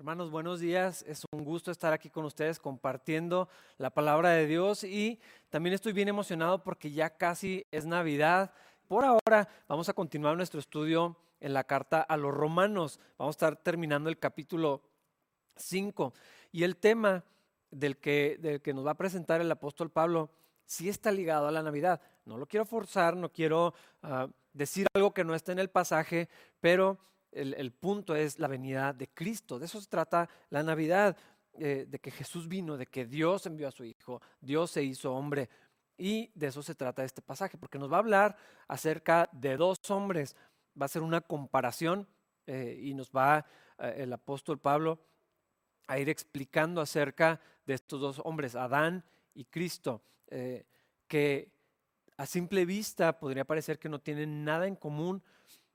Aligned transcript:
Hermanos, 0.00 0.30
buenos 0.30 0.60
días. 0.60 1.04
Es 1.06 1.26
un 1.30 1.44
gusto 1.44 1.70
estar 1.70 1.92
aquí 1.92 2.08
con 2.08 2.24
ustedes 2.24 2.58
compartiendo 2.58 3.50
la 3.76 3.90
palabra 3.90 4.30
de 4.30 4.46
Dios 4.46 4.82
y 4.82 5.20
también 5.50 5.74
estoy 5.74 5.92
bien 5.92 6.08
emocionado 6.08 6.64
porque 6.64 6.90
ya 6.90 7.10
casi 7.10 7.66
es 7.70 7.84
Navidad. 7.84 8.50
Por 8.88 9.04
ahora 9.04 9.46
vamos 9.68 9.90
a 9.90 9.92
continuar 9.92 10.38
nuestro 10.38 10.58
estudio 10.58 11.18
en 11.38 11.52
la 11.52 11.64
carta 11.64 12.00
a 12.00 12.16
los 12.16 12.32
romanos. 12.32 12.98
Vamos 13.18 13.34
a 13.34 13.36
estar 13.36 13.56
terminando 13.56 14.08
el 14.08 14.18
capítulo 14.18 14.80
5 15.56 16.14
y 16.50 16.64
el 16.64 16.78
tema 16.78 17.22
del 17.70 17.98
que, 17.98 18.38
del 18.40 18.62
que 18.62 18.72
nos 18.72 18.86
va 18.86 18.92
a 18.92 18.96
presentar 18.96 19.42
el 19.42 19.52
apóstol 19.52 19.90
Pablo 19.90 20.30
sí 20.64 20.88
está 20.88 21.12
ligado 21.12 21.46
a 21.46 21.52
la 21.52 21.62
Navidad. 21.62 22.00
No 22.24 22.38
lo 22.38 22.46
quiero 22.46 22.64
forzar, 22.64 23.18
no 23.18 23.30
quiero 23.30 23.74
ah, 24.02 24.28
decir 24.54 24.86
algo 24.94 25.12
que 25.12 25.24
no 25.24 25.34
esté 25.34 25.52
en 25.52 25.58
el 25.58 25.68
pasaje, 25.68 26.30
pero 26.58 26.96
el, 27.32 27.72
punto 27.72 28.14
es 28.14 28.38
la 28.38 28.48
venida 28.48 28.92
de 28.92 29.08
Cristo. 29.08 29.58
De 29.58 29.66
eso 29.66 29.80
se 29.80 29.88
trata 29.88 30.28
la 30.50 30.62
Navidad, 30.62 31.16
eh, 31.54 31.86
de 31.88 31.98
que 31.98 32.10
Jesús 32.10 32.48
vino, 32.48 32.76
de 32.76 32.86
que 32.86 33.06
Dios 33.06 33.46
envió 33.46 33.68
a 33.68 33.72
su 33.72 33.84
Hijo, 33.84 34.20
Dios 34.40 34.70
se 34.70 34.82
hizo 34.82 35.14
hombre. 35.14 35.48
Y 35.96 36.30
de 36.34 36.48
eso 36.48 36.62
se 36.62 36.74
trata 36.74 37.04
este 37.04 37.22
pasaje, 37.22 37.58
porque 37.58 37.78
nos 37.78 37.90
va 37.90 37.96
a 37.96 38.00
hablar 38.00 38.36
acerca 38.68 39.28
de 39.32 39.56
dos 39.56 39.78
hombres. 39.90 40.34
Va 40.80 40.86
a 40.86 40.88
ser 40.88 41.02
una 41.02 41.20
comparación 41.20 42.08
eh, 42.46 42.78
y 42.80 42.94
nos 42.94 43.10
va 43.10 43.44
eh, 43.78 43.94
el 43.98 44.12
apóstol 44.12 44.58
Pablo 44.58 44.98
a 45.86 45.98
ir 45.98 46.08
explicando 46.08 46.80
acerca 46.80 47.40
de 47.66 47.74
estos 47.74 48.00
dos 48.00 48.20
hombres, 48.24 48.54
Adán 48.54 49.04
y 49.34 49.44
Cristo, 49.44 50.02
que 51.08 51.50
a 52.16 52.26
simple 52.26 52.64
vista 52.64 53.18
podría 53.18 53.44
parecer 53.44 53.78
que 53.78 53.88
no 53.88 53.98
tienen 53.98 54.44
nada 54.44 54.68
en 54.68 54.76
común, 54.76 55.22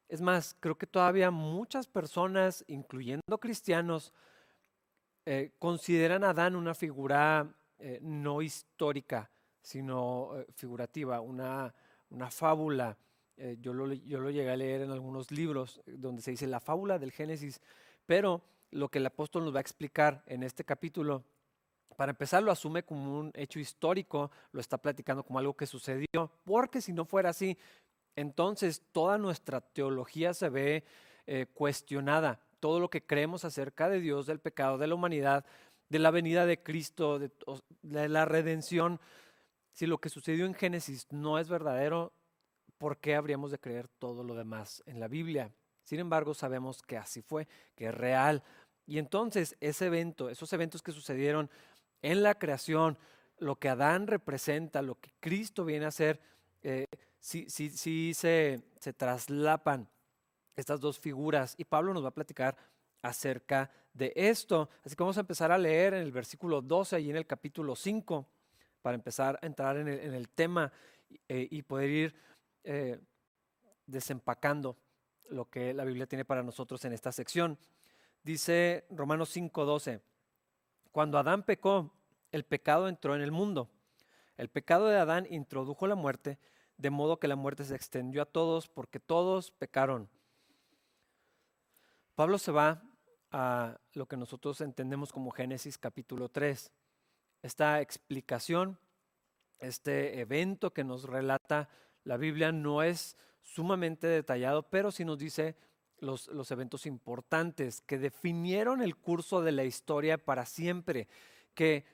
es 0.08 0.22
más, 0.22 0.56
creo 0.60 0.78
que 0.78 0.88
todavía 0.88 1.32
muchas 1.32 1.88
personas, 1.88 2.64
incluyendo 2.68 3.38
cristianos, 3.40 4.14
eh, 5.26 5.52
consideran 5.58 6.24
a 6.24 6.30
Adán 6.30 6.56
una 6.56 6.76
figura 6.76 7.52
eh, 7.80 8.00
no 8.02 8.42
histórica, 8.42 9.32
sino 9.62 10.38
eh, 10.38 10.46
figurativa, 10.54 11.20
una, 11.22 11.74
una 12.10 12.30
fábula. 12.30 12.98
yo, 13.60 13.74
lo, 13.74 13.92
yo 13.92 14.20
lo 14.20 14.30
llegué 14.30 14.50
a 14.50 14.56
leer 14.56 14.82
en 14.82 14.92
algunos 14.92 15.30
libros 15.30 15.82
donde 15.86 16.22
se 16.22 16.32
dice 16.32 16.48
la 16.48 16.62
fábula 16.62 17.00
del 17.00 17.12
Génesis, 17.12 17.60
pero 18.06 18.42
lo 18.72 18.90
que 18.90 19.00
el 19.00 19.06
apóstol 19.06 19.44
nos 19.44 19.54
va 19.54 19.58
a 19.58 19.62
explicar 19.62 20.24
en 20.28 20.44
este 20.44 20.64
capítulo, 20.64 21.24
para 21.98 22.12
empezar 22.12 22.44
lo 22.44 22.52
asume 22.52 22.84
como 22.84 23.20
un 23.20 23.32
hecho 23.34 23.60
histórico, 23.60 24.32
lo 24.52 24.62
está 24.62 24.78
platicando 24.78 25.24
como 25.24 25.40
algo 25.40 25.56
que 25.56 25.66
sucedió, 25.66 26.32
porque 26.44 26.82
si 26.82 26.94
no 26.94 27.06
fuera 27.06 27.30
así, 27.30 27.58
entonces 28.16 28.82
toda 28.92 29.18
nuestra 29.18 29.62
teología 29.62 30.34
se 30.34 30.50
ve 30.50 30.84
eh, 31.28 31.48
cuestionada. 31.54 32.40
Todo 32.60 32.80
lo 32.80 32.90
que 32.90 33.06
creemos 33.06 33.46
acerca 33.46 33.90
de 33.90 34.00
Dios, 34.00 34.26
del 34.26 34.40
pecado, 34.40 34.78
de 34.78 34.88
la 34.88 34.96
humanidad, 34.96 35.46
de 35.90 36.00
la 36.00 36.12
venida 36.12 36.46
de 36.46 36.62
Cristo, 36.62 37.20
de, 37.20 37.30
la 37.84 38.26
redención, 38.26 39.00
si 39.72 39.86
lo 39.86 40.00
que 40.00 40.10
sucedió 40.10 40.46
en 40.46 40.54
Génesis 40.54 41.08
no 41.12 41.38
es 41.38 41.50
verdadero, 41.50 42.14
¿por 42.78 42.98
qué 42.98 43.16
habríamos 43.16 43.52
de 43.52 43.60
creer 43.60 43.88
todo 43.88 44.24
lo 44.24 44.36
demás 44.36 44.84
en 44.86 45.00
la 45.00 45.08
Biblia? 45.08 45.52
Sin 45.84 46.00
embargo, 46.00 46.34
sabemos 46.34 46.82
que 46.82 46.98
así 46.98 47.22
fue, 47.22 47.48
que 47.76 47.88
es 47.88 47.94
real. 47.94 48.44
Y 48.88 48.98
entonces 48.98 49.56
ese 49.60 49.88
evento, 49.88 50.30
esos 50.30 50.52
eventos 50.54 50.82
que 50.82 50.92
sucedieron 50.92 51.50
en 52.02 52.24
la 52.24 52.36
creación, 52.36 52.98
lo 53.38 53.58
que 53.58 53.70
Adán 53.70 54.08
representa, 54.08 54.82
lo 54.82 54.96
que 55.00 55.12
Cristo 55.20 55.66
viene 55.66 55.86
a 55.86 55.90
hacer, 55.90 56.20
eh, 56.64 56.86
sí, 57.26 57.46
sí, 57.50 57.70
sí 57.72 58.14
se, 58.14 58.62
traslapan 58.96 59.90
estas 60.56 60.80
dos 60.80 61.00
figuras 61.00 61.56
y 61.58 61.66
Pablo 61.66 61.92
nos 61.92 62.04
va 62.04 62.10
a 62.10 62.14
platicar 62.14 62.56
acerca 63.02 63.72
de 63.94 64.14
esto. 64.16 64.70
Así 64.84 64.96
que 64.96 65.02
vamos 65.02 65.18
a 65.18 65.22
empezar 65.22 65.52
a 65.52 65.58
leer 65.58 65.96
en 65.96 66.04
el 66.04 66.12
versículo 66.12 66.62
12 66.62 67.02
y 67.02 67.10
en 67.10 67.16
el 67.16 67.26
capítulo 67.26 67.76
5 67.76 68.28
para 68.84 68.94
empezar 68.94 69.40
a 69.42 69.46
entrar 69.46 69.76
en 69.78 69.88
el, 69.88 70.30
tema 70.30 70.72
eh, 71.28 71.48
y 71.50 71.64
poder 71.64 71.90
ir 71.90 72.16
eh, 72.64 73.00
desempacando 73.88 74.78
lo 75.30 75.50
que 75.50 75.74
la 75.74 75.84
Biblia 75.84 76.06
tiene 76.06 76.26
para 76.26 76.44
nosotros 76.44 76.86
en 76.86 76.94
esta 76.94 77.12
sección. 77.12 77.58
Dice 78.22 78.86
Romanos 78.92 79.36
5:12, 79.36 80.00
cuando 80.92 81.18
Adán 81.18 81.42
pecó, 81.42 81.92
el 82.32 82.44
pecado 82.44 82.88
entró 82.88 83.16
en 83.16 83.22
el 83.22 83.32
mundo. 83.32 83.68
El 84.38 84.50
pecado 84.50 84.88
de 84.88 84.98
Adán 84.98 85.26
introdujo 85.32 85.88
la 85.88 85.96
muerte 85.96 86.38
de 86.78 86.90
modo 86.90 87.20
que 87.20 87.28
la 87.28 87.36
muerte 87.36 87.64
se 87.64 87.76
extendió 87.76 88.22
a 88.22 88.26
todos 88.26 88.68
porque 88.68 89.00
todos 89.00 89.52
pecaron. 89.52 90.10
Pablo 92.16 92.38
se 92.38 92.52
va 92.52 92.82
a 93.32 93.78
lo 93.94 94.08
que 94.08 94.18
nosotros 94.18 94.62
entendemos 94.62 95.12
como 95.12 95.32
Génesis 95.32 95.78
capítulo 95.78 96.30
3. 96.30 96.72
Esta 97.42 97.82
explicación, 97.82 98.80
este 99.60 100.20
evento 100.20 100.74
que 100.74 100.84
nos 100.84 101.04
relata 101.04 101.70
la 102.04 102.18
Biblia 102.18 102.52
no 102.52 102.84
es 102.84 103.18
sumamente 103.42 104.08
detallado, 104.08 104.64
pero 104.64 104.92
sí 104.92 105.06
nos 105.06 105.18
dice 105.18 105.56
los, 106.00 106.28
los 106.28 106.52
eventos 106.52 106.86
importantes 106.86 107.82
que 107.82 107.98
definieron 107.98 108.82
el 108.82 108.96
curso 108.96 109.42
de 109.42 109.52
la 109.52 109.64
historia 109.64 110.18
para 110.18 110.46
siempre, 110.46 111.08
que 111.54 111.86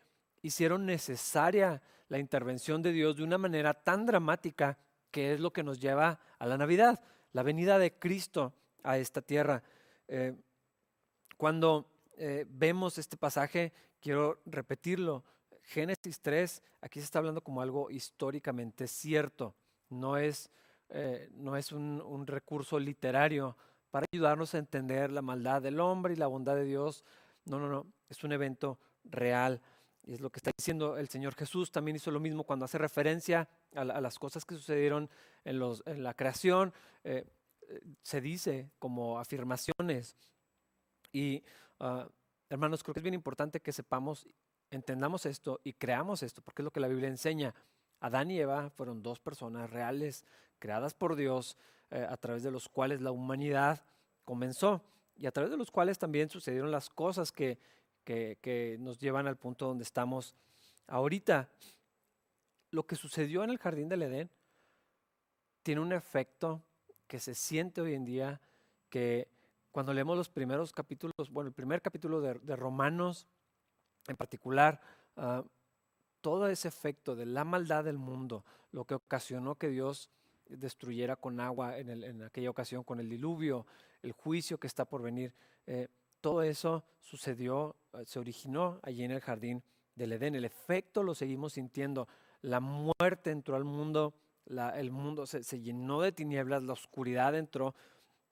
hicieron 0.42 0.86
necesaria 0.86 1.82
la 2.12 2.20
intervención 2.20 2.82
de 2.82 2.92
Dios 2.92 3.16
de 3.16 3.24
una 3.24 3.38
manera 3.38 3.74
tan 3.74 4.06
dramática 4.06 4.78
que 5.12 5.32
es 5.32 5.40
lo 5.40 5.54
que 5.54 5.64
nos 5.64 5.80
lleva 5.80 6.20
a 6.40 6.46
la 6.46 6.58
Navidad, 6.58 7.02
la 7.32 7.42
venida 7.42 7.80
de 7.80 7.98
Cristo 7.98 8.54
a 8.84 8.98
esta 8.98 9.22
tierra. 9.22 9.64
Eh, 10.10 10.36
cuando 11.38 11.90
eh, 12.18 12.46
vemos 12.50 12.98
este 12.98 13.16
pasaje, 13.16 13.72
quiero 14.02 14.42
repetirlo, 14.46 15.24
Génesis 15.64 16.20
3, 16.20 16.62
aquí 16.82 17.00
se 17.00 17.06
está 17.06 17.20
hablando 17.20 17.40
como 17.40 17.62
algo 17.62 17.90
históricamente 17.90 18.88
cierto, 18.88 19.56
no 19.88 20.18
es, 20.18 20.50
eh, 20.90 21.30
no 21.32 21.56
es 21.56 21.72
un, 21.72 22.02
un 22.02 22.28
recurso 22.28 22.78
literario 22.78 23.56
para 23.90 24.06
ayudarnos 24.12 24.54
a 24.54 24.58
entender 24.58 25.14
la 25.14 25.22
maldad 25.22 25.62
del 25.62 25.80
hombre 25.80 26.12
y 26.12 26.18
la 26.18 26.28
bondad 26.28 26.56
de 26.56 26.66
Dios. 26.66 27.06
No, 27.46 27.58
no, 27.58 27.70
no, 27.70 27.88
es 28.10 28.22
un 28.26 28.34
evento 28.34 28.80
real. 29.06 29.62
Y 30.04 30.14
es 30.14 30.22
lo 30.22 30.30
que 30.32 30.40
está 30.40 30.52
diciendo 30.58 30.98
el 30.98 31.10
Señor 31.10 31.36
Jesús. 31.36 31.72
También 31.72 31.96
hizo 31.96 32.12
lo 32.12 32.20
mismo 32.20 32.44
cuando 32.44 32.66
hace 32.66 32.78
referencia 32.78 33.48
a, 33.76 33.84
las 33.84 34.18
cosas 34.18 34.46
que 34.46 34.56
sucedieron 34.56 35.10
en, 35.44 36.04
la 36.04 36.14
creación. 36.14 36.74
Eh, 37.04 37.26
eh, 37.68 37.82
se 38.02 38.22
dice 38.22 38.72
como 38.80 39.20
afirmaciones. 39.20 40.16
Y 41.12 41.44
ah, 41.80 42.08
hermanos, 42.50 42.84
creo 42.84 42.94
que 42.94 43.00
es 43.00 43.04
bien 43.04 43.14
importante 43.14 43.60
que 43.60 43.72
sepamos, 43.72 44.28
entendamos 44.72 45.26
esto 45.26 45.60
y 45.64 45.74
creamos 45.74 46.24
esto, 46.24 46.42
porque 46.42 46.62
es 46.62 46.66
lo 46.66 46.72
que 46.72 46.80
la 46.80 46.88
Biblia 46.88 47.08
enseña. 47.08 47.54
Adán 48.00 48.32
y 48.32 48.40
Eva 48.40 48.70
fueron 48.72 49.04
dos 49.04 49.20
personas 49.20 49.70
reales, 49.70 50.26
creadas 50.58 50.94
por 50.94 51.16
Dios, 51.16 51.58
eh, 51.92 52.06
a 52.10 52.18
través 52.18 52.42
de 52.42 52.52
los 52.52 52.68
cuales 52.68 53.02
la 53.02 53.12
humanidad 53.12 53.86
comenzó 54.24 54.82
y 55.16 55.28
a 55.28 55.32
través 55.32 55.52
de 55.52 55.58
los 55.58 55.70
cuales 55.70 56.00
también 56.00 56.30
sucedieron 56.30 56.72
las 56.72 56.90
cosas 56.90 57.32
que, 57.32 57.60
que, 58.04 58.78
nos 58.80 59.00
llevan 59.00 59.28
al 59.28 59.38
punto 59.38 59.68
donde 59.68 59.84
estamos 59.84 60.36
ahorita. 60.88 61.50
Lo 62.72 62.86
que 62.86 62.96
sucedió 62.96 63.44
en 63.44 63.50
el 63.50 63.58
jardín 63.58 63.90
del 63.90 64.04
Edén 64.04 64.30
tiene 65.64 65.82
un 65.82 65.94
efecto 65.94 66.64
que 67.08 67.20
se 67.20 67.36
siente 67.36 67.82
hoy 67.82 67.94
en 67.94 68.06
día, 68.06 68.42
que 68.90 69.28
cuando 69.72 69.94
leemos 69.94 70.18
los 70.18 70.30
primeros 70.30 70.72
capítulos, 70.72 71.30
bueno, 71.30 71.50
el 71.50 71.54
primer 71.54 71.82
capítulo 71.82 72.22
de, 72.22 72.56
Romanos 72.56 73.28
en 74.08 74.16
particular, 74.16 74.82
ah, 75.18 75.44
todo 76.22 76.48
ese 76.48 76.68
efecto 76.68 77.16
de 77.16 77.26
la 77.26 77.44
maldad 77.44 77.84
del 77.84 77.98
mundo, 77.98 78.46
lo 78.72 78.86
que 78.86 78.96
ocasionó 78.96 79.56
que 79.56 79.70
Dios 79.70 80.10
destruyera 80.48 81.16
con 81.16 81.40
agua 81.40 81.78
en, 81.78 82.24
aquella 82.24 82.50
ocasión, 82.50 82.84
con 82.84 83.00
el 83.00 83.10
diluvio, 83.10 83.66
el 84.02 84.12
juicio 84.12 84.58
que 84.60 84.68
está 84.68 84.86
por 84.86 85.02
venir, 85.02 85.34
eh, 85.68 85.88
todo 86.22 86.44
eso 86.44 86.84
sucedió, 87.00 87.76
eh, 87.94 88.04
se 88.06 88.20
originó 88.20 88.80
allí 88.84 89.04
en 89.04 89.12
el 89.12 89.22
jardín 89.22 89.64
del 89.96 90.14
Edén. 90.14 90.36
El 90.36 90.46
efecto 90.46 91.04
lo 91.04 91.16
seguimos 91.16 91.54
sintiendo. 91.54 92.08
La 92.42 92.60
muerte 92.60 93.32
entró 93.32 93.56
al 93.56 93.66
mundo, 93.66 94.14
el 94.48 94.92
mundo 94.92 95.26
se, 95.26 95.62
llenó 95.62 96.02
de 96.02 96.12
tinieblas, 96.12 96.64
la 96.64 96.74
oscuridad 96.74 97.36
entró 97.36 97.76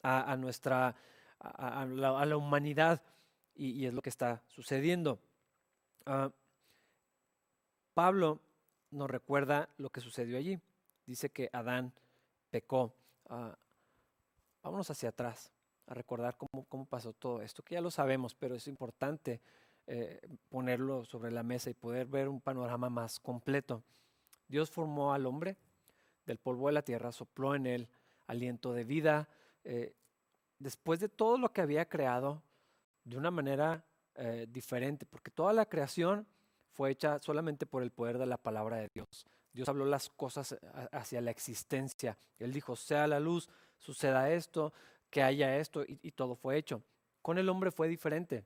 a, 0.01 0.36
nuestra, 0.38 0.95
a, 1.39 1.86
la, 1.86 2.38
humanidad 2.38 3.03
y, 3.53 3.86
es 3.86 3.94
lo 3.94 4.01
que 4.01 4.09
está 4.09 4.42
sucediendo. 4.47 5.19
Ah, 6.06 6.31
Pablo 7.94 8.39
nos 8.92 9.09
recuerda 9.09 9.69
lo 9.77 9.89
que 9.89 10.01
sucedió 10.01 10.38
allí. 10.38 10.59
Dice 11.06 11.30
que 11.30 11.50
Adán 11.53 11.94
pecó. 12.50 12.94
Ah, 13.27 13.56
vámonos 14.63 14.89
hacia 14.89 15.09
atrás 15.09 15.51
a 15.89 15.95
recordar 15.95 16.38
cómo, 16.38 16.65
cómo 16.65 16.86
pasó 16.86 17.13
todo 17.13 17.41
esto, 17.41 17.63
que 17.63 17.74
ya 17.74 17.81
lo 17.81 17.89
sabemos, 17.89 18.36
pero 18.36 18.56
es 18.56 18.68
importante 18.68 19.41
eh, 19.88 20.21
ponerlo 20.50 21.03
sobre 21.03 21.31
la 21.31 21.41
mesa 21.41 21.71
y 21.71 21.74
poder 21.74 22.06
ver 22.06 22.30
un 22.30 22.39
panorama 22.39 22.91
más 22.91 23.19
completo. 23.19 23.81
Dios 24.47 24.69
formó 24.69 25.13
al 25.13 25.25
hombre 25.25 25.57
del 26.27 26.38
polvo 26.38 26.68
de 26.68 26.74
la 26.74 26.83
tierra, 26.83 27.12
sopló 27.12 27.56
en 27.56 27.65
él 27.65 27.89
aliento 28.27 28.71
de 28.71 28.83
vida. 28.83 29.30
Eh, 29.63 29.95
después 30.59 31.00
de 31.00 31.09
todo 31.09 31.39
lo 31.39 31.51
que 31.51 31.62
había 31.62 31.89
creado, 31.89 32.44
de 33.03 33.18
una 33.18 33.31
manera 33.31 33.83
eh, 34.13 34.45
diferente, 34.47 35.07
porque 35.07 35.31
toda 35.31 35.53
la 35.53 35.65
creación 35.65 36.27
fue 36.71 36.92
hecha 36.92 37.18
solamente 37.19 37.65
por 37.65 37.81
el 37.81 37.89
poder 37.89 38.19
de 38.19 38.27
la 38.27 38.38
palabra 38.38 38.77
de 38.77 38.89
Dios. 38.94 39.25
Dios 39.53 39.68
habló 39.68 39.85
las 39.85 40.09
cosas 40.09 40.56
hacia 40.92 41.19
la 41.19 41.31
existencia. 41.31 42.15
Él 42.38 42.53
dijo, 42.53 42.75
sea 42.75 43.07
la 43.07 43.19
luz, 43.19 43.50
suceda 43.80 44.30
esto, 44.30 44.71
que 45.09 45.23
haya 45.23 45.57
esto, 45.57 45.83
y, 45.88 46.11
todo 46.11 46.35
fue 46.35 46.57
hecho. 46.57 46.81
Con 47.21 47.38
el 47.38 47.50
hombre 47.50 47.71
fue 47.71 47.88
diferente. 47.88 48.44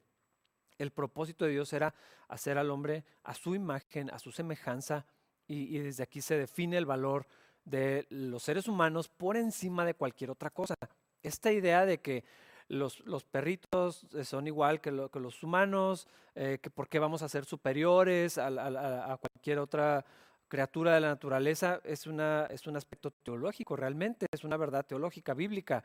El 0.77 0.91
propósito 0.91 1.45
de 1.45 1.51
Dios 1.51 1.71
era 1.73 1.93
hacer 2.27 2.57
al 2.57 2.71
hombre 2.71 3.03
a 3.23 3.33
su 3.33 3.55
imagen, 3.55 4.09
a 4.11 4.19
su 4.19 4.31
semejanza, 4.31 5.05
y, 5.47 5.77
desde 5.79 6.03
aquí 6.03 6.21
se 6.21 6.37
define 6.37 6.77
el 6.77 6.85
valor 6.85 7.27
de 7.65 8.05
los 8.09 8.43
seres 8.43 8.67
humanos 8.67 9.09
por 9.09 9.37
encima 9.37 9.85
de 9.85 9.93
cualquier 9.93 10.31
otra 10.31 10.49
cosa. 10.49 10.75
Esta 11.21 11.51
idea 11.51 11.85
de 11.85 11.99
que 11.99 12.23
los, 12.67 13.03
perritos 13.29 14.07
son 14.23 14.47
igual 14.47 14.81
que, 14.81 14.91
los 14.91 15.43
humanos, 15.43 16.07
eh, 16.35 16.59
que 16.61 16.69
por 16.69 16.87
qué 16.87 16.99
vamos 16.99 17.21
a 17.21 17.29
ser 17.29 17.45
superiores 17.45 18.37
a, 18.37 18.47
a 18.47 19.17
cualquier 19.17 19.59
otra 19.59 20.05
criatura 20.53 20.93
de 20.93 20.99
la 20.99 21.07
naturaleza 21.07 21.81
es, 21.83 22.05
una, 22.05 22.45
es 22.45 22.67
un 22.67 22.77
aspecto 22.77 23.09
teológico, 23.09 23.75
realmente 23.75 24.27
es 24.31 24.43
una 24.43 24.55
verdad 24.55 24.85
teológica, 24.85 25.33
bíblica. 25.33 25.83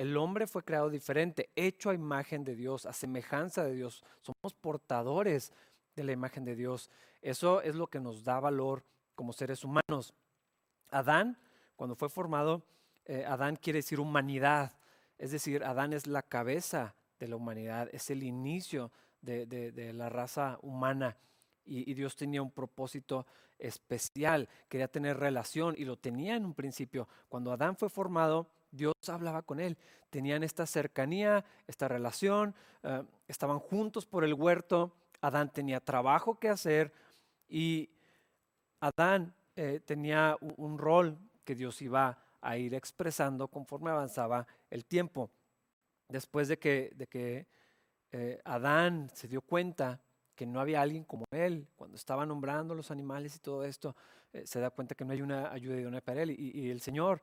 El 0.00 0.16
hombre 0.16 0.46
fue 0.46 0.62
creado 0.62 0.88
diferente, 0.88 1.50
hecho 1.54 1.90
a 1.90 1.94
imagen 1.94 2.42
de 2.42 2.56
Dios, 2.56 2.86
a 2.86 2.94
semejanza 2.94 3.64
de 3.64 3.74
Dios. 3.74 4.02
Somos 4.22 4.54
portadores 4.58 5.52
de 5.94 6.04
la 6.04 6.12
imagen 6.12 6.42
de 6.42 6.56
Dios. 6.56 6.88
Eso 7.20 7.60
es 7.60 7.74
lo 7.74 7.88
que 7.88 8.00
nos 8.00 8.24
da 8.24 8.40
valor 8.40 8.82
como 9.14 9.34
seres 9.34 9.62
humanos. 9.62 10.14
Adán, 10.88 11.36
cuando 11.76 11.96
fue 11.96 12.08
formado, 12.08 12.62
eh, 13.04 13.26
Adán 13.26 13.56
quiere 13.56 13.80
decir 13.80 14.00
humanidad. 14.00 14.72
Es 15.18 15.32
decir, 15.32 15.64
Adán 15.64 15.92
es 15.92 16.06
la 16.06 16.22
cabeza 16.22 16.94
de 17.18 17.28
la 17.28 17.36
humanidad, 17.36 17.90
es 17.92 18.08
el 18.08 18.22
inicio 18.22 18.90
de, 19.20 19.44
de 19.44 19.92
la 19.92 20.08
raza 20.08 20.58
humana 20.62 21.18
y, 21.70 21.94
Dios 21.94 22.16
tenía 22.16 22.42
un 22.42 22.50
propósito 22.50 23.26
especial, 23.58 24.48
quería 24.68 24.88
tener 24.88 25.18
relación 25.18 25.74
y 25.76 25.84
lo 25.84 25.96
tenía 25.96 26.36
en 26.36 26.44
un 26.44 26.54
principio. 26.54 27.08
Cuando 27.28 27.52
Adán 27.52 27.76
fue 27.76 27.88
formado, 27.88 28.48
Dios 28.70 28.94
hablaba 29.08 29.42
con 29.42 29.60
él, 29.60 29.76
tenían 30.10 30.42
esta 30.42 30.66
cercanía, 30.66 31.44
esta 31.66 31.88
relación, 31.88 32.54
eh, 32.82 33.02
estaban 33.28 33.58
juntos 33.58 34.06
por 34.06 34.24
el 34.24 34.34
huerto, 34.34 34.92
Adán 35.20 35.52
tenía 35.52 35.80
trabajo 35.80 36.38
que 36.38 36.48
hacer 36.48 36.92
y 37.48 37.90
Adán 38.80 39.34
eh, 39.56 39.80
tenía 39.84 40.36
un, 40.40 40.78
rol 40.78 41.18
que 41.44 41.54
Dios 41.54 41.82
iba 41.82 42.18
a 42.40 42.56
ir 42.56 42.74
expresando 42.74 43.48
conforme 43.48 43.90
avanzaba 43.90 44.46
el 44.70 44.86
tiempo. 44.86 45.30
Después 46.08 46.48
de 46.48 46.58
que, 46.58 46.92
de 46.96 47.06
que 47.06 47.46
eh, 48.12 48.40
Adán 48.44 49.10
se 49.12 49.28
dio 49.28 49.42
cuenta 49.42 50.00
que 50.34 50.46
no 50.46 50.58
había 50.58 50.80
alguien 50.80 51.04
como 51.04 51.26
él. 51.30 51.68
Cuando 51.76 51.96
estaba 51.96 52.24
nombrando 52.24 52.74
los 52.74 52.90
animales 52.90 53.36
y 53.36 53.40
todo 53.40 53.62
esto, 53.64 53.94
se 54.44 54.60
da 54.60 54.70
cuenta 54.70 54.94
que 54.94 55.04
no 55.04 55.12
hay 55.12 55.20
una 55.20 55.52
ayuda 55.52 55.76
idónea 55.76 56.00
para 56.00 56.22
él. 56.22 56.30
Y, 56.30 56.70
el 56.70 56.80
Señor, 56.80 57.20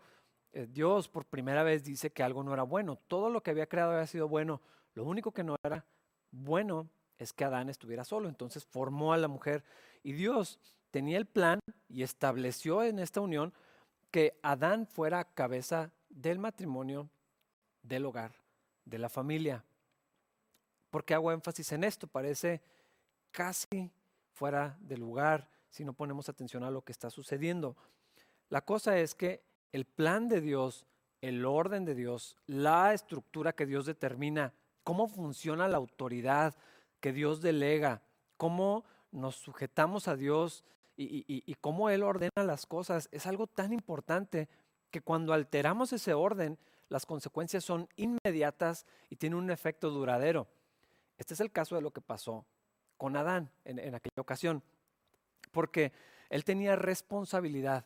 Dios, 0.65 1.07
por 1.07 1.25
primera 1.25 1.63
vez 1.63 1.83
dice 1.83 2.11
que 2.11 2.23
algo 2.23 2.43
no 2.43 2.53
era 2.53 2.63
bueno. 2.63 2.97
Todo 3.07 3.29
lo 3.29 3.43
que 3.43 3.51
había 3.51 3.67
creado 3.67 3.91
había 3.91 4.07
sido 4.07 4.27
bueno. 4.27 4.61
Lo 4.93 5.03
único 5.03 5.31
que 5.31 5.43
no 5.43 5.55
era 5.63 5.85
bueno 6.31 6.89
es 7.17 7.33
que 7.33 7.45
Adán 7.45 7.69
estuviera 7.69 8.03
solo. 8.03 8.29
Entonces 8.29 8.65
formó 8.65 9.13
a 9.13 9.17
la 9.17 9.27
mujer. 9.27 9.63
Y 10.03 10.13
Dios 10.13 10.59
tenía 10.91 11.17
el 11.17 11.27
plan 11.27 11.59
y 11.87 12.03
estableció 12.03 12.83
en 12.83 12.99
esta 12.99 13.21
unión 13.21 13.53
que 14.09 14.39
Adán 14.41 14.87
fuera 14.87 15.25
cabeza 15.25 15.91
del 16.09 16.39
matrimonio, 16.39 17.09
del 17.83 18.05
hogar, 18.05 18.31
de 18.85 18.97
la 18.97 19.09
familia. 19.09 19.63
¿Por 20.89 21.05
qué 21.05 21.13
hago 21.13 21.31
énfasis 21.31 21.71
en 21.73 21.83
esto? 21.83 22.07
Parece 22.07 22.61
casi 23.31 23.91
fuera 24.31 24.77
de 24.79 24.97
lugar 24.97 25.49
si 25.69 25.83
no 25.83 25.93
ponemos 25.93 26.29
atención 26.29 26.63
a 26.63 26.71
lo 26.71 26.81
que 26.83 26.91
está 26.91 27.09
sucediendo. 27.09 27.75
La 28.49 28.61
cosa 28.61 28.97
es 28.97 29.13
que 29.13 29.43
el 29.71 29.85
plan 29.85 30.27
de 30.27 30.41
Dios, 30.41 30.85
el 31.21 31.45
orden 31.45 31.85
de 31.85 31.95
Dios, 31.95 32.37
la 32.45 32.93
estructura 32.93 33.53
que 33.53 33.65
Dios 33.65 33.85
determina, 33.85 34.53
cómo 34.83 35.07
funciona 35.07 35.67
la 35.67 35.77
autoridad 35.77 36.55
que 36.99 37.11
Dios 37.11 37.41
delega, 37.41 38.01
cómo 38.37 38.85
nos 39.11 39.35
sujetamos 39.35 40.07
a 40.07 40.15
Dios 40.15 40.63
y, 40.95 41.53
cómo 41.61 41.89
Él 41.89 42.03
ordena 42.03 42.43
las 42.43 42.65
cosas, 42.65 43.07
es 43.11 43.27
algo 43.27 43.47
tan 43.47 43.71
importante 43.71 44.49
que 44.89 45.01
cuando 45.01 45.33
alteramos 45.33 45.93
ese 45.93 46.13
orden, 46.13 46.57
las 46.89 47.05
consecuencias 47.05 47.63
son 47.63 47.87
inmediatas 47.97 48.85
y 49.09 49.17
tienen 49.17 49.37
un 49.37 49.51
efecto 49.51 49.89
duradero. 49.89 50.47
Este 51.17 51.33
es 51.33 51.39
el 51.39 51.51
caso 51.51 51.75
de 51.75 51.81
lo 51.81 51.91
que 51.91 52.01
pasó 52.01 52.45
con 52.97 53.15
Adán 53.15 53.51
en, 53.65 53.79
aquella 53.93 54.21
ocasión, 54.21 54.63
porque 55.51 55.91
él 56.29 56.43
tenía 56.43 56.75
responsabilidad. 56.75 57.85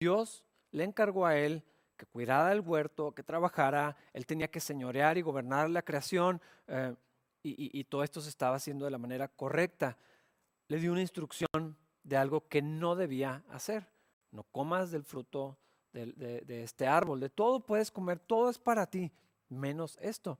Dios 0.00 0.44
le 0.74 0.82
encargó 0.82 1.24
a 1.24 1.36
él 1.36 1.62
que 1.96 2.04
cuidara 2.06 2.52
el 2.52 2.60
huerto, 2.60 3.14
que 3.14 3.22
trabajara, 3.22 3.96
él 4.12 4.26
tenía 4.26 4.50
que 4.50 4.58
señorear 4.58 5.16
y 5.16 5.22
gobernar 5.22 5.70
la 5.70 5.82
creación 5.82 6.42
eh, 6.66 6.94
y, 7.44 7.84
todo 7.84 8.02
esto 8.02 8.20
se 8.22 8.30
estaba 8.30 8.56
haciendo 8.56 8.86
de 8.86 8.90
la 8.90 8.98
manera 8.98 9.28
correcta. 9.28 9.98
Le 10.66 10.78
dio 10.78 10.92
una 10.92 11.02
instrucción 11.02 11.76
de 12.02 12.16
algo 12.16 12.48
que 12.48 12.62
no 12.62 12.96
debía 12.96 13.44
hacer. 13.50 13.86
No 14.30 14.44
comas 14.44 14.90
del 14.90 15.04
fruto 15.04 15.58
de, 15.92 16.64
este 16.64 16.86
árbol, 16.86 17.20
de 17.20 17.28
todo 17.28 17.60
puedes 17.60 17.90
comer, 17.90 18.18
todo 18.18 18.48
es 18.48 18.58
para 18.58 18.86
ti, 18.86 19.12
menos 19.50 19.98
esto. 20.00 20.38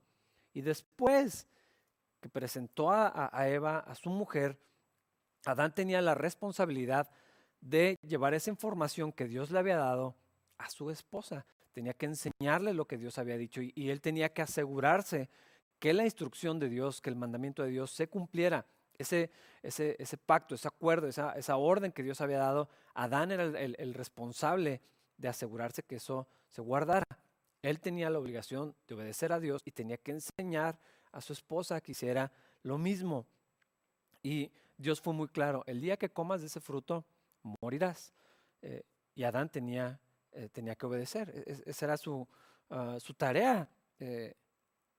Y 0.51 0.61
después 0.61 1.47
que 2.19 2.27
presentó 2.27 2.91
a, 2.91 3.29
Eva, 3.47 3.79
a 3.79 3.93
su 3.93 4.09
mujer, 4.09 4.59
Adán 5.45 5.73
tenía 5.75 6.01
la 6.01 6.15
responsabilidad 6.15 7.09
de 7.61 7.97
llevar 8.01 8.33
esa 8.33 8.49
información 8.49 9.13
que 9.13 9.27
Dios 9.27 9.51
le 9.51 9.59
había 9.59 9.77
dado 9.77 10.15
a 10.57 10.69
su 10.69 10.89
esposa. 10.89 11.45
Tenía 11.71 11.93
que 11.93 12.05
enseñarle 12.05 12.73
lo 12.73 12.85
que 12.85 12.97
Dios 12.97 13.17
había 13.17 13.37
dicho 13.37 13.61
y, 13.61 13.89
él 13.89 14.01
tenía 14.01 14.33
que 14.33 14.41
asegurarse 14.41 15.29
que 15.79 15.93
la 15.93 16.05
instrucción 16.05 16.59
de 16.59 16.69
Dios, 16.69 17.01
que 17.01 17.09
el 17.09 17.15
mandamiento 17.15 17.63
de 17.63 17.69
Dios 17.69 17.91
se 17.91 18.07
cumpliera. 18.07 18.65
Ese, 18.97 19.29
ese, 19.61 19.97
ese 19.99 20.17
pacto, 20.17 20.55
ese 20.55 20.69
acuerdo, 20.69 21.07
esa, 21.07 21.33
esa, 21.33 21.57
orden 21.57 21.91
que 21.91 22.01
Dios 22.01 22.21
había 22.21 22.37
dado, 22.37 22.69
Adán 22.93 23.31
era 23.31 23.43
el, 23.43 23.75
el 23.77 23.93
responsable 23.93 24.81
de 25.17 25.27
asegurarse 25.27 25.83
que 25.83 25.97
eso 25.97 26.27
se 26.49 26.61
guardara. 26.61 27.03
Él 27.61 27.81
tenía 27.81 28.09
la 28.09 28.19
obligación 28.19 28.73
de 28.87 28.95
obedecer 28.95 29.33
a 29.33 29.39
Dios 29.41 29.61
y 29.65 29.71
tenía 29.71 29.97
que 29.97 30.11
enseñar 30.11 30.79
a 31.15 31.21
su 31.21 31.33
esposa 31.33 31.79
quisiera 31.81 32.31
lo 32.63 32.77
mismo. 32.77 33.25
Y 34.21 34.51
Dios 34.77 34.99
fue 34.99 35.13
muy 35.13 35.29
claro, 35.29 35.63
el 35.65 35.79
día 35.79 35.97
que 35.97 36.09
comas 36.09 36.41
de 36.41 36.47
ese 36.47 36.59
fruto, 36.59 37.05
morirás. 37.61 38.13
Eh, 38.61 38.83
y 39.15 39.23
Adán 39.23 39.49
tenía, 39.49 39.99
eh, 40.35 40.49
tenía 40.49 40.75
que 40.75 40.85
obedecer, 40.85 41.29
e, 41.33 41.63
esa 41.65 41.85
era 41.85 41.97
su, 41.97 42.27
ah, 42.69 42.97
su 42.99 43.13
tarea. 43.13 43.69
Eh, 43.99 44.35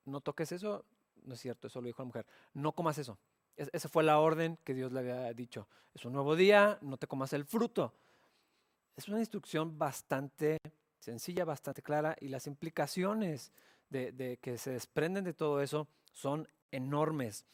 no 0.06 0.20
toques 0.20 0.50
eso, 0.52 0.84
no 1.24 1.34
es 1.34 1.40
cierto, 1.40 1.66
eso 1.66 1.80
lo 1.80 1.86
dijo 1.86 2.02
la 2.02 2.06
mujer, 2.06 2.26
no 2.54 2.72
comas 2.72 2.98
eso. 2.98 3.18
esa 3.56 3.88
fue 3.88 4.02
la 4.02 4.18
orden 4.18 4.58
que 4.64 4.74
Dios 4.74 4.92
le 4.92 5.00
había 5.00 5.32
dicho. 5.32 5.68
Es 5.94 6.04
un 6.04 6.12
nuevo 6.12 6.36
día, 6.36 6.78
no 6.82 6.96
te 6.96 7.06
comas 7.06 7.32
el 7.32 7.44
fruto. 7.44 7.94
Es 8.96 9.08
una 9.08 9.18
instrucción 9.18 9.78
bastante 9.78 10.58
sencilla, 10.98 11.44
bastante 11.44 11.82
clara 11.82 12.16
y 12.20 12.28
las 12.28 12.46
implicaciones 12.46 13.52
de 13.90 14.38
que 14.42 14.58
se 14.58 14.70
desprenden 14.70 15.24
de 15.24 15.32
todo 15.32 15.62
eso 15.62 15.86
son 16.12 16.48
enormes. 16.70 17.44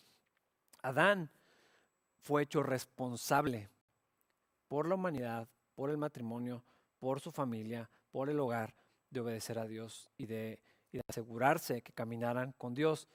Adán 0.82 1.30
fue 2.20 2.42
hecho 2.42 2.62
responsable 2.62 3.68
por 4.68 4.88
la 4.88 4.94
humanidad, 4.94 5.48
por 5.74 5.90
el 5.90 5.98
matrimonio, 5.98 6.62
por 7.02 7.18
su 7.18 7.32
familia, 7.32 7.90
por 8.12 8.30
el 8.30 8.38
hogar, 8.38 8.72
de 9.10 9.18
obedecer 9.18 9.58
a 9.58 9.66
Dios 9.66 10.08
y 10.16 10.26
de, 10.26 10.62
asegurarse 11.08 11.82
que 11.82 11.92
caminaran 11.92 12.52
con 12.52 12.74
Dios. 12.74 13.08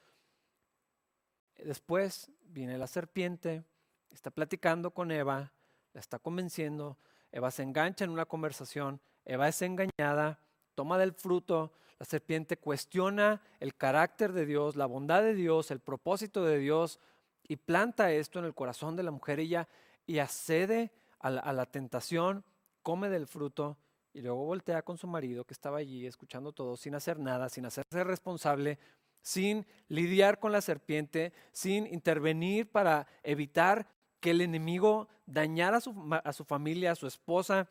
Después 1.55 2.29
viene 2.41 2.77
la 2.77 2.87
serpiente, 2.87 3.63
está 4.11 4.29
platicando 4.29 4.91
con 4.91 5.09
Eva, 5.09 5.53
la 5.93 6.01
está 6.01 6.19
convenciendo, 6.19 6.97
Eva 7.31 7.49
se 7.49 7.63
engancha 7.63 8.03
en 8.03 8.11
una 8.11 8.25
conversación, 8.25 8.99
Eva 9.23 9.47
es 9.47 9.61
engañada, 9.61 10.37
toma 10.75 10.97
del 10.97 11.13
fruto, 11.13 11.71
la 11.97 12.05
serpiente 12.05 12.57
cuestiona 12.57 13.41
el 13.61 13.73
carácter 13.73 14.33
de 14.33 14.45
Dios, 14.45 14.75
la 14.75 14.85
bondad 14.85 15.23
de 15.23 15.33
Dios, 15.33 15.71
el 15.71 15.79
propósito 15.79 16.43
de 16.43 16.59
Dios 16.59 16.99
y 17.41 17.55
planta 17.55 18.11
esto 18.11 18.39
en 18.39 18.45
el 18.45 18.53
corazón 18.53 18.97
de 18.97 19.03
la 19.03 19.11
mujer. 19.11 19.39
Ella 19.39 19.69
y 20.05 20.19
accede 20.19 20.91
a 21.19 21.29
la, 21.31 21.65
tentación, 21.67 22.43
come 22.87 23.09
del 23.09 23.27
fruto 23.27 23.77
y 24.13 24.21
luego 24.21 24.45
voltea 24.45 24.81
con 24.81 24.97
su 24.97 25.07
marido 25.07 25.43
que 25.43 25.53
estaba 25.53 25.79
allí 25.79 26.05
escuchando 26.05 26.53
todo 26.53 26.77
sin 26.77 26.95
hacer 26.95 27.19
nada, 27.19 27.49
sin 27.49 27.65
hacerse 27.65 28.01
responsable, 28.05 28.79
sin 29.21 29.67
lidiar 29.89 30.39
con 30.39 30.53
la 30.53 30.61
serpiente, 30.61 31.33
sin 31.51 31.85
intervenir 31.87 32.71
para 32.71 33.05
evitar 33.23 33.89
que 34.21 34.31
el 34.31 34.39
enemigo 34.39 35.09
dañara 35.25 35.79
a 35.79 35.81
su, 35.81 35.93
a 36.23 36.31
su 36.31 36.45
familia, 36.45 36.93
a 36.93 36.95
su 36.95 37.07
esposa, 37.07 37.67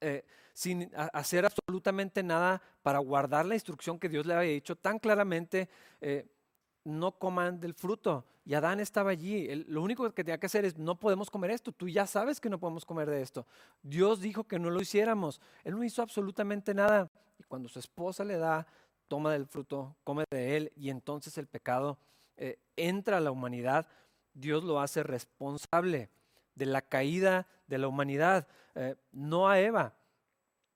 eh, 0.00 0.24
sin 0.54 0.92
hacer 0.94 1.44
absolutamente 1.44 2.22
nada 2.22 2.62
para 2.84 3.00
guardar 3.00 3.46
la 3.46 3.54
instrucción 3.54 3.98
que 3.98 4.08
Dios 4.08 4.26
le 4.26 4.34
había 4.34 4.52
dicho 4.52 4.76
tan 4.76 5.00
claramente. 5.00 5.68
Eh, 6.00 6.24
no 6.86 7.18
coman 7.18 7.60
del 7.60 7.74
fruto. 7.74 8.24
Y 8.44 8.54
Adán 8.54 8.78
estaba 8.78 9.10
allí. 9.10 9.64
lo 9.66 9.82
único 9.82 10.08
que 10.12 10.22
tenía 10.22 10.38
que 10.38 10.46
hacer 10.46 10.64
es, 10.64 10.78
no 10.78 10.94
podemos 10.98 11.30
comer 11.30 11.50
esto. 11.50 11.72
Tú 11.72 11.88
ya 11.88 12.06
sabes 12.06 12.40
que 12.40 12.48
no 12.48 12.60
podemos 12.60 12.84
comer 12.84 13.10
de 13.10 13.22
esto. 13.22 13.44
Dios 13.82 14.20
dijo 14.20 14.44
que 14.44 14.58
no 14.58 14.70
lo 14.70 14.80
hiciéramos. 14.80 15.40
Él 15.64 15.74
no 15.74 15.82
hizo 15.82 16.00
absolutamente 16.00 16.72
nada. 16.74 17.10
Y 17.38 17.42
cuando 17.42 17.68
su 17.68 17.80
esposa 17.80 18.24
le 18.24 18.38
da, 18.38 18.66
toma 19.08 19.32
del 19.32 19.46
fruto, 19.46 19.96
come 20.04 20.24
de 20.30 20.56
él, 20.56 20.72
y 20.76 20.90
entonces 20.90 21.36
el 21.38 21.48
pecado 21.48 21.98
eh, 22.36 22.58
entra 22.76 23.16
a 23.16 23.20
la 23.20 23.32
humanidad, 23.32 23.88
Dios 24.32 24.62
lo 24.62 24.80
hace 24.80 25.02
responsable 25.02 26.08
de 26.54 26.66
la 26.66 26.82
caída 26.82 27.48
de 27.66 27.78
la 27.78 27.88
humanidad, 27.88 28.46
eh, 28.76 28.94
no 29.10 29.48
a 29.48 29.58
Eva. 29.58 29.94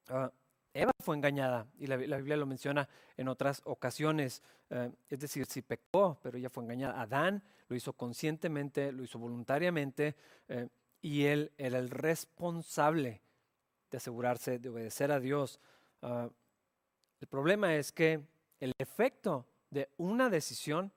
Ah, 0.08 0.32
Eva 0.72 0.92
fue 1.00 1.16
engañada 1.16 1.66
y 1.78 1.86
la, 1.86 1.96
Biblia 1.96 2.36
lo 2.36 2.46
menciona 2.46 2.88
en 3.16 3.28
otras 3.28 3.62
ocasiones. 3.64 4.42
Eh, 4.70 4.90
es 5.08 5.20
decir, 5.20 5.46
si 5.46 5.62
pecó, 5.62 6.18
pero 6.22 6.38
ella 6.38 6.50
fue 6.50 6.64
engañada. 6.64 7.00
Adán 7.00 7.42
lo 7.68 7.76
hizo 7.76 7.92
conscientemente, 7.92 8.92
lo 8.92 9.02
hizo 9.02 9.18
voluntariamente 9.18 10.14
eh, 10.48 10.68
y 11.02 11.24
él 11.24 11.52
era 11.58 11.78
el 11.78 11.90
responsable 11.90 13.20
de 13.90 13.96
asegurarse 13.96 14.58
de 14.58 14.68
obedecer 14.68 15.10
a 15.10 15.18
Dios. 15.18 15.60
Ah, 16.02 16.28
el 17.20 17.26
problema 17.26 17.74
es 17.74 17.92
que 17.92 18.20
el 18.60 18.72
efecto 18.78 19.46
de 19.70 19.88
una 19.96 20.30
decisión 20.30 20.92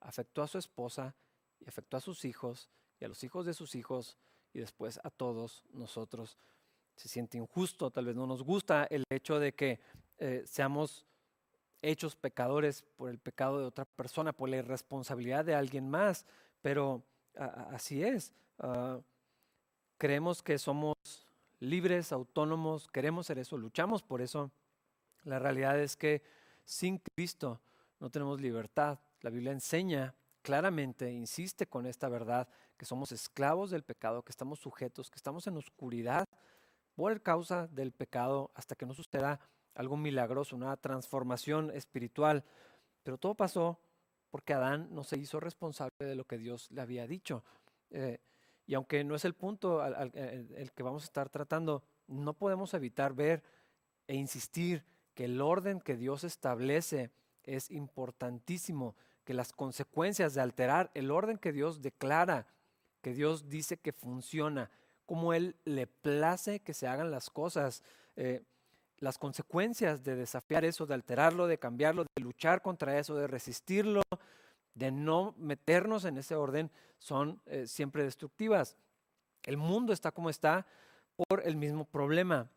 afectó 0.00 0.42
a 0.42 0.48
su 0.48 0.58
esposa 0.58 1.14
y 1.60 1.68
afectó 1.68 1.96
a 1.96 2.00
sus 2.00 2.24
hijos 2.24 2.68
y 2.98 3.04
a 3.04 3.08
los 3.08 3.22
hijos 3.24 3.46
de 3.46 3.54
sus 3.54 3.74
hijos 3.74 4.16
y 4.52 4.60
después 4.60 4.98
a 5.02 5.10
todos 5.10 5.64
nosotros 5.72 6.38
se 6.96 7.08
siente 7.08 7.38
injusto, 7.38 7.90
tal 7.90 8.06
vez 8.06 8.16
no 8.16 8.26
nos 8.26 8.42
gusta 8.42 8.84
el 8.84 9.04
hecho 9.10 9.38
de 9.38 9.54
que 9.54 9.80
eh, 10.18 10.42
seamos 10.46 11.06
hechos 11.82 12.16
pecadores 12.16 12.84
por 12.96 13.10
el 13.10 13.18
pecado 13.18 13.60
de 13.60 13.66
otra 13.66 13.84
persona, 13.84 14.32
por 14.32 14.48
la 14.48 14.56
irresponsabilidad 14.56 15.44
de 15.44 15.54
alguien 15.54 15.88
más, 15.88 16.26
pero 16.62 17.02
así 17.70 18.02
es. 18.02 18.32
Ah, 18.58 18.98
creemos 19.98 20.42
que 20.42 20.58
somos 20.58 20.96
libres, 21.60 22.12
autónomos, 22.12 22.88
queremos 22.88 23.26
ser 23.26 23.38
eso, 23.38 23.56
luchamos 23.56 24.02
por 24.02 24.20
eso. 24.20 24.50
La 25.24 25.38
realidad 25.38 25.78
es 25.78 25.96
que 25.96 26.22
sin 26.64 26.98
Cristo 26.98 27.60
no 28.00 28.10
tenemos 28.10 28.40
libertad. 28.40 28.98
La 29.20 29.30
Biblia 29.30 29.52
enseña 29.52 30.14
claramente, 30.42 31.10
insiste 31.12 31.66
con 31.66 31.86
esta 31.86 32.08
verdad, 32.08 32.48
que 32.76 32.84
somos 32.84 33.10
esclavos 33.10 33.70
del 33.70 33.82
pecado, 33.82 34.22
que 34.22 34.30
estamos 34.30 34.60
sujetos, 34.60 35.10
que 35.10 35.16
estamos 35.16 35.46
en 35.46 35.56
oscuridad 35.56 36.25
por 36.96 37.22
causa 37.22 37.68
del 37.68 37.92
pecado 37.92 38.50
hasta 38.54 38.74
que 38.74 38.86
no 38.86 38.94
suceda 38.94 39.38
algo 39.74 39.96
milagroso, 39.96 40.56
una 40.56 40.76
transformación 40.76 41.70
espiritual. 41.70 42.42
Pero 43.02 43.18
todo 43.18 43.34
pasó 43.34 43.78
porque 44.30 44.54
Adán 44.54 44.88
no 44.90 45.04
se 45.04 45.18
hizo 45.18 45.38
responsable 45.38 45.92
de 46.00 46.16
lo 46.16 46.24
que 46.24 46.38
Dios 46.38 46.70
le 46.72 46.80
había 46.80 47.06
dicho. 47.06 47.44
Eh, 47.90 48.18
y 48.66 48.74
aunque 48.74 49.04
no 49.04 49.14
es 49.14 49.24
el 49.24 49.34
punto 49.34 49.80
al, 49.80 50.10
el 50.14 50.72
que 50.72 50.82
vamos 50.82 51.04
a 51.04 51.06
estar 51.06 51.28
tratando, 51.28 51.84
no 52.08 52.34
podemos 52.34 52.74
evitar 52.74 53.14
ver 53.14 53.44
e 54.08 54.14
insistir 54.16 54.84
que 55.14 55.26
el 55.26 55.40
orden 55.40 55.80
que 55.80 55.96
Dios 55.96 56.24
establece 56.24 57.10
es 57.44 57.70
importantísimo, 57.70 58.96
que 59.24 59.34
las 59.34 59.52
consecuencias 59.52 60.34
de 60.34 60.40
alterar 60.40 60.90
el 60.94 61.10
orden 61.10 61.38
que 61.38 61.52
Dios 61.52 61.80
declara, 61.80 62.46
que 63.02 63.14
Dios 63.14 63.48
dice 63.48 63.76
que 63.76 63.92
funciona, 63.92 64.70
como 65.06 65.32
Él 65.32 65.56
le 65.64 65.86
place 65.86 66.60
que 66.60 66.74
se 66.74 66.86
hagan 66.86 67.10
las 67.10 67.30
cosas. 67.30 67.82
Eh, 68.16 68.42
las 68.98 69.18
consecuencias 69.18 70.02
de 70.02 70.16
desafiar 70.16 70.64
eso, 70.64 70.86
de 70.86 70.94
alterarlo, 70.94 71.46
de 71.46 71.58
cambiarlo, 71.58 72.04
de 72.04 72.22
luchar 72.22 72.62
contra 72.62 72.98
eso, 72.98 73.14
de 73.14 73.26
resistirlo, 73.26 74.02
de 74.74 74.90
no 74.90 75.34
meternos 75.38 76.04
en 76.04 76.18
ese 76.18 76.34
orden, 76.34 76.70
son 76.98 77.40
eh, 77.46 77.66
siempre 77.66 78.04
destructivas. 78.04 78.76
El 79.42 79.58
mundo 79.58 79.92
está 79.92 80.12
como 80.12 80.30
está 80.30 80.66
por 81.16 81.46
el 81.46 81.56
mismo 81.56 81.84
problema. 81.84 82.50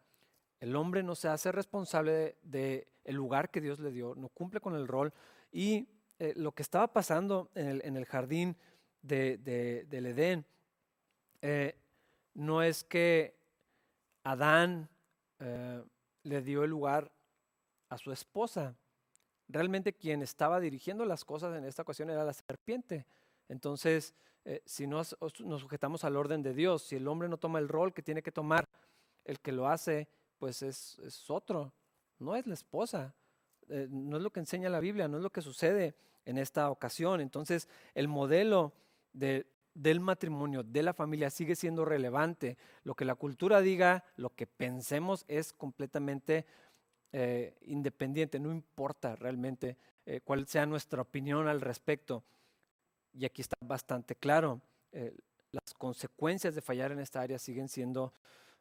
El 0.60 0.76
hombre 0.76 1.04
no 1.04 1.16
se 1.16 1.28
hace 1.28 1.52
responsable 1.52 2.38
del 2.44 2.86
de, 3.04 3.14
lugar 3.14 3.50
que 3.50 3.62
Dios 3.62 3.80
le 3.80 3.92
dio, 3.92 4.16
no 4.16 4.30
cumple 4.30 4.60
con 4.60 4.76
el 4.76 4.88
rol. 4.88 5.14
Y 5.52 5.88
eh, 6.20 6.34
lo 6.36 6.52
que 6.54 6.64
estaba 6.64 6.92
pasando 6.92 7.50
en 7.56 7.96
el, 7.96 8.06
jardín 8.06 8.58
de, 9.02 9.38
del 9.90 10.06
Edén, 10.06 10.46
no 12.40 12.64
es 12.64 12.86
que 12.86 13.36
Adán 14.24 14.90
eh, 15.40 15.84
le 16.24 16.42
dio 16.42 16.64
el 16.64 16.70
lugar 16.70 17.12
a 17.90 17.98
su 17.98 18.14
esposa. 18.14 18.76
Realmente 19.50 19.94
quien 19.94 20.22
estaba 20.22 20.62
dirigiendo 20.62 21.04
las 21.04 21.26
cosas 21.26 21.58
en 21.58 21.66
esta 21.66 21.82
ocasión 21.82 22.10
era 22.10 22.24
la 22.24 22.32
serpiente. 22.32 23.06
Entonces, 23.50 24.14
eh, 24.46 24.62
si 24.66 24.88
nos, 24.88 25.18
nos, 25.40 25.62
sujetamos 25.62 26.06
al 26.06 26.16
orden 26.16 26.42
de 26.42 26.54
Dios, 26.54 26.84
si 26.84 26.96
el 26.96 27.10
hombre 27.10 27.28
no 27.28 27.38
toma 27.38 27.60
el 27.60 27.68
rol 27.68 27.94
que 27.94 28.04
tiene 28.04 28.24
que 28.24 28.32
tomar, 28.32 28.70
el 29.26 29.42
que 29.42 29.52
lo 29.52 29.68
hace, 29.68 30.08
pues 30.38 30.62
es, 30.62 30.98
otro, 31.30 31.74
no 32.20 32.38
es 32.38 32.48
la 32.48 32.54
esposa. 32.54 33.14
Eh, 33.68 33.88
no 33.90 34.16
es 34.16 34.24
lo 34.24 34.32
que 34.32 34.40
enseña 34.40 34.70
la 34.70 34.80
Biblia, 34.80 35.10
no 35.10 35.18
es 35.18 35.24
lo 35.24 35.30
que 35.30 35.42
sucede 35.42 35.94
en 36.24 36.38
esta 36.38 36.70
ocasión. 36.70 37.20
Entonces, 37.20 37.68
el 37.96 38.08
modelo 38.08 38.72
de, 39.12 39.46
del 39.74 40.00
matrimonio, 40.00 40.64
de 40.64 40.84
la 40.84 40.94
familia, 40.94 41.30
sigue 41.30 41.56
siendo 41.56 41.86
relevante. 41.86 42.58
Lo 42.84 42.96
que 42.96 43.06
la 43.06 43.16
cultura 43.16 43.62
diga, 43.62 44.04
lo 44.16 44.30
que 44.36 44.48
pensemos 44.48 45.26
es 45.28 45.54
completamente 45.54 46.46
eh, 47.12 47.56
independiente, 47.62 48.40
no 48.40 48.52
importa 48.52 49.16
realmente 49.16 49.78
eh, 50.06 50.22
cuál 50.24 50.48
sea 50.48 50.66
nuestra 50.66 51.02
opinión 51.02 51.48
al 51.48 51.62
respecto. 51.62 52.24
Y 53.14 53.26
aquí 53.26 53.42
está 53.42 53.56
bastante 53.62 54.16
claro, 54.16 54.62
eh, 54.92 55.16
las 55.52 55.74
consecuencias 55.74 56.54
de 56.54 56.62
fallar 56.62 56.92
en 56.92 57.00
esta 57.00 57.22
área 57.22 57.40
siguen 57.40 57.68
siendo 57.68 58.14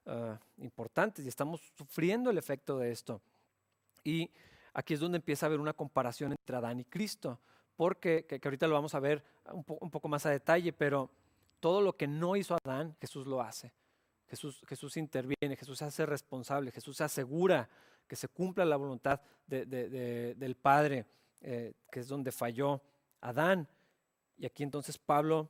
ah, 0.06 0.38
importantes 0.56 1.24
y 1.24 1.28
estamos 1.28 1.60
sufriendo 1.76 2.30
el 2.30 2.38
efecto 2.38 2.78
de 2.78 2.90
esto. 2.90 3.20
Y 4.04 4.30
aquí 4.72 4.94
es 4.94 5.00
donde 5.00 5.16
empieza 5.16 5.44
a 5.44 5.48
haber 5.48 5.60
una 5.60 5.74
comparación 5.74 6.32
entre 6.32 6.56
Adán 6.56 6.80
y 6.80 6.84
Cristo 6.84 7.38
porque, 7.78 8.26
que, 8.26 8.40
ahorita 8.42 8.66
lo 8.66 8.74
vamos 8.74 8.96
a 8.96 8.98
ver 8.98 9.22
un, 9.52 9.62
poco 9.62 10.08
más 10.08 10.26
a 10.26 10.30
detalle, 10.30 10.72
pero 10.72 11.12
todo 11.60 11.80
lo 11.80 11.96
que 11.96 12.08
no 12.08 12.34
hizo 12.34 12.56
Adán, 12.64 12.96
Jesús 13.00 13.24
lo 13.24 13.40
hace. 13.40 13.72
Jesús, 14.26 14.64
Jesús 14.66 14.96
interviene, 14.96 15.54
Jesús 15.56 15.78
se 15.78 15.84
hace 15.84 16.04
responsable, 16.04 16.72
Jesús 16.72 16.96
se 16.96 17.04
asegura 17.04 17.68
que 18.08 18.16
se 18.16 18.26
cumpla 18.26 18.64
la 18.64 18.74
voluntad 18.74 19.20
del 19.46 20.56
Padre, 20.60 21.06
eh, 21.40 21.74
que 21.92 22.00
es 22.00 22.08
donde 22.08 22.32
falló 22.32 22.82
Adán. 23.20 23.68
Y 24.36 24.46
aquí 24.46 24.64
entonces 24.64 24.98
Pablo 24.98 25.48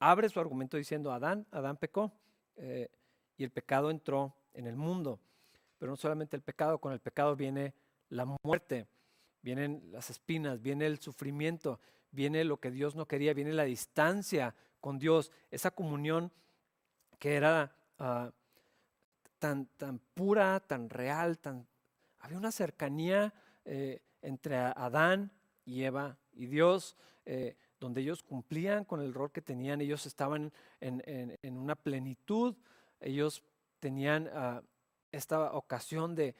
abre 0.00 0.28
su 0.28 0.40
argumento 0.40 0.76
diciendo, 0.76 1.12
Adán, 1.12 1.46
Adán 1.52 1.76
pecó 1.76 2.10
eh, 2.56 2.90
y 3.36 3.44
el 3.44 3.50
pecado 3.50 3.92
entró 3.92 4.34
en 4.52 4.66
el 4.66 4.74
mundo. 4.74 5.20
Pero 5.78 5.92
no 5.92 5.96
solamente 5.96 6.34
el 6.34 6.42
pecado, 6.42 6.78
con 6.78 6.92
el 6.92 6.98
pecado 6.98 7.36
viene 7.36 7.72
la 8.08 8.24
muerte 8.42 8.88
vienen 9.42 9.82
las 9.90 10.10
espinas, 10.10 10.60
viene 10.60 10.86
el 10.86 10.98
sufrimiento, 10.98 11.80
viene 12.10 12.44
lo 12.44 12.58
que 12.58 12.70
Dios 12.70 12.94
no 12.94 13.06
quería, 13.06 13.34
viene 13.34 13.52
la 13.52 13.64
distancia 13.64 14.54
con 14.80 14.98
Dios, 14.98 15.32
esa 15.50 15.70
comunión 15.70 16.32
que 17.18 17.34
era 17.34 17.74
ah, 17.98 18.30
tan, 19.38 19.66
tan 19.76 19.98
pura, 20.14 20.60
tan 20.60 20.88
real, 20.88 21.38
tan, 21.38 21.66
había 22.18 22.38
una 22.38 22.52
cercanía 22.52 23.32
eh, 23.64 24.02
entre 24.22 24.56
Adán 24.56 25.32
y 25.64 25.82
Eva 25.84 26.18
y 26.32 26.46
Dios, 26.46 26.96
eh, 27.24 27.56
donde 27.78 28.00
ellos 28.00 28.22
cumplían 28.22 28.84
con 28.84 29.00
el 29.00 29.14
rol 29.14 29.30
que 29.30 29.42
tenían, 29.42 29.80
ellos 29.80 30.06
estaban 30.06 30.52
en, 30.80 31.56
una 31.56 31.76
plenitud, 31.76 32.56
ellos 33.00 33.44
tenían 33.78 34.28
ah, 34.32 34.62
esta 35.12 35.52
ocasión 35.52 36.14
de 36.14 36.34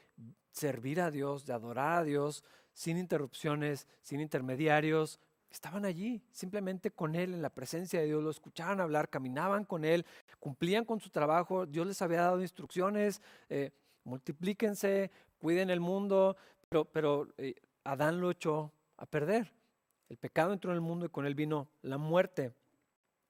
servir 0.51 1.01
a 1.01 1.11
Dios, 1.11 1.47
de 1.47 1.53
adorar 1.53 1.99
a 1.99 2.05
Dios, 2.05 2.43
sin 2.79 2.97
interrupciones, 2.97 3.89
sin 4.03 4.21
intermediarios. 4.21 5.19
Estaban 5.51 5.85
allí, 5.85 6.23
simplemente 6.31 6.93
con 6.93 7.17
Él, 7.17 7.35
en 7.35 7.43
la 7.43 7.51
presencia 7.51 7.99
de 7.99 8.07
Dios, 8.07 8.23
lo 8.23 8.31
escuchaban 8.31 8.81
hablar, 8.81 9.09
caminaban 9.09 9.65
con 9.65 9.85
Él, 9.85 10.07
cumplían 10.39 10.85
con 10.85 11.01
su 11.01 11.11
trabajo, 11.11 11.67
Dios 11.67 11.89
les 11.89 12.01
había 12.03 12.21
dado 12.21 12.41
instrucciones, 12.41 13.21
eh, 13.49 13.73
multiplíquense, 14.05 15.11
cuiden 15.41 15.71
el 15.71 15.81
mundo, 15.81 16.37
pero, 16.69 16.85
pero 16.85 17.27
eh, 17.37 17.57
Adán 17.83 18.21
lo 18.21 18.31
echó 18.31 18.71
a 18.97 19.07
perder. 19.07 19.53
El 20.09 20.17
pecado 20.17 20.53
entró 20.53 20.71
en 20.71 20.77
el 20.77 20.81
mundo 20.81 21.07
y 21.07 21.09
con 21.09 21.27
él 21.27 21.35
vino 21.35 21.67
la 21.83 21.99
muerte. 21.99 22.53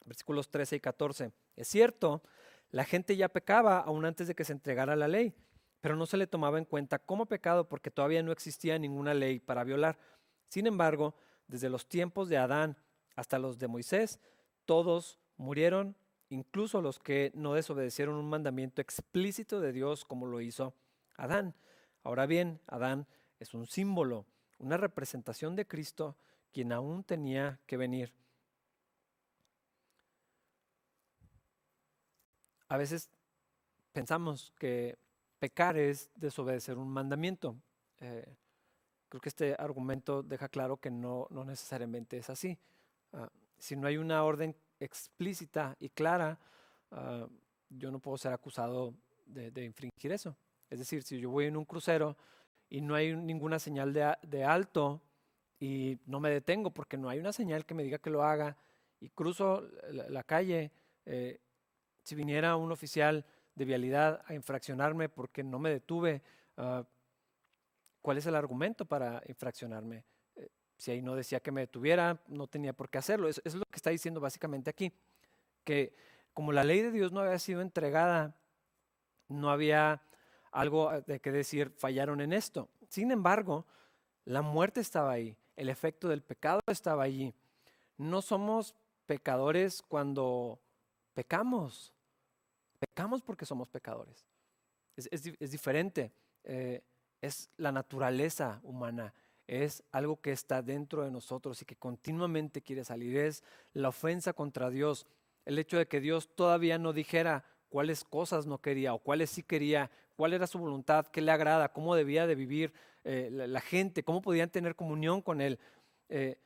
Versículos 0.04 0.50
13 0.50 0.76
y 0.76 0.80
14. 0.80 1.32
Es 1.56 1.68
cierto, 1.68 2.22
la 2.70 2.84
gente 2.84 3.16
ya 3.16 3.30
pecaba 3.30 3.78
aún 3.78 4.04
antes 4.04 4.28
de 4.28 4.34
que 4.34 4.44
se 4.44 4.52
entregara 4.52 4.94
la 4.94 5.08
ley 5.08 5.32
pero 5.80 5.96
no 5.96 6.06
se 6.06 6.16
le 6.16 6.26
tomaba 6.26 6.58
en 6.58 6.64
cuenta 6.64 6.98
como 6.98 7.26
pecado 7.26 7.68
porque 7.68 7.90
todavía 7.90 8.22
no 8.22 8.32
existía 8.32 8.78
ninguna 8.78 9.14
ley 9.14 9.38
para 9.38 9.64
violar. 9.64 9.98
Sin 10.48 10.66
embargo, 10.66 11.14
desde 11.46 11.70
los 11.70 11.88
tiempos 11.88 12.28
de 12.28 12.38
Adán 12.38 12.76
hasta 13.16 13.38
los 13.38 13.58
de 13.58 13.68
Moisés, 13.68 14.20
todos 14.64 15.18
murieron, 15.36 15.96
incluso 16.28 16.82
los 16.82 16.98
que 16.98 17.32
no 17.34 17.54
desobedecieron 17.54 18.16
un 18.16 18.28
mandamiento 18.28 18.82
explícito 18.82 19.60
de 19.60 19.72
Dios 19.72 20.04
como 20.04 20.26
lo 20.26 20.40
hizo 20.40 20.74
Adán. 21.16 21.54
Ahora 22.02 22.26
bien, 22.26 22.60
Adán 22.66 23.06
es 23.38 23.54
un 23.54 23.66
símbolo, 23.66 24.26
una 24.58 24.76
representación 24.76 25.56
de 25.56 25.66
Cristo 25.66 26.16
quien 26.52 26.72
aún 26.72 27.04
tenía 27.04 27.60
que 27.66 27.76
venir. 27.76 28.12
A 32.68 32.76
veces 32.76 33.10
pensamos 33.92 34.52
que 34.58 34.98
pecar 35.38 35.76
es 35.76 36.10
desobedecer 36.14 36.78
un 36.78 36.88
mandamiento. 36.88 37.56
Eh, 38.00 38.36
creo 39.08 39.20
que 39.20 39.28
este 39.28 39.54
argumento 39.58 40.22
deja 40.22 40.48
claro 40.48 40.76
que 40.76 40.90
no, 40.90 41.26
no 41.30 41.44
necesariamente 41.44 42.18
es 42.18 42.30
así. 42.30 42.58
Ah, 43.12 43.30
si 43.58 43.76
no 43.76 43.86
hay 43.86 43.96
una 43.96 44.22
orden 44.24 44.54
explícita 44.80 45.76
y 45.80 45.88
clara, 45.90 46.38
ah, 46.90 47.26
yo 47.68 47.90
no 47.90 47.98
puedo 47.98 48.16
ser 48.18 48.32
acusado 48.32 48.94
de, 49.26 49.64
infringir 49.64 50.12
eso. 50.12 50.36
Es 50.70 50.78
decir, 50.78 51.02
si 51.02 51.18
yo 51.18 51.30
voy 51.30 51.46
en 51.46 51.56
un 51.56 51.64
crucero 51.64 52.16
y 52.70 52.80
no 52.80 52.94
hay 52.94 53.14
ninguna 53.14 53.58
señal 53.58 53.92
de, 53.92 54.44
alto 54.44 55.02
y 55.60 55.98
no 56.06 56.20
me 56.20 56.30
detengo 56.30 56.70
porque 56.70 56.96
no 56.96 57.08
hay 57.08 57.18
una 57.18 57.32
señal 57.32 57.66
que 57.66 57.74
me 57.74 57.82
diga 57.82 57.98
que 57.98 58.10
lo 58.10 58.22
haga 58.22 58.56
y 59.00 59.10
cruzo 59.10 59.68
la, 59.90 60.22
calle, 60.22 60.70
eh, 61.04 61.40
si 62.02 62.14
viniera 62.14 62.56
un 62.56 62.72
oficial 62.72 63.24
de 63.58 63.64
vialidad 63.64 64.22
a 64.26 64.34
infraccionarme 64.34 65.08
porque 65.08 65.42
no 65.42 65.58
me 65.58 65.70
detuve, 65.70 66.22
ah, 66.56 66.84
¿cuál 68.00 68.16
es 68.16 68.26
el 68.26 68.36
argumento 68.36 68.86
para 68.86 69.20
infraccionarme? 69.26 70.04
Eh, 70.36 70.48
si 70.76 70.92
ahí 70.92 71.02
no 71.02 71.16
decía 71.16 71.40
que 71.40 71.50
me 71.50 71.62
detuviera, 71.62 72.22
no 72.28 72.46
tenía 72.46 72.72
por 72.72 72.88
qué 72.88 72.98
hacerlo. 72.98 73.28
Eso, 73.28 73.42
es 73.44 73.54
lo 73.56 73.64
que 73.64 73.76
está 73.76 73.90
diciendo 73.90 74.20
básicamente 74.20 74.70
aquí, 74.70 74.92
que 75.64 75.94
como 76.32 76.52
la 76.52 76.62
ley 76.62 76.82
de 76.82 76.92
Dios 76.92 77.10
no 77.10 77.20
había 77.20 77.38
sido 77.40 77.60
entregada, 77.60 78.36
no 79.26 79.50
había 79.50 80.02
algo 80.52 80.88
ah, 80.88 81.00
de 81.00 81.20
que 81.20 81.32
decir, 81.32 81.74
fallaron 81.76 82.20
en 82.20 82.32
esto. 82.32 82.68
Sin 82.88 83.10
embargo, 83.10 83.66
la 84.24 84.40
muerte 84.40 84.80
estaba 84.80 85.10
ahí, 85.10 85.36
el 85.56 85.68
efecto 85.68 86.08
del 86.08 86.22
pecado 86.22 86.60
estaba 86.68 87.02
allí. 87.02 87.34
No 87.96 88.22
somos 88.22 88.76
pecadores 89.06 89.82
cuando 89.82 90.60
pecamos. 91.12 91.92
Pecamos 92.78 93.22
porque 93.22 93.46
somos 93.46 93.68
pecadores. 93.68 94.26
Es, 94.96 95.22
diferente. 95.50 96.12
Eh, 96.44 96.82
es 97.20 97.50
la 97.56 97.72
naturaleza 97.72 98.60
humana. 98.62 99.14
Es 99.46 99.82
algo 99.92 100.20
que 100.20 100.32
está 100.32 100.62
dentro 100.62 101.02
de 101.02 101.10
nosotros 101.10 101.62
y 101.62 101.64
que 101.64 101.76
continuamente 101.76 102.62
quiere 102.62 102.84
salir. 102.84 103.16
Es 103.16 103.42
la 103.72 103.88
ofensa 103.88 104.32
contra 104.32 104.70
Dios. 104.70 105.06
El 105.44 105.58
hecho 105.58 105.78
de 105.78 105.88
que 105.88 106.00
Dios 106.00 106.28
todavía 106.34 106.78
no 106.78 106.92
dijera 106.92 107.44
cuáles 107.68 108.04
cosas 108.04 108.46
no 108.46 108.58
quería 108.58 108.94
o 108.94 108.98
cuáles 108.98 109.30
sí 109.30 109.42
quería, 109.42 109.90
cuál 110.16 110.32
era 110.32 110.46
su 110.46 110.58
voluntad, 110.58 111.06
qué 111.06 111.20
le 111.20 111.30
agrada, 111.30 111.72
cómo 111.72 111.94
debía 111.94 112.26
de 112.26 112.34
vivir 112.34 112.72
eh, 113.04 113.30
la, 113.30 113.60
gente, 113.60 114.02
cómo 114.02 114.20
podían 114.20 114.50
tener 114.50 114.74
comunión 114.74 115.22
con 115.22 115.40
Él. 115.40 115.58
Eh, 116.08 116.38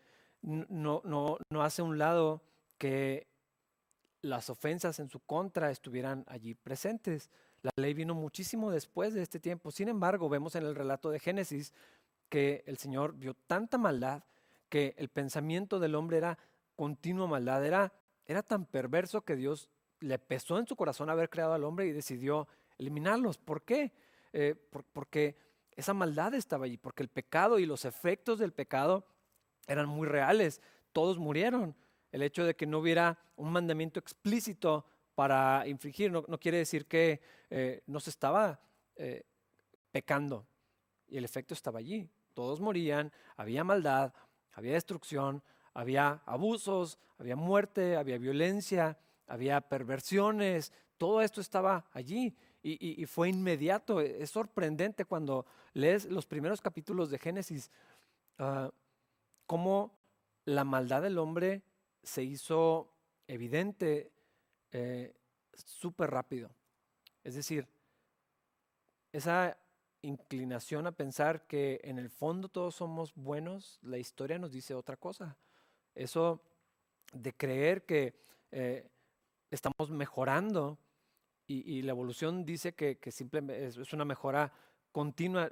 no, 0.42 1.00
no, 1.04 1.38
no 1.50 1.62
hace 1.62 1.82
un 1.82 1.98
lado 1.98 2.42
que 2.78 3.26
las 4.22 4.48
ofensas 4.48 4.98
en 5.00 5.10
su 5.10 5.20
contra 5.20 5.70
estuvieran 5.70 6.24
allí 6.28 6.54
presentes. 6.54 7.30
La 7.62 7.72
ley 7.76 7.92
vino 7.92 8.14
muchísimo 8.14 8.70
después 8.70 9.14
de 9.14 9.22
este 9.22 9.40
tiempo. 9.40 9.70
Sin 9.70 9.88
embargo, 9.88 10.28
vemos 10.28 10.54
en 10.54 10.64
el 10.64 10.74
relato 10.74 11.10
de 11.10 11.20
Génesis 11.20 11.74
que 12.28 12.64
el 12.66 12.78
Señor 12.78 13.14
vio 13.14 13.34
tanta 13.34 13.78
maldad 13.78 14.24
que 14.68 14.94
el 14.96 15.10
pensamiento 15.10 15.78
del 15.78 15.94
hombre 15.94 16.16
era 16.16 16.38
continua 16.76 17.26
maldad, 17.26 17.66
era, 17.66 17.92
era 18.24 18.42
tan 18.42 18.64
perverso 18.64 19.20
que 19.20 19.36
Dios 19.36 19.68
le 20.00 20.18
pesó 20.18 20.58
en 20.58 20.66
su 20.66 20.76
corazón 20.76 21.10
haber 21.10 21.28
creado 21.28 21.52
al 21.52 21.64
hombre 21.64 21.86
y 21.86 21.92
decidió 21.92 22.48
eliminarlos. 22.78 23.36
¿Por 23.36 23.62
qué? 23.62 23.92
Eh, 24.32 24.54
porque 24.92 25.36
esa 25.76 25.94
maldad 25.94 26.34
estaba 26.34 26.64
allí, 26.64 26.78
porque 26.78 27.02
el 27.02 27.08
pecado 27.08 27.58
y 27.58 27.66
los 27.66 27.84
efectos 27.84 28.38
del 28.38 28.52
pecado 28.52 29.04
eran 29.66 29.88
muy 29.88 30.08
reales. 30.08 30.60
Todos 30.92 31.18
murieron 31.18 31.74
el 32.12 32.22
hecho 32.22 32.44
de 32.44 32.54
que 32.54 32.66
no 32.66 32.78
hubiera 32.78 33.18
un 33.36 33.50
mandamiento 33.50 33.98
explícito 33.98 34.84
para 35.14 35.66
infringir 35.66 36.12
no, 36.12 36.38
quiere 36.38 36.58
decir 36.58 36.86
que 36.86 37.20
eh, 37.50 37.82
no 37.86 38.00
se 38.00 38.10
estaba 38.10 38.60
eh, 38.96 39.24
pecando. 39.90 40.46
Y 41.08 41.16
el 41.18 41.24
efecto 41.24 41.54
estaba 41.54 41.80
allí. 41.80 42.08
Todos 42.34 42.60
morían, 42.60 43.12
había 43.36 43.64
maldad, 43.64 44.14
había 44.52 44.74
destrucción, 44.74 45.42
había 45.74 46.22
abusos, 46.26 46.98
había 47.18 47.36
muerte, 47.36 47.96
había 47.96 48.18
violencia, 48.18 48.98
había 49.26 49.60
perversiones. 49.60 50.72
Todo 50.98 51.20
esto 51.22 51.40
estaba 51.40 51.84
allí 51.92 52.36
y, 52.62 53.04
fue 53.06 53.28
inmediato. 53.28 54.00
Es 54.00 54.30
sorprendente 54.30 55.04
cuando 55.04 55.46
lees 55.74 56.06
los 56.06 56.26
primeros 56.26 56.60
capítulos 56.60 57.10
de 57.10 57.18
Génesis, 57.18 57.70
uh, 58.38 58.68
cómo 59.46 59.98
la 60.44 60.64
maldad 60.64 61.02
del 61.02 61.18
hombre 61.18 61.62
se 62.02 62.22
hizo 62.22 62.92
evidente 63.26 64.12
eh, 64.72 65.14
súper 65.54 66.10
rápido. 66.10 66.50
Es 67.22 67.34
decir, 67.34 67.68
esa 69.12 69.56
inclinación 70.02 70.86
a 70.86 70.92
pensar 70.92 71.46
que 71.46 71.80
en 71.84 71.98
el 71.98 72.10
fondo 72.10 72.48
todos 72.48 72.74
somos 72.74 73.14
buenos, 73.14 73.78
la 73.82 73.98
historia 73.98 74.38
nos 74.38 74.50
dice 74.50 74.74
otra 74.74 74.96
cosa. 74.96 75.36
Eso 75.94 76.42
de 77.12 77.32
creer 77.34 77.84
que 77.84 78.14
eh, 78.50 78.90
estamos 79.50 79.90
mejorando 79.90 80.78
y, 81.46 81.82
la 81.82 81.90
evolución 81.90 82.46
dice 82.46 82.74
que, 82.74 82.98
simplemente 83.10 83.66
es, 83.66 83.92
una 83.92 84.06
mejora 84.06 84.50
continua. 84.90 85.50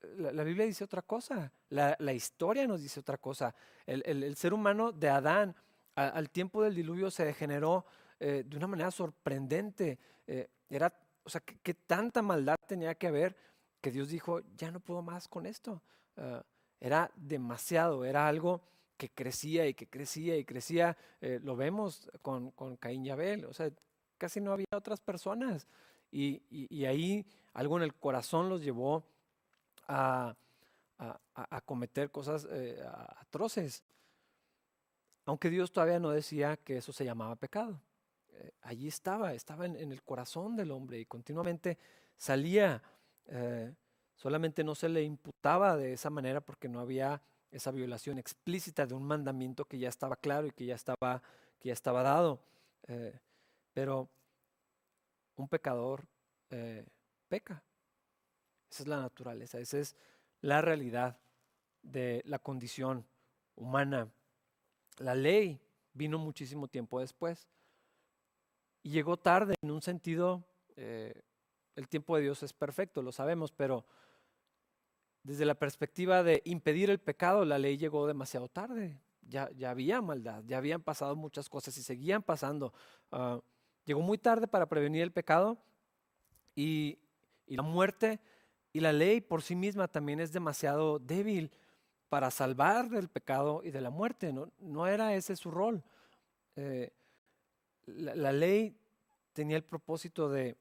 La, 0.00 0.44
Biblia 0.44 0.64
dice 0.64 0.84
otra 0.84 1.02
cosa, 1.02 1.52
la, 1.68 2.12
historia 2.12 2.64
nos 2.68 2.80
dice 2.80 3.00
otra 3.00 3.18
cosa. 3.18 3.52
el 3.86 4.36
ser 4.36 4.54
humano 4.54 4.92
de 4.92 5.08
Adán 5.08 5.56
al 5.96 6.30
tiempo 6.30 6.62
del 6.62 6.74
diluvio 6.74 7.10
se 7.10 7.24
degeneró 7.24 7.86
eh, 8.20 8.44
de 8.46 8.56
una 8.56 8.66
manera 8.66 8.90
sorprendente. 8.90 9.98
Eh, 10.26 10.48
era, 10.68 10.92
o 11.24 11.30
sea, 11.30 11.40
que, 11.40 11.74
tanta 11.74 12.22
maldad 12.22 12.56
tenía 12.66 12.94
que 12.94 13.08
haber 13.08 13.36
que 13.80 13.90
Dios 13.90 14.08
dijo, 14.08 14.40
ya 14.56 14.70
no 14.70 14.80
puedo 14.80 15.02
más 15.02 15.26
con 15.26 15.46
esto. 15.46 15.82
Ah, 16.16 16.44
era 16.80 17.10
demasiado, 17.16 18.04
era 18.04 18.28
algo 18.28 18.62
que 18.98 19.10
crecía 19.10 19.66
y 19.66 19.74
que 19.74 19.88
crecía 19.88 20.36
y 20.36 20.44
crecía. 20.44 20.96
Eh, 21.20 21.40
lo 21.42 21.56
vemos 21.56 22.10
con, 22.20 22.50
con, 22.50 22.76
Caín 22.76 23.04
y 23.06 23.10
Abel, 23.10 23.46
o 23.46 23.54
sea, 23.54 23.70
casi 24.18 24.40
no 24.40 24.52
había 24.52 24.66
otras 24.72 25.00
personas. 25.00 25.66
Y, 26.10 26.42
y, 26.50 26.84
ahí 26.84 27.26
algo 27.52 27.76
en 27.76 27.82
el 27.82 27.94
corazón 27.94 28.48
los 28.48 28.62
llevó 28.62 29.04
a, 29.88 30.36
a, 30.98 31.20
a 31.34 31.60
cometer 31.62 32.10
cosas 32.10 32.46
atroces 33.18 33.84
aunque 35.26 35.50
Dios 35.50 35.72
todavía 35.72 35.98
no 35.98 36.10
decía 36.10 36.56
que 36.56 36.78
eso 36.78 36.92
se 36.92 37.04
llamaba 37.04 37.36
pecado. 37.36 37.80
Eh, 38.30 38.52
allí 38.62 38.86
estaba, 38.86 39.34
estaba 39.34 39.66
en, 39.66 39.76
el 39.76 40.02
corazón 40.02 40.56
del 40.56 40.70
hombre 40.70 41.00
y 41.00 41.04
continuamente 41.04 41.78
salía. 42.16 42.80
Eh, 43.26 43.74
solamente 44.14 44.62
no 44.62 44.74
se 44.76 44.88
le 44.88 45.02
imputaba 45.02 45.76
de 45.76 45.92
esa 45.92 46.10
manera 46.10 46.40
porque 46.40 46.68
no 46.68 46.78
había 46.78 47.20
esa 47.50 47.72
violación 47.72 48.18
explícita 48.18 48.86
de 48.86 48.94
un 48.94 49.02
mandamiento 49.02 49.64
que 49.64 49.78
ya 49.78 49.88
estaba 49.88 50.16
claro 50.16 50.46
y 50.46 50.52
que 50.52 50.64
ya 50.64 50.76
estaba, 50.76 51.22
que 51.58 51.68
ya 51.68 51.72
estaba 51.72 52.02
dado. 52.04 52.40
Eh, 52.86 53.18
pero 53.74 54.08
un 55.34 55.48
pecador 55.48 56.06
peca. 57.28 57.64
Esa 58.70 58.82
es 58.84 58.88
la 58.88 59.00
naturaleza, 59.00 59.58
esa 59.58 59.78
es 59.78 59.96
la 60.40 60.60
realidad 60.60 61.18
de 61.82 62.22
la 62.24 62.38
condición 62.38 63.04
humana. 63.56 64.08
La 64.98 65.14
ley 65.14 65.60
vino 65.92 66.18
muchísimo 66.18 66.68
tiempo 66.68 67.00
después 67.00 67.48
y 68.82 68.90
llegó 68.90 69.16
tarde 69.16 69.54
en 69.60 69.70
un 69.70 69.82
sentido, 69.82 70.44
eh, 70.76 71.22
el 71.74 71.88
tiempo 71.88 72.16
de 72.16 72.22
Dios 72.22 72.42
es 72.42 72.52
perfecto, 72.52 73.02
lo 73.02 73.12
sabemos, 73.12 73.50
pero 73.50 73.84
desde 75.22 75.44
la 75.44 75.56
perspectiva 75.56 76.22
de 76.22 76.40
impedir 76.44 76.88
el 76.88 77.00
pecado, 77.00 77.44
la 77.44 77.58
ley 77.58 77.76
llegó 77.76 78.06
demasiado 78.06 78.48
tarde. 78.48 79.00
Ya, 79.22 79.50
había 79.68 80.00
maldad, 80.00 80.44
ya 80.46 80.58
habían 80.58 80.82
pasado 80.82 81.16
muchas 81.16 81.48
cosas 81.48 81.76
y 81.78 81.82
seguían 81.82 82.22
pasando. 82.22 82.72
Ah, 83.10 83.40
llegó 83.84 84.02
muy 84.02 84.18
tarde 84.18 84.46
para 84.46 84.66
prevenir 84.66 85.02
el 85.02 85.10
pecado 85.10 85.58
y 86.54 87.00
la 87.46 87.62
muerte 87.62 88.20
y 88.72 88.78
la 88.78 88.92
ley 88.92 89.20
por 89.20 89.42
sí 89.42 89.56
misma 89.56 89.88
también 89.88 90.20
es 90.20 90.32
demasiado 90.32 91.00
débil 91.00 91.50
para 92.08 92.30
salvar 92.30 92.88
del 92.88 93.08
pecado 93.08 93.62
y 93.64 93.70
de 93.70 93.80
la 93.80 93.90
muerte. 93.90 94.32
No, 94.58 94.86
era 94.86 95.14
ese 95.14 95.36
su 95.36 95.50
rol. 95.50 95.82
Eh, 96.54 96.92
la, 97.86 98.32
ley 98.32 98.76
tenía 99.32 99.56
el 99.56 99.64
propósito 99.64 100.28
de 100.28 100.56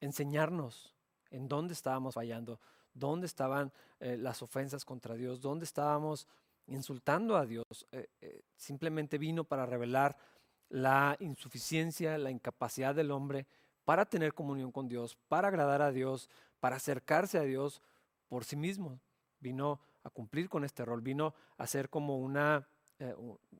enseñarnos 0.00 0.94
en 1.30 1.48
dónde 1.48 1.74
estábamos 1.74 2.14
fallando, 2.14 2.58
dónde 2.94 3.26
estaban 3.26 3.72
eh, 4.00 4.16
las 4.16 4.42
ofensas 4.42 4.84
contra 4.84 5.14
Dios, 5.14 5.40
dónde 5.40 5.64
estábamos 5.64 6.26
insultando 6.66 7.36
a 7.36 7.46
Dios. 7.46 7.86
Eh, 7.92 8.42
simplemente 8.56 9.18
vino 9.18 9.44
para 9.44 9.66
revelar 9.66 10.16
la 10.68 11.16
insuficiencia, 11.20 12.16
la 12.18 12.30
incapacidad 12.30 12.94
del 12.94 13.10
hombre 13.10 13.46
para 13.84 14.06
tener 14.06 14.34
comunión 14.34 14.70
con 14.70 14.88
Dios, 14.88 15.16
para 15.28 15.48
agradar 15.48 15.82
a 15.82 15.90
Dios, 15.90 16.30
para 16.60 16.76
acercarse 16.76 17.38
a 17.38 17.42
Dios 17.42 17.82
por 18.28 18.44
sí 18.44 18.54
mismo. 18.54 19.00
Vino 19.40 19.80
a 20.02 20.10
cumplir 20.10 20.48
con 20.48 20.64
este 20.64 20.84
rol, 20.84 21.00
vino 21.00 21.34
a 21.58 21.66
ser 21.66 21.90
como 21.90 22.18
una, 22.18 22.66
eh, 22.98 23.14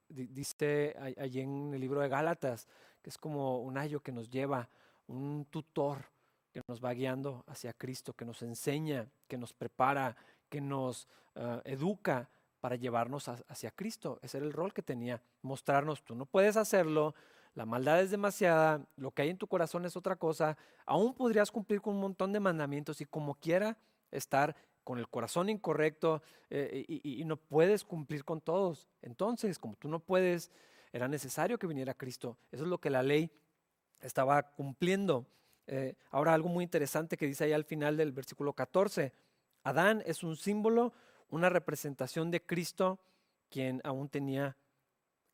dice 0.09 0.97
allí 1.19 1.41
en 1.41 1.73
el 1.75 1.81
libro 1.81 2.01
de 2.01 2.09
Gálatas, 2.09 2.69
que 3.03 3.11
es 3.11 3.19
como 3.19 3.61
un 3.61 3.79
ayo 3.79 4.01
que 4.01 4.13
nos 4.13 4.31
lleva, 4.31 4.69
un 5.07 5.47
tutor 5.51 6.05
que 6.53 6.63
nos 6.67 6.85
va 6.85 6.93
guiando 6.93 7.45
hacia 7.47 7.73
Cristo, 7.73 8.13
que 8.15 8.25
nos 8.25 8.43
enseña, 8.43 9.09
que 9.29 9.39
nos 9.39 9.53
prepara, 9.53 10.17
que 10.49 10.61
nos 10.61 11.09
eh, 11.35 11.61
educa 11.65 12.29
para 12.61 12.77
llevarnos 12.77 13.29
hacia 13.29 13.71
Cristo. 13.71 14.19
Ese 14.23 14.39
era 14.39 14.47
el 14.47 14.53
rol 14.53 14.73
que 14.73 14.83
tenía, 14.83 15.23
mostrarnos, 15.43 16.03
tú 16.03 16.15
no 16.15 16.27
puedes 16.27 16.57
hacerlo, 16.57 17.15
la 17.55 17.67
maldad 17.67 18.01
es 18.01 18.11
demasiada, 18.11 18.87
lo 18.97 19.11
que 19.11 19.23
hay 19.23 19.31
en 19.31 19.39
tu 19.39 19.47
corazón 19.47 19.85
es 19.85 19.97
otra 19.97 20.17
cosa, 20.17 20.57
aún 20.87 21.15
podrías 21.15 21.51
cumplir 21.51 21.81
con 21.81 21.95
un 21.95 22.01
montón 22.01 22.33
de 22.33 22.41
mandamientos 22.41 23.01
y 23.01 23.07
como 23.07 23.35
quiera 23.35 23.77
estar 24.11 24.55
con 24.85 24.99
el 24.99 25.09
corazón 25.09 25.49
incorrecto 25.49 26.23
eh, 26.49 26.85
y, 26.89 27.25
no 27.25 27.37
puedes 27.37 27.85
cumplir 27.85 28.25
con 28.25 28.41
todos. 28.41 28.89
Entonces, 29.03 29.59
como 29.59 29.77
tú 29.77 29.89
no 29.89 30.01
puedes, 30.01 30.51
era 30.93 31.09
necesario 31.09 31.59
que 31.59 31.67
viniera 31.67 31.95
Cristo. 31.95 32.37
Eso 32.51 32.65
es 32.65 32.69
lo 32.69 32.79
que 32.79 32.91
la 32.91 33.03
ley 33.03 33.31
estaba 34.01 34.43
cumpliendo. 34.43 35.27
Eh, 35.67 35.95
ahora 36.11 36.35
algo 36.35 36.49
muy 36.49 36.65
interesante 36.65 37.17
que 37.17 37.27
dice 37.27 37.45
ahí 37.45 37.53
al 37.53 37.65
final 37.65 37.97
del 37.97 38.13
versículo 38.13 38.53
14. 38.53 39.13
Adán 39.63 40.03
es 40.07 40.23
un 40.23 40.37
símbolo, 40.37 40.93
una 41.29 41.49
representación 41.49 42.31
de 42.31 42.43
Cristo, 42.45 42.99
quien 43.51 43.81
aún 43.85 44.09
tenía 44.09 44.57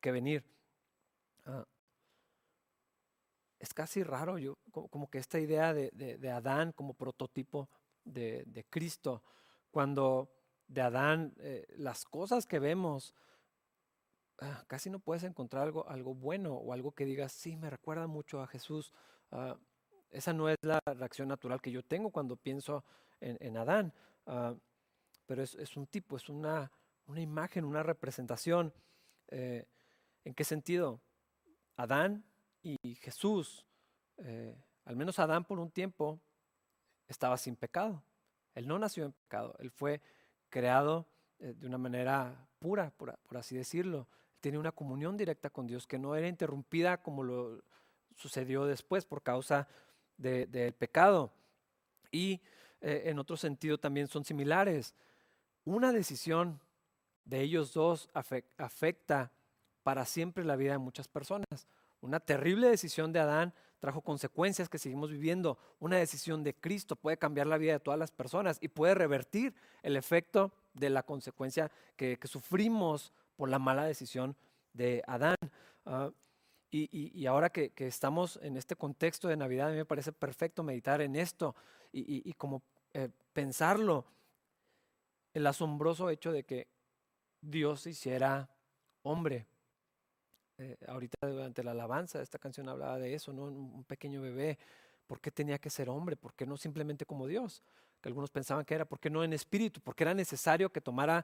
que 0.01 0.11
venir. 0.11 0.43
Ah, 1.45 1.65
es 3.59 3.73
casi 3.73 4.03
raro, 4.03 4.37
yo, 4.37 4.57
como 4.71 5.09
que 5.09 5.17
esta 5.17 5.39
idea 5.39 5.73
de, 5.73 6.31
Adán 6.31 6.71
como 6.73 6.93
prototipo 6.93 7.69
de, 8.13 8.65
Cristo, 8.69 9.23
cuando 9.71 10.31
de 10.67 10.81
Adán 10.81 11.33
eh, 11.37 11.65
las 11.77 12.05
cosas 12.05 12.45
que 12.45 12.59
vemos, 12.59 13.13
ah, 14.39 14.63
casi 14.67 14.89
no 14.89 14.99
puedes 14.99 15.23
encontrar 15.23 15.63
algo, 15.63 15.87
algo 15.87 16.13
bueno 16.13 16.55
o 16.55 16.73
algo 16.73 16.91
que 16.91 17.05
digas, 17.05 17.31
sí, 17.31 17.55
me 17.55 17.69
recuerda 17.69 18.07
mucho 18.07 18.41
a 18.41 18.47
Jesús. 18.47 18.93
Ah, 19.31 19.57
esa 20.09 20.33
no 20.33 20.49
es 20.49 20.57
la 20.61 20.79
reacción 20.85 21.27
natural 21.27 21.61
que 21.61 21.71
yo 21.71 21.83
tengo 21.83 22.11
cuando 22.11 22.37
pienso 22.37 22.83
en, 23.19 23.57
Adán, 23.57 23.93
ah, 24.25 24.55
pero 25.25 25.43
es, 25.43 25.77
un 25.77 25.87
tipo, 25.87 26.15
es 26.15 26.29
una, 26.29 26.71
una 27.07 27.21
imagen, 27.21 27.65
una 27.65 27.83
representación. 27.83 28.73
Eh, 29.27 29.65
¿En 30.23 30.33
qué 30.33 30.43
sentido? 30.43 31.01
Adán 31.75 32.23
y 32.61 32.95
Jesús, 32.95 33.65
eh, 34.17 34.55
al 34.85 34.95
menos 34.95 35.19
Adán 35.19 35.45
por 35.45 35.59
un 35.59 35.71
tiempo, 35.71 36.19
estaba 37.07 37.37
sin 37.37 37.55
pecado. 37.55 38.01
Él 38.55 38.67
no 38.67 38.79
nació 38.79 39.05
en 39.05 39.11
pecado, 39.11 39.55
él 39.59 39.71
fue 39.71 40.01
creado 40.49 41.05
eh, 41.39 41.53
de 41.57 41.67
una 41.67 41.77
manera 41.77 42.47
pura, 42.59 42.91
por, 42.97 43.17
así 43.35 43.55
decirlo. 43.55 44.07
Tiene 44.41 44.57
una 44.57 44.71
comunión 44.71 45.17
directa 45.17 45.49
con 45.49 45.67
Dios 45.67 45.87
que 45.87 45.99
no 45.99 46.15
era 46.15 46.27
interrumpida 46.27 46.97
como 46.97 47.23
lo 47.23 47.63
sucedió 48.15 48.65
después 48.65 49.05
por 49.05 49.21
causa 49.21 49.67
del 50.17 50.73
pecado. 50.73 51.31
Y 52.11 52.41
eh, 52.81 53.03
en 53.05 53.19
otro 53.19 53.37
sentido 53.37 53.77
también 53.77 54.07
son 54.07 54.25
similares. 54.25 54.95
Una 55.65 55.91
decisión 55.91 56.59
de 57.25 57.41
ellos 57.41 57.73
dos 57.73 58.09
afecta 58.13 59.31
para 59.83 60.05
siempre 60.05 60.43
la 60.43 60.55
vida 60.55 60.71
de 60.71 60.77
muchas 60.77 61.07
personas. 61.07 61.67
Una 62.01 62.19
terrible 62.19 62.69
decisión 62.69 63.11
de 63.11 63.19
Adán 63.19 63.53
trajo 63.79 64.01
consecuencias 64.01 64.69
que 64.69 64.77
seguimos 64.77 65.11
viviendo. 65.11 65.57
Una 65.79 65.97
decisión 65.97 66.43
de 66.43 66.53
Cristo 66.53 66.95
puede 66.95 67.17
cambiar 67.17 67.47
la 67.47 67.57
vida 67.57 67.73
de 67.73 67.79
todas 67.79 67.99
las 67.99 68.11
personas 68.11 68.57
y 68.61 68.67
puede 68.67 68.95
revertir 68.95 69.53
el 69.83 69.95
efecto 69.95 70.51
de 70.73 70.89
la 70.89 71.03
consecuencia 71.03 71.71
que, 71.95 72.17
sufrimos 72.25 73.13
por 73.35 73.49
la 73.49 73.59
mala 73.59 73.85
decisión 73.85 74.35
de 74.73 75.03
Adán. 75.07 75.35
Ah, 75.85 76.11
y, 76.69 77.25
ahora 77.25 77.49
que, 77.49 77.71
estamos 77.77 78.39
en 78.41 78.57
este 78.57 78.75
contexto 78.75 79.27
de 79.27 79.37
Navidad, 79.37 79.67
a 79.67 79.71
mí 79.71 79.77
me 79.77 79.85
parece 79.85 80.11
perfecto 80.11 80.63
meditar 80.63 81.01
en 81.01 81.15
esto 81.15 81.55
y, 81.91 82.33
como 82.33 82.61
eh, 82.93 83.09
pensarlo, 83.33 84.05
el 85.33 85.47
asombroso 85.47 86.09
hecho 86.09 86.31
de 86.31 86.43
que 86.43 86.67
Dios 87.41 87.87
hiciera 87.87 88.49
hombre 89.03 89.47
eh, 90.59 90.75
ahorita 90.87 91.27
durante 91.27 91.63
la 91.63 91.71
alabanza, 91.71 92.19
esta 92.19 92.39
canción 92.39 92.67
hablaba 92.67 92.97
de 92.97 93.13
eso, 93.13 93.31
¿no? 93.31 93.43
Un, 93.43 93.83
pequeño 93.83 94.21
bebé, 94.23 94.57
¿por 95.05 95.21
qué 95.21 95.29
tenía 95.29 95.59
que 95.59 95.69
ser 95.69 95.87
hombre? 95.87 96.15
¿Por 96.15 96.33
qué 96.33 96.47
no 96.47 96.57
simplemente 96.57 97.05
como 97.05 97.27
Dios? 97.27 97.61
Que 98.01 98.09
algunos 98.09 98.31
pensaban 98.31 98.65
que 98.65 98.73
era, 98.73 98.85
¿por 98.85 98.99
qué 98.99 99.11
no 99.11 99.23
en 99.23 99.33
espíritu? 99.33 99.79
Porque 99.81 100.03
era 100.03 100.15
necesario 100.15 100.71
que 100.71 100.81
tomara 100.81 101.23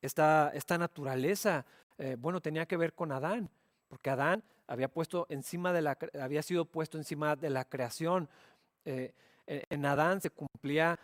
esta, 0.00 0.50
esta 0.54 0.78
naturaleza. 0.78 1.66
Eh, 1.98 2.16
bueno, 2.18 2.40
tenía 2.40 2.64
que 2.64 2.78
ver 2.78 2.94
con 2.94 3.12
Adán, 3.12 3.50
porque 3.86 4.08
Adán 4.08 4.42
había, 4.66 4.88
puesto 4.88 5.26
encima 5.28 5.74
de 5.74 5.82
la, 5.82 5.98
había 6.18 6.42
sido 6.42 6.64
puesto 6.64 6.96
encima 6.96 7.36
de 7.36 7.50
la 7.50 7.66
creación. 7.66 8.30
Eh, 8.86 9.12
en 9.46 9.84
Adán 9.84 10.22
se 10.22 10.30
cumplía 10.30 10.98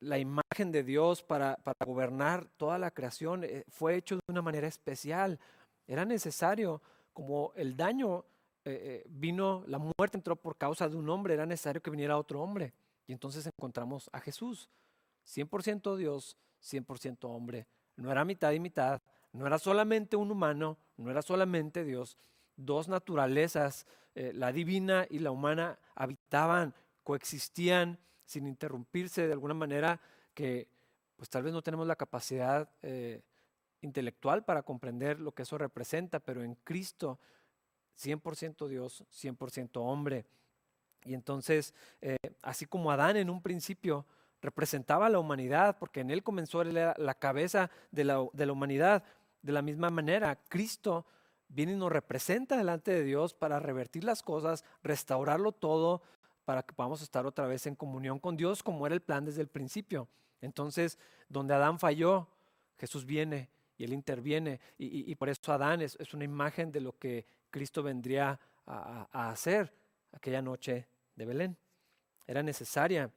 la 0.00 0.18
imagen 0.18 0.72
de 0.72 0.82
Dios 0.82 1.22
para, 1.22 1.56
para, 1.56 1.78
gobernar 1.86 2.46
toda 2.56 2.78
la 2.78 2.90
creación. 2.90 3.44
fue 3.68 3.94
hecho 3.94 4.16
de 4.16 4.22
una 4.28 4.42
manera 4.42 4.66
especial. 4.66 5.38
Era 5.86 6.04
necesario 6.04 6.82
como 7.16 7.54
el 7.56 7.74
daño 7.78 8.26
eh, 8.66 9.02
eh, 9.06 9.06
vino, 9.08 9.64
la 9.68 9.78
muerte 9.78 10.18
entró 10.18 10.36
por 10.36 10.58
causa 10.58 10.86
de 10.86 10.96
un 10.96 11.08
hombre, 11.08 11.32
era 11.32 11.46
necesario 11.46 11.80
que 11.80 11.88
viniera 11.88 12.18
otro 12.18 12.42
hombre. 12.42 12.74
Y 13.06 13.12
entonces 13.12 13.46
encontramos 13.46 14.10
a 14.12 14.20
Jesús, 14.20 14.68
100% 15.26 15.96
Dios, 15.96 16.36
100% 16.62 17.24
hombre. 17.24 17.66
No 17.96 18.12
era 18.12 18.26
mitad 18.26 18.52
y 18.52 18.60
mitad, 18.60 19.00
no 19.32 19.46
era 19.46 19.58
solamente 19.58 20.14
un 20.14 20.30
humano, 20.30 20.76
no 20.98 21.10
era 21.10 21.22
solamente 21.22 21.86
Dios. 21.86 22.18
Dos 22.54 22.86
naturalezas, 22.86 23.86
eh, 24.14 24.32
la 24.34 24.52
divina 24.52 25.06
y 25.08 25.20
la 25.20 25.30
humana, 25.30 25.78
habitaban, 25.94 26.74
coexistían 27.02 27.98
sin 28.26 28.46
interrumpirse 28.46 29.26
de 29.26 29.32
alguna 29.32 29.54
manera 29.54 30.02
que 30.34 30.68
pues 31.16 31.30
tal 31.30 31.44
vez 31.44 31.54
no 31.54 31.62
tenemos 31.62 31.86
la 31.86 31.96
capacidad 31.96 32.68
intelectual 33.86 34.44
para 34.44 34.62
comprender 34.62 35.20
lo 35.20 35.32
que 35.32 35.42
eso 35.42 35.56
representa, 35.56 36.20
pero 36.20 36.42
en 36.42 36.54
Cristo 36.56 37.18
100% 37.98 38.68
Dios, 38.68 39.04
100% 39.10 39.70
hombre. 39.76 40.26
Y 41.04 41.14
entonces, 41.14 41.74
eh, 42.00 42.16
así 42.42 42.66
como 42.66 42.90
Adán 42.90 43.16
en 43.16 43.30
un 43.30 43.42
principio 43.42 44.04
representaba 44.42 45.06
a 45.06 45.10
la 45.10 45.18
humanidad, 45.18 45.78
porque 45.78 46.00
en 46.00 46.10
él 46.10 46.22
comenzó 46.22 46.62
la, 46.64 46.94
la 46.98 47.14
cabeza 47.14 47.70
de 47.90 48.04
la, 48.04 48.26
de 48.32 48.46
la 48.46 48.52
humanidad, 48.52 49.04
de 49.42 49.52
la 49.52 49.62
misma 49.62 49.90
manera, 49.90 50.38
Cristo 50.48 51.06
viene 51.48 51.72
y 51.72 51.76
nos 51.76 51.92
representa 51.92 52.56
delante 52.56 52.90
de 52.90 53.04
Dios 53.04 53.34
para 53.34 53.60
revertir 53.60 54.04
las 54.04 54.22
cosas, 54.22 54.64
restaurarlo 54.82 55.52
todo, 55.52 56.02
para 56.44 56.62
que 56.62 56.74
podamos 56.74 57.02
estar 57.02 57.26
otra 57.26 57.46
vez 57.46 57.66
en 57.66 57.74
comunión 57.74 58.18
con 58.18 58.36
Dios 58.36 58.62
como 58.62 58.86
era 58.86 58.94
el 58.94 59.02
plan 59.02 59.24
desde 59.24 59.42
el 59.42 59.48
principio. 59.48 60.08
Entonces, 60.40 60.98
donde 61.28 61.54
Adán 61.54 61.78
falló, 61.78 62.28
Jesús 62.78 63.04
viene 63.04 63.48
y 63.78 63.84
Él 63.84 63.92
interviene. 63.92 64.60
Y, 64.78 65.14
por 65.16 65.28
eso 65.28 65.52
Adán 65.52 65.82
es, 65.82 65.96
una 66.14 66.24
imagen 66.24 66.72
de 66.72 66.80
lo 66.80 66.98
que 66.98 67.26
Cristo 67.50 67.82
vendría 67.82 68.38
a, 68.66 69.30
hacer 69.30 69.72
aquella 70.12 70.42
noche 70.42 70.86
de 71.14 71.24
Belén. 71.24 71.56
Era 72.26 72.42
necesaria 72.42 73.10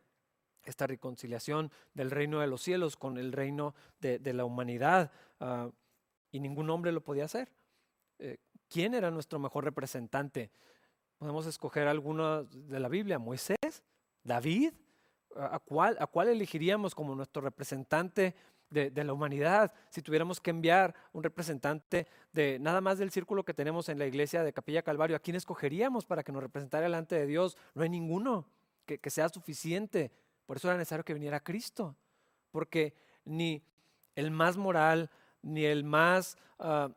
esta 0.64 0.86
reconciliación 0.86 1.72
del 1.94 2.12
reino 2.12 2.40
de 2.40 2.48
los 2.48 2.62
cielos 2.62 2.98
con 2.98 3.18
el 3.18 3.32
reino 3.32 3.74
de, 4.00 4.34
la 4.34 4.46
humanidad 4.46 5.12
ah, 5.40 5.70
y 6.32 6.40
ningún 6.40 6.70
hombre 6.70 6.92
lo 6.92 7.02
podía 7.02 7.26
hacer. 7.26 7.50
Eh, 8.20 8.38
¿Quién 8.68 8.94
era 8.94 9.10
nuestro 9.10 9.40
mejor 9.40 9.64
representante? 9.64 10.52
Podemos 11.18 11.46
escoger 11.48 11.88
alguno 11.88 12.44
de 12.44 12.80
la 12.80 12.88
Biblia, 12.88 13.18
Moisés, 13.18 13.84
David, 14.24 14.74
¿a 15.36 15.60
cuál, 15.60 15.98
a 16.00 16.08
cuál 16.08 16.30
elegiríamos 16.30 16.94
como 16.94 17.16
nuestro 17.16 17.42
representante 17.42 18.36
de, 18.70 19.04
la 19.04 19.14
humanidad, 19.14 19.74
si 19.90 20.02
tuviéramos 20.02 20.40
que 20.40 20.52
enviar 20.52 20.94
un 21.14 21.24
representante 21.24 22.08
de 22.32 22.60
nada 22.60 22.82
más 22.82 22.98
del 22.98 23.12
círculo 23.12 23.44
que 23.44 23.54
tenemos 23.54 23.90
en 23.90 24.00
la 24.00 24.06
iglesia 24.06 24.44
de 24.44 24.54
Capilla 24.54 24.84
Calvario, 24.84 25.16
¿a 25.16 25.20
quién 25.20 25.36
escogeríamos 25.36 26.06
para 26.06 26.24
que 26.24 26.32
nos 26.32 26.44
representara 26.44 26.84
delante 26.84 27.16
de 27.16 27.26
Dios? 27.26 27.58
No 27.74 27.84
hay 27.84 27.90
ninguno 27.90 28.46
que, 28.86 29.10
sea 29.10 29.30
suficiente. 29.30 30.12
Por 30.46 30.58
eso 30.58 30.68
era 30.68 30.78
necesario 30.78 31.06
que 31.06 31.14
viniera 31.14 31.40
Cristo, 31.40 31.96
porque 32.52 32.94
ni 33.26 33.64
el 34.16 34.32
más 34.32 34.58
moral, 34.58 35.10
ni 35.42 35.66
el 35.66 35.84
más 35.84 36.38
ah, 36.60 36.90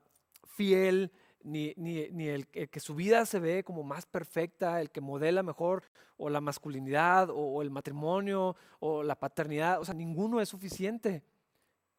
fiel, 0.44 1.12
ni, 1.44 1.74
ni, 1.76 2.28
el, 2.28 2.46
que 2.46 2.80
su 2.80 2.94
vida 2.94 3.26
se 3.26 3.40
ve 3.40 3.64
como 3.64 3.82
más 3.82 4.06
perfecta, 4.06 4.80
el 4.80 4.90
que 4.90 5.00
modela 5.00 5.42
mejor 5.42 5.84
o 6.16 6.30
la 6.30 6.40
masculinidad 6.40 7.28
o, 7.30 7.62
el 7.62 7.70
matrimonio 7.70 8.56
o 8.80 9.02
la 9.02 9.16
paternidad, 9.16 9.80
o 9.80 9.84
sea, 9.84 9.94
ninguno 9.94 10.40
es 10.40 10.48
suficiente. 10.48 11.22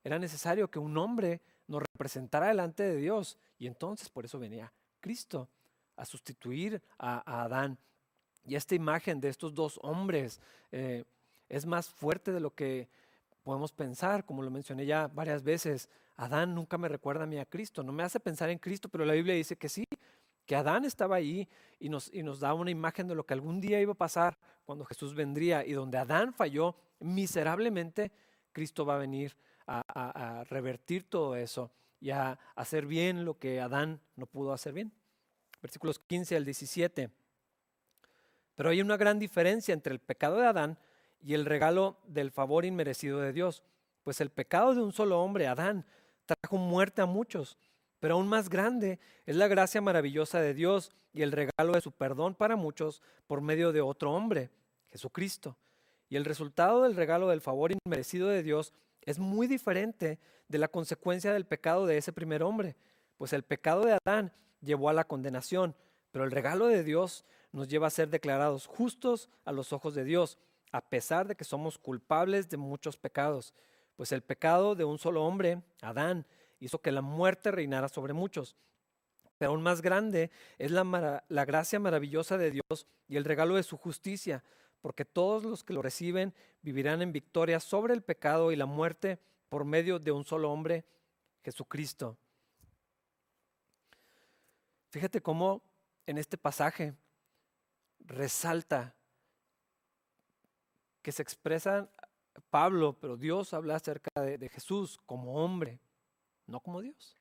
Era 0.04 0.20
necesario 0.20 0.70
que 0.70 0.80
un 0.80 0.98
hombre 0.98 1.42
nos 1.68 1.84
representara 1.94 2.48
delante 2.48 2.84
de 2.84 2.98
Dios. 2.98 3.38
Y 3.58 3.68
entonces 3.68 4.10
por 4.10 4.26
eso 4.26 4.39
venía 4.39 4.72
Cristo 5.00 5.50
a 5.96 6.06
sustituir 6.06 6.82
a, 6.98 7.44
Adán. 7.44 7.78
Y 8.46 8.56
esta 8.56 8.76
imagen 8.76 9.22
de 9.22 9.30
estos 9.30 9.54
dos 9.54 9.80
hombres 9.84 10.42
eh, 10.72 11.06
es 11.48 11.66
más 11.66 11.89
fuerte 11.89 12.32
de 12.32 12.39
lo 12.39 12.54
que 12.54 12.89
podemos 13.44 13.72
pensar, 13.72 14.26
como 14.26 14.42
lo 14.42 14.50
mencioné 14.50 14.86
ya 14.86 15.08
varias 15.08 15.44
veces, 15.44 15.89
Adán 16.16 16.56
nunca 16.56 16.78
me 16.78 16.88
recuerda 16.88 17.24
a 17.24 17.28
mí 17.28 17.38
a 17.38 17.46
Cristo, 17.46 17.84
no 17.84 17.92
me 17.92 18.04
hace 18.04 18.20
pensar 18.20 18.50
en 18.50 18.60
Cristo, 18.60 18.89
pero 18.89 19.06
la 19.06 19.13
Biblia 19.13 19.36
dice 19.36 19.58
que 19.58 19.70
sí, 19.70 19.84
que 20.46 20.56
Adán 20.56 20.86
estaba 20.86 21.16
ahí 21.16 21.48
y 21.80 21.89
nos, 21.89 22.13
y 22.13 22.24
nos 22.24 22.39
da 22.39 22.54
una 22.54 22.72
imagen 22.72 23.08
de 23.08 23.16
lo 23.16 23.26
que 23.26 23.34
algún 23.34 23.60
día 23.62 23.80
iba 23.82 23.94
a 23.94 23.98
pasar 23.98 24.38
cuando 24.66 24.86
Jesús 24.86 25.13
vendría 25.13 25.66
y 25.66 25.74
donde 25.74 25.98
Adán 25.98 26.34
falló 26.34 26.76
miserablemente, 27.00 28.12
Cristo 28.52 28.86
va 28.86 28.96
a 28.96 29.00
venir 29.00 29.36
a, 29.67 30.43
revertir 30.49 31.10
todo 31.10 31.36
eso 31.36 31.71
y 31.99 32.12
a 32.12 32.38
hacer 32.56 32.86
bien 32.86 33.26
lo 33.26 33.38
que 33.38 33.62
Adán 33.62 34.02
no 34.15 34.26
pudo 34.26 34.54
hacer 34.54 34.73
bien. 34.73 34.91
Versículos 35.62 35.99
15 35.99 36.36
al 36.36 36.45
17. 36.45 37.10
Pero 38.56 38.69
hay 38.69 38.82
una 38.82 38.97
gran 38.97 39.19
diferencia 39.19 39.73
entre 39.73 39.93
el 39.93 39.99
pecado 39.99 40.38
de 40.38 40.47
Adán 40.47 40.78
y 41.21 41.34
el 41.34 41.45
regalo 41.45 41.97
del 42.06 42.32
favor 42.32 42.65
inmerecido 42.65 43.19
de 43.19 43.32
Dios, 43.32 43.63
pues 44.04 44.19
el 44.19 44.30
pecado 44.30 44.76
de 44.76 44.82
un 44.82 44.91
solo 44.91 45.21
hombre, 45.21 45.47
Adán, 45.47 45.86
trajo 46.26 46.58
muerte 46.58 47.02
a 47.02 47.06
muchos, 47.06 47.58
pero 47.99 48.15
aún 48.15 48.28
más 48.28 48.49
grande 48.49 48.99
es 49.26 49.38
la 49.38 49.47
gracia 49.47 49.82
maravillosa 49.82 50.41
de 50.41 50.54
Dios 50.54 50.91
y 51.13 51.21
el 51.21 51.32
regalo 51.32 51.73
de 51.73 51.82
su 51.82 51.91
perdón 51.91 52.36
para 52.36 52.56
muchos 52.56 53.02
por 53.28 53.41
medio 53.41 53.71
de 53.71 53.82
otro 53.82 54.12
hombre, 54.12 54.49
Jesucristo. 54.91 55.58
Y 56.10 56.17
el 56.17 56.26
resultado 56.26 56.84
del 56.84 56.95
regalo 56.95 57.30
del 57.30 57.41
favor 57.41 57.71
inmerecido 57.71 58.28
de 58.28 58.43
Dios 58.43 58.73
es 59.06 59.20
muy 59.20 59.48
diferente 59.48 60.20
de 60.48 60.58
la 60.58 60.68
consecuencia 60.68 61.34
del 61.34 61.46
pecado 61.46 61.86
de 61.86 61.98
ese 61.98 62.13
primer 62.13 62.44
hombre, 62.44 62.76
pues 63.18 63.34
el 63.34 63.44
pecado 63.44 63.86
de 63.86 63.98
Adán 64.04 64.34
llevó 64.62 64.89
a 64.89 64.94
la 64.94 65.06
condenación, 65.06 65.76
pero 66.12 66.26
el 66.26 66.32
regalo 66.32 66.68
de 66.68 66.84
Dios 66.84 67.26
nos 67.52 67.68
lleva 67.68 67.88
a 67.88 67.92
ser 67.92 68.10
declarados 68.10 68.66
justos 68.66 69.30
a 69.46 69.52
los 69.52 69.74
ojos 69.74 69.96
de 69.96 70.04
Dios 70.04 70.38
a 70.74 70.82
pesar 70.82 71.28
de 71.28 71.36
que 71.36 71.46
somos 71.46 71.78
culpables 71.78 72.50
de 72.50 72.58
muchos 72.58 72.98
pecados, 72.98 73.54
pues 73.96 74.12
el 74.12 74.24
pecado 74.24 74.74
de 74.74 74.84
un 74.84 74.98
solo 74.98 75.24
hombre, 75.24 75.62
Adán, 75.82 76.26
hizo 76.60 76.82
que 76.82 76.92
la 76.92 77.02
muerte 77.02 77.52
reinara 77.52 77.88
sobre 77.89 78.13
muchos. 78.13 78.56
Pero 79.38 79.52
aún 79.52 79.62
más 79.62 79.84
grande 79.84 80.32
es 80.58 80.72
la, 80.72 81.24
la 81.28 81.46
gracia 81.46 81.80
maravillosa 81.80 82.39
de 82.39 82.50
Dios 82.52 82.88
y 83.08 83.18
el 83.18 83.24
regalo 83.24 83.56
de 83.56 83.62
su 83.62 83.78
justicia, 83.78 84.44
porque 84.84 85.06
todos 85.06 85.46
los 85.46 85.63
que 85.63 85.72
lo 85.72 85.82
reciben 85.82 86.34
vivirán 86.62 87.02
en 87.02 87.13
victoria 87.13 87.62
sobre 87.62 87.93
el 87.93 88.02
pecado 88.02 88.52
y 88.52 88.58
la 88.58 88.65
muerte 88.65 89.17
por 89.48 89.63
medio 89.63 89.98
de 89.98 90.12
un 90.12 90.26
solo 90.26 90.52
hombre, 90.52 90.84
Jesucristo. 91.41 92.17
Fíjate 94.89 95.22
cómo 95.22 95.62
en 96.06 96.17
este 96.17 96.38
pasaje 96.38 96.93
resalta 98.02 98.93
que 101.02 101.13
se 101.13 101.22
expresan 101.22 101.89
Pablo, 102.50 102.98
pero 103.00 103.15
Dios 103.15 103.54
habla 103.54 103.78
acerca 103.78 104.22
de, 104.22 104.50
Jesús 104.50 105.00
como 105.06 105.41
hombre, 105.41 105.80
no 106.46 106.60
como 106.60 106.82
Dios. 106.82 107.15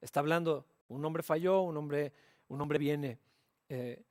Está 0.00 0.20
hablando, 0.20 0.64
un 0.88 1.04
hombre 1.04 1.22
falló, 1.22 1.60
un 1.60 1.76
hombre, 1.76 2.14
un 2.48 2.62
hombre 2.62 2.78
viene. 2.78 3.18
Eh, 3.68 4.02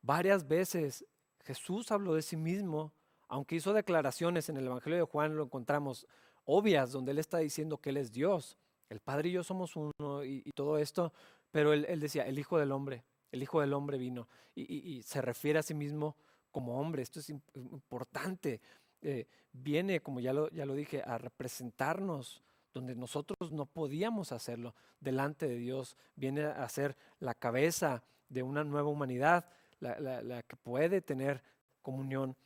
varias 0.00 0.48
veces 0.48 1.04
Jesús 1.44 1.90
habló 1.92 2.14
de 2.14 2.22
sí 2.22 2.36
mismo, 2.36 2.92
aunque 3.28 3.56
hizo 3.56 3.72
declaraciones 3.72 4.48
en 4.48 4.56
el 4.56 4.66
Evangelio 4.66 4.98
de 4.98 5.04
Juan, 5.04 5.36
lo 5.36 5.44
encontramos 5.44 6.06
obvias, 6.44 6.92
donde 6.92 7.12
él 7.12 7.18
está 7.18 7.38
diciendo 7.38 7.78
que 7.78 7.90
él 7.90 7.96
es 7.96 8.12
Dios. 8.12 8.58
El 8.88 9.00
Padre 9.00 9.30
y 9.30 9.32
yo 9.32 9.44
somos 9.44 9.76
uno 9.76 10.24
y, 10.24 10.42
todo 10.54 10.78
esto, 10.78 11.12
pero 11.50 11.72
él, 11.72 12.00
decía, 12.00 12.26
el 12.26 12.38
Hijo 12.38 12.58
del 12.58 12.72
Hombre, 12.72 13.04
el 13.32 13.42
Hijo 13.42 13.60
del 13.60 13.72
Hombre 13.72 13.98
vino 13.98 14.28
y 14.54 15.02
se 15.02 15.20
refiere 15.20 15.58
a 15.58 15.62
sí 15.62 15.74
mismo 15.74 16.16
como 16.54 16.80
hombre. 16.80 17.02
Esto 17.02 17.18
es 17.18 17.30
importante. 17.30 18.60
Eh, 19.02 19.26
viene, 19.52 20.00
como 20.00 20.20
ya 20.20 20.32
ya 20.52 20.64
lo 20.64 20.74
dije, 20.74 21.02
a 21.04 21.18
representarnos 21.18 22.44
donde 22.72 22.94
nosotros 22.94 23.50
no 23.50 23.66
podíamos 23.66 24.30
hacerlo 24.30 24.74
delante 25.00 25.48
de 25.48 25.56
Dios. 25.56 25.96
Viene 26.14 26.44
a 26.44 26.68
ser 26.68 26.96
la 27.18 27.34
cabeza 27.34 28.04
de 28.28 28.44
una 28.44 28.62
nueva 28.62 28.88
humanidad, 28.88 29.50
la, 29.84 30.42
que 30.42 30.56
puede 30.56 31.00
tener 31.00 31.42
comunión 31.82 32.36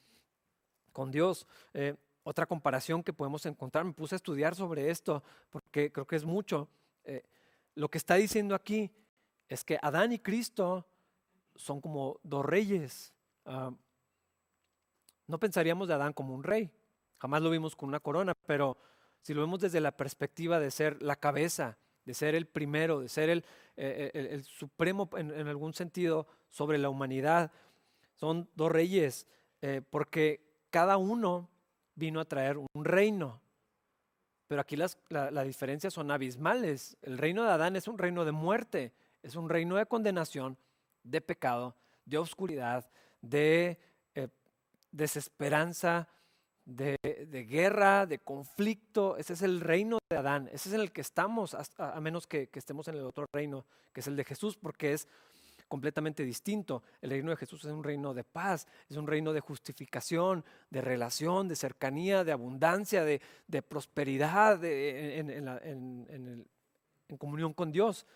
con 0.92 1.10
Dios. 1.10 1.46
Eh, 1.72 1.94
otra 2.24 2.46
comparación 2.46 3.02
que 3.02 3.12
podemos 3.12 3.46
encontrar, 3.46 3.84
me 3.84 3.92
puse 3.92 4.14
a 4.14 4.16
estudiar 4.16 4.54
sobre 4.54 4.90
esto 4.90 5.22
porque 5.50 5.90
creo 5.90 6.06
que 6.06 6.16
es 6.16 6.24
mucho. 6.24 6.68
Eh, 7.04 7.22
lo 7.74 7.88
que 7.88 7.98
está 7.98 8.16
diciendo 8.16 8.54
aquí 8.54 8.90
es 9.48 9.64
que 9.64 9.78
Adán 9.80 10.12
y 10.12 10.18
Cristo 10.18 10.86
son 11.54 11.80
como 11.80 12.20
dos 12.22 12.44
reyes. 12.44 13.14
Ah, 13.46 13.72
no 15.26 15.38
pensaríamos 15.38 15.88
de 15.88 15.94
Adán 15.94 16.12
como 16.12 16.34
un 16.34 16.42
rey, 16.42 16.70
jamás 17.18 17.42
lo 17.42 17.50
vimos 17.50 17.76
con 17.76 17.88
una 17.88 18.00
corona, 18.00 18.34
pero 18.46 18.76
si 19.22 19.34
lo 19.34 19.42
vemos 19.42 19.60
desde 19.60 19.80
la 19.80 19.92
perspectiva 19.92 20.58
de 20.58 20.70
ser 20.70 21.02
la 21.02 21.16
cabeza, 21.16 21.78
de 22.08 22.14
ser 22.14 22.34
el 22.34 22.46
primero, 22.46 23.00
de 23.00 23.08
ser 23.10 23.28
el, 23.28 23.44
eh, 23.76 24.10
el, 24.14 24.42
supremo 24.42 25.10
en, 25.14 25.46
algún 25.46 25.74
sentido 25.74 26.26
sobre 26.48 26.78
la 26.78 26.88
humanidad, 26.88 27.52
son 28.14 28.48
dos 28.54 28.72
reyes, 28.72 29.26
eh, 29.60 29.82
porque 29.90 30.40
cada 30.70 30.96
uno 30.96 31.50
vino 31.94 32.18
a 32.18 32.24
traer 32.24 32.56
un 32.56 32.82
reino. 32.82 33.42
Pero 34.46 34.62
aquí 34.62 34.74
las, 34.74 34.96
la, 35.10 35.44
diferencias 35.44 35.92
son 35.92 36.10
abismales. 36.10 36.96
El 37.02 37.18
reino 37.18 37.44
de 37.44 37.50
Adán 37.50 37.76
es 37.76 37.86
un 37.88 37.98
reino 37.98 38.24
de 38.24 38.32
muerte, 38.32 38.94
es 39.22 39.36
un 39.36 39.50
reino 39.50 39.76
de 39.76 39.84
condenación, 39.84 40.56
de 41.02 41.20
pecado, 41.20 41.76
de 42.06 42.16
oscuridad, 42.16 42.90
de 43.20 43.78
desesperanza, 44.90 46.08
de, 46.68 47.46
guerra, 47.48 48.06
de 48.06 48.18
conflicto. 48.18 49.16
Ese 49.16 49.32
es 49.32 49.42
el 49.42 49.60
reino 49.60 49.98
de 50.10 50.16
Adán. 50.16 50.48
Ese 50.52 50.68
es 50.68 50.74
en 50.74 50.82
el 50.82 50.92
que 50.92 51.00
estamos, 51.00 51.56
a, 51.78 52.00
menos 52.00 52.26
que, 52.26 52.48
estemos 52.52 52.86
en 52.88 52.96
el 52.96 53.04
otro 53.04 53.26
reino, 53.32 53.64
que 53.92 54.00
es 54.00 54.06
el 54.06 54.16
de 54.16 54.24
Jesús, 54.24 54.56
porque 54.56 54.92
es 54.92 55.08
completamente 55.66 56.24
distinto. 56.24 56.82
El 57.00 57.10
reino 57.10 57.30
de 57.30 57.36
Jesús 57.36 57.64
es 57.64 57.72
un 57.72 57.82
reino 57.82 58.12
de 58.12 58.24
paz, 58.24 58.66
es 58.88 58.96
un 58.96 59.06
reino 59.06 59.32
de 59.32 59.40
justificación, 59.40 60.44
de 60.70 60.80
relación, 60.82 61.48
de 61.48 61.56
cercanía, 61.56 62.22
de 62.22 62.32
abundancia, 62.32 63.04
de, 63.04 63.20
prosperidad 63.62 64.62
en, 64.62 66.46
comunión 67.18 67.54
con 67.54 67.72
Dios. 67.72 68.06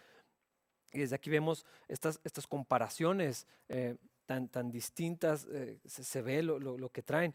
Y 0.92 0.98
desde 1.00 1.16
aquí 1.16 1.30
vemos 1.30 1.64
estas, 1.88 2.20
estas 2.22 2.46
comparaciones. 2.46 3.46
Eh, 3.68 3.96
tan, 4.26 4.70
distintas, 4.70 5.46
eh, 5.50 5.78
se, 5.84 6.22
ve 6.22 6.42
lo, 6.42 6.88
que 6.90 7.02
traen. 7.02 7.34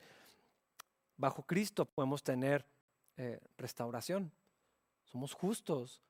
Bajo 1.18 1.44
Cristo 1.44 1.86
podemos 1.86 2.24
tener 2.24 2.66
eh, 3.18 3.40
restauración, 3.58 4.32
somos 5.06 5.34
justos. 5.34 6.02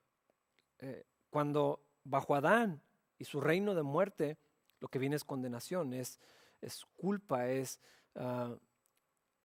Eh, 0.79 1.05
cuando 1.29 1.81
bajo 2.03 2.35
Adán 2.35 2.81
y 3.17 3.23
su 3.23 3.39
reino 3.39 3.73
de 3.73 3.83
muerte, 3.83 4.37
lo 4.79 4.89
que 4.89 4.99
viene 4.99 5.15
es 5.15 5.23
condenación, 5.23 5.93
es, 5.93 6.19
es 6.61 6.85
culpa, 6.97 7.47
es, 7.47 7.79
ah, 8.15 8.55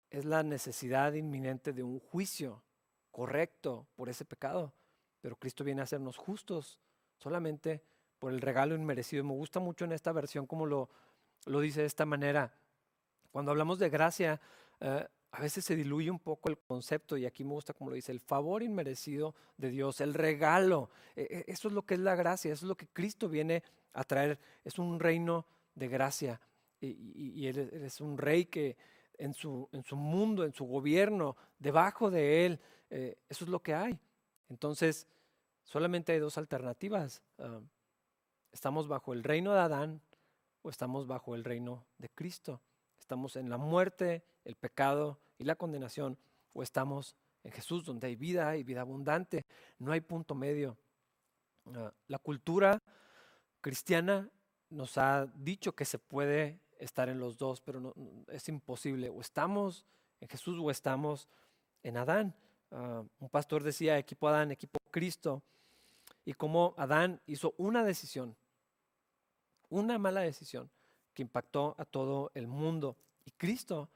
es 0.10 0.26
la 0.26 0.44
necesidad 0.44 1.14
inminente 1.14 1.74
de 1.74 1.84
un 1.84 2.00
juicio 2.00 2.64
correcto 3.12 3.88
por 3.96 4.10
ese 4.10 4.26
pecado. 4.26 4.74
Pero 5.22 5.36
Cristo 5.36 5.64
viene 5.64 5.82
a 5.82 5.86
hacernos 5.86 6.18
justos 6.18 6.80
solamente 7.18 7.84
por 8.20 8.32
el 8.32 8.42
regalo 8.42 8.76
inmerecido. 8.76 9.24
Me 9.24 9.34
gusta 9.34 9.60
mucho 9.60 9.86
en 9.86 9.92
esta 9.92 10.12
versión 10.12 10.46
como 10.46 10.66
lo, 10.66 10.90
lo 11.46 11.60
dice 11.60 11.82
de 11.82 11.88
esta 11.88 12.06
manera. 12.06 12.54
Cuando 13.32 13.52
hablamos 13.52 13.80
de 13.80 13.90
gracia, 13.90 14.40
eh, 14.80 15.08
a 15.38 15.42
veces 15.42 15.64
se 15.64 15.76
diluye 15.76 16.10
un 16.10 16.20
poco 16.20 16.50
el 16.50 16.58
concepto 16.58 17.16
y 17.16 17.26
aquí 17.26 17.44
me 17.44 17.52
gusta 17.52 17.74
como 17.74 17.92
lo 17.92 17.96
dice, 17.96 18.12
el 18.12 18.20
favor 18.20 18.64
inmerecido 18.64 19.36
de 19.56 19.70
Dios, 19.70 20.02
el 20.02 20.16
regalo. 20.16 20.90
E, 21.16 21.22
e, 21.22 21.52
eso 21.52 21.68
es 21.68 21.74
lo 21.76 21.86
que 21.86 21.94
es 21.94 22.00
la 22.00 22.16
gracia, 22.16 22.52
eso 22.52 22.66
es 22.66 22.70
lo 22.70 22.76
que 22.76 22.88
Cristo 22.88 23.30
viene 23.30 23.64
a 23.94 24.04
traer. 24.04 24.40
Es 24.66 24.80
un 24.80 25.00
reino 25.00 25.46
de 25.76 25.88
gracia 25.88 26.42
y, 26.82 27.46
Él, 27.46 27.58
es 27.72 28.02
un 28.02 28.18
rey 28.18 28.46
que 28.46 28.78
en 29.18 29.34
su, 29.34 29.70
mundo, 29.92 30.44
en 30.44 30.54
su 30.54 30.66
gobierno, 30.66 31.36
debajo 31.60 32.10
de 32.10 32.46
Él, 32.46 32.60
eh, 32.90 33.18
eso 33.30 33.46
es 33.46 33.50
lo 33.50 33.62
que 33.62 33.76
hay. 33.76 34.00
Entonces, 34.50 35.08
solamente 35.64 36.14
hay 36.14 36.20
dos 36.20 36.38
alternativas. 36.38 37.22
Ah, 37.38 37.60
estamos 38.52 38.88
bajo 38.88 39.14
el 39.14 39.24
reino 39.24 39.54
de 39.54 39.60
Adán 39.60 40.02
estamos 40.70 41.08
bajo 41.08 41.36
el 41.36 41.44
reino 41.44 41.86
de 41.98 42.10
Cristo. 42.10 42.62
Estamos 43.00 43.36
en 43.36 43.50
la 43.50 43.58
muerte, 43.58 44.24
el 44.44 44.56
pecado 44.56 45.20
y 45.38 45.44
la 45.44 45.56
condenación, 45.56 46.18
o 46.54 46.64
estamos 46.64 47.16
en 47.44 47.52
Jesús, 47.52 47.86
donde 47.86 48.08
hay 48.08 48.16
vida 48.16 48.58
y 48.58 48.64
vida 48.64 48.82
abundante. 48.82 49.46
No 49.80 49.92
hay 49.92 50.02
punto 50.02 50.36
medio. 50.36 50.78
Ah, 51.74 51.94
la 52.08 52.20
cultura 52.20 52.82
cristiana 53.62 54.30
nos 54.70 54.98
ha 54.98 55.28
dicho 55.36 55.74
que 55.74 55.86
se 55.86 56.00
puede 56.00 56.60
estar 56.80 57.10
en 57.10 57.20
los 57.20 57.38
dos, 57.38 57.62
pero 57.62 57.80
no, 57.80 57.94
es 58.28 58.50
imposible. 58.50 59.10
O 59.10 59.22
estamos 59.22 59.86
en 60.20 60.28
Jesús 60.28 60.58
o 60.62 60.72
estamos 60.72 61.28
en 61.84 61.98
Adán. 61.98 62.36
Ah, 62.72 63.04
un 63.20 63.30
pastor 63.30 63.64
decía 63.64 63.98
equipo 63.98 64.28
Adán, 64.28 64.52
equipo 64.52 64.80
Cristo. 64.92 65.44
Y 66.26 66.34
como 66.34 66.74
Adán 66.78 67.22
hizo 67.26 67.54
una 67.58 67.84
decisión 67.84 68.36
una 69.70 69.98
mala 69.98 70.22
decisión 70.22 70.70
que 71.14 71.22
impactó 71.22 71.76
a 71.78 71.86
todo 71.86 72.32
el 72.34 72.48
mundo. 72.48 72.96
Y 73.26 73.32
Cristo 73.32 73.90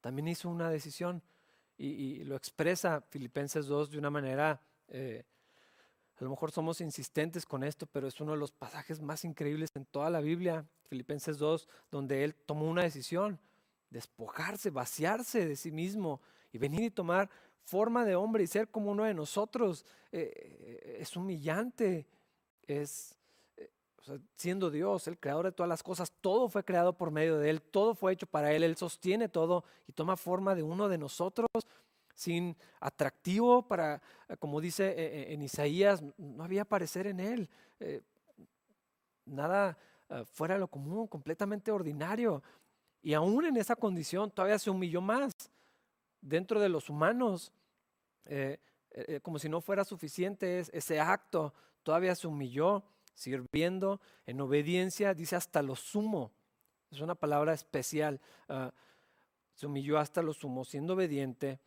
también 0.00 0.28
hizo 0.28 0.48
una 0.48 0.70
decisión 0.70 1.22
y, 1.76 2.24
lo 2.24 2.36
expresa 2.36 3.02
Filipenses 3.08 3.66
2 3.66 3.90
de 3.90 3.98
una 3.98 4.10
manera, 4.10 4.60
eh, 4.88 5.24
a 6.18 6.24
lo 6.24 6.30
mejor 6.30 6.50
somos 6.50 6.80
insistentes 6.80 7.46
con 7.46 7.62
esto, 7.62 7.86
pero 7.86 8.08
es 8.08 8.20
uno 8.20 8.32
de 8.32 8.38
los 8.38 8.50
pasajes 8.50 9.00
más 9.00 9.24
increíbles 9.24 9.70
en 9.76 9.84
toda 9.86 10.10
la 10.10 10.20
Biblia, 10.20 10.66
Filipenses 10.88 11.38
2, 11.38 11.68
donde 11.90 12.24
él 12.24 12.34
tomó 12.34 12.68
una 12.68 12.82
decisión, 12.82 13.38
despojarse, 13.90 14.70
vaciarse 14.70 15.46
de 15.46 15.54
sí 15.54 15.70
mismo 15.70 16.20
y 16.52 16.58
venir 16.58 16.82
y 16.82 16.90
tomar 16.90 17.30
forma 17.64 18.04
de 18.04 18.16
hombre 18.16 18.42
y 18.42 18.48
ser 18.48 18.68
como 18.68 18.90
uno 18.90 19.04
de 19.04 19.14
nosotros. 19.14 19.84
Eh, 20.10 20.32
eh, 20.34 20.96
es 21.00 21.16
humillante, 21.16 22.06
es 22.66 23.17
siendo 24.36 24.70
Dios, 24.70 25.08
el 25.08 25.18
creador 25.18 25.46
de 25.46 25.52
todas 25.52 25.68
las 25.68 25.82
cosas, 25.82 26.12
todo 26.20 26.48
fue 26.48 26.64
creado 26.64 26.92
por 26.92 27.10
medio 27.10 27.38
de 27.38 27.50
Él, 27.50 27.62
todo 27.62 27.94
fue 27.94 28.12
hecho 28.12 28.26
para 28.26 28.52
Él, 28.52 28.62
Él 28.62 28.76
sostiene 28.76 29.28
todo 29.28 29.64
y 29.86 29.92
toma 29.92 30.16
forma 30.16 30.54
de 30.54 30.62
uno 30.62 30.88
de 30.88 30.98
nosotros 30.98 31.46
sin 32.18 32.56
atractivo 32.80 33.62
para, 33.62 34.02
eh, 34.28 34.36
como 34.38 34.60
dice 34.60 34.88
eh, 34.88 34.94
eh, 34.96 35.32
en 35.34 35.42
Isaías, 35.42 36.02
no 36.16 36.42
había 36.42 36.64
parecer 36.64 37.06
en 37.06 37.20
Él, 37.20 37.48
nada 39.24 39.78
fuera 40.32 40.54
de 40.54 40.60
lo 40.60 40.68
común, 40.68 41.06
completamente 41.06 41.70
ordinario. 41.70 42.42
Y 43.02 43.14
aún 43.14 43.44
en 43.44 43.56
esa 43.56 43.76
condición 43.76 44.30
todavía 44.32 44.58
se 44.58 44.70
humilló 44.70 45.00
más 45.00 45.32
dentro 46.20 46.60
de 46.60 46.68
los 46.68 46.90
humanos, 46.90 47.52
como 49.22 49.38
si 49.38 49.48
no 49.48 49.60
fuera 49.60 49.84
suficiente 49.84 50.58
ese 50.58 50.98
acto, 50.98 51.54
todavía 51.84 52.16
se 52.16 52.26
humilló 52.26 52.82
sirviendo 53.18 54.00
en 54.26 54.40
obediencia, 54.40 55.12
dice 55.12 55.34
hasta 55.34 55.60
lo 55.60 55.74
sumo. 55.74 56.30
Es 56.90 57.00
una 57.00 57.16
palabra 57.16 57.52
especial. 57.52 58.20
Ah, 58.48 58.72
se 59.54 59.66
humilló 59.66 59.98
hasta 59.98 60.22
lo 60.22 60.32
sumo, 60.32 60.64
siendo 60.64 60.94
obediente 60.94 61.58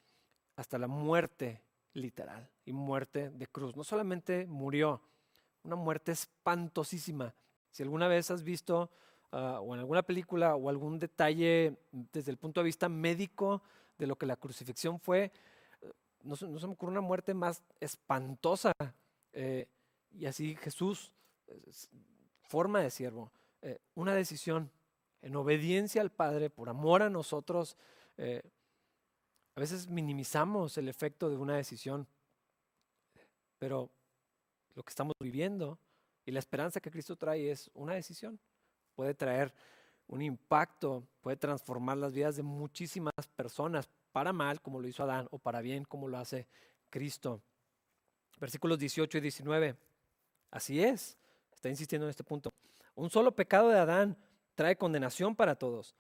hasta 0.55 0.77
la 0.77 0.87
muerte 0.87 1.61
literal 1.93 2.49
y 2.65 2.71
muerte 2.71 3.29
de 3.31 3.47
cruz. 3.47 3.75
No 3.75 3.83
solamente 3.83 4.47
murió, 4.47 5.01
una 5.63 5.75
muerte 5.75 6.13
espantosísima. 6.13 7.35
Si 7.69 7.83
alguna 7.83 8.07
vez 8.07 8.31
has 8.31 8.43
visto 8.43 8.89
ah, 9.33 9.59
o 9.61 9.73
en 9.73 9.81
alguna 9.81 10.03
película 10.03 10.55
o 10.55 10.69
algún 10.69 10.99
detalle 10.99 11.77
desde 11.91 12.31
el 12.31 12.37
punto 12.37 12.61
de 12.61 12.65
vista 12.65 12.87
médico 12.87 13.61
de 13.97 14.07
lo 14.07 14.15
que 14.15 14.25
la 14.25 14.37
crucifixión 14.37 14.99
fue, 14.99 15.33
no, 16.23 16.35
se 16.37 16.47
me 16.47 16.55
ocurre 16.55 16.91
una 16.91 17.01
muerte 17.01 17.33
más 17.33 17.61
espantosa. 17.81 18.71
Eh, 19.33 19.67
y 20.13 20.25
así 20.25 20.55
Jesús 20.55 21.13
forma 22.43 22.81
de 22.81 22.91
siervo, 22.91 23.31
eh, 23.61 23.79
una 23.95 24.13
decisión 24.13 24.71
en 25.21 25.35
obediencia 25.35 26.01
al 26.01 26.11
Padre, 26.11 26.49
por 26.49 26.69
amor 26.69 27.01
a 27.01 27.09
nosotros. 27.09 27.77
Eh, 28.17 28.41
a 29.55 29.59
veces 29.59 29.87
minimizamos 29.87 30.77
el 30.77 30.89
efecto 30.89 31.29
de 31.29 31.37
una 31.37 31.55
decisión, 31.55 32.07
pero 33.59 33.89
lo 34.73 34.83
que 34.83 34.89
estamos 34.89 35.13
viviendo 35.19 35.77
y 36.25 36.31
la 36.31 36.39
esperanza 36.39 36.79
que 36.79 36.91
Cristo 36.91 37.15
trae 37.15 37.51
es 37.51 37.69
una 37.73 37.93
decisión. 37.93 38.39
Puede 38.95 39.13
traer 39.13 39.53
un 40.07 40.21
impacto, 40.21 41.07
puede 41.21 41.37
transformar 41.37 41.97
las 41.97 42.13
vidas 42.13 42.35
de 42.35 42.43
muchísimas 42.43 43.13
personas, 43.35 43.89
para 44.11 44.33
mal 44.33 44.61
como 44.61 44.79
lo 44.79 44.87
hizo 44.87 45.03
Adán 45.03 45.27
o 45.31 45.39
para 45.39 45.61
bien 45.61 45.85
como 45.85 46.07
lo 46.07 46.17
hace 46.17 46.47
Cristo. 46.89 47.41
Versículos 48.39 48.79
18 48.79 49.17
y 49.17 49.21
19. 49.21 49.75
Así 50.51 50.83
es. 50.83 51.17
Está 51.61 51.69
insistiendo 51.69 52.07
en 52.07 52.09
este 52.09 52.23
punto. 52.23 52.51
Un 52.95 53.11
solo 53.11 53.35
pecado 53.35 53.69
de 53.69 53.77
Adán 53.77 54.17
trae 54.55 54.77
condenación 54.77 55.35
para 55.35 55.53
todos, 55.53 55.95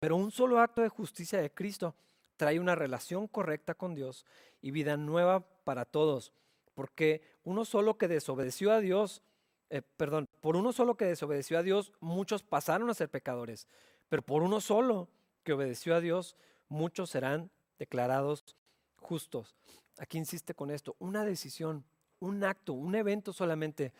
pero 0.00 0.16
un 0.16 0.32
solo 0.32 0.58
acto 0.58 0.82
de 0.82 0.88
justicia 0.88 1.40
de 1.40 1.54
Cristo 1.54 1.94
trae 2.36 2.58
una 2.58 2.74
relación 2.74 3.28
correcta 3.28 3.74
con 3.74 3.94
Dios 3.94 4.26
y 4.60 4.72
vida 4.72 4.96
nueva 4.96 5.46
para 5.62 5.84
todos, 5.84 6.32
porque 6.74 7.22
uno 7.44 7.64
solo 7.64 7.96
que 7.96 8.08
desobedeció 8.08 8.72
a 8.72 8.80
Dios, 8.80 9.22
eh, 9.70 9.82
perdón, 9.82 10.28
por 10.40 10.56
uno 10.56 10.72
solo 10.72 10.96
que 10.96 11.04
desobedeció 11.04 11.60
a 11.60 11.62
Dios, 11.62 11.92
muchos 12.00 12.42
pasaron 12.42 12.90
a 12.90 12.94
ser 12.94 13.08
pecadores, 13.08 13.68
pero 14.08 14.22
por 14.22 14.42
uno 14.42 14.60
solo 14.60 15.08
que 15.44 15.52
obedeció 15.52 15.94
a 15.94 16.00
Dios, 16.00 16.34
muchos 16.66 17.10
serán 17.10 17.52
declarados 17.78 18.56
justos. 18.96 19.54
Aquí 19.96 20.18
insiste 20.18 20.54
con 20.54 20.72
esto, 20.72 20.96
una 20.98 21.24
decisión, 21.24 21.84
un 22.18 22.42
acto, 22.42 22.72
un 22.72 22.96
evento 22.96 23.32
solamente 23.32 23.92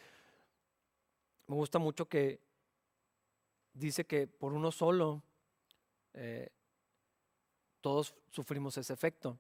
me 1.47 1.55
gusta 1.57 1.79
mucho 1.79 2.09
que 2.09 2.41
dice 3.73 4.05
que 4.05 4.27
por 4.27 4.53
uno 4.53 4.71
solo 4.71 5.23
eh, 6.15 6.49
todos 7.81 8.15
sufrimos 8.31 8.79
ese 8.79 8.93
efecto. 8.93 9.39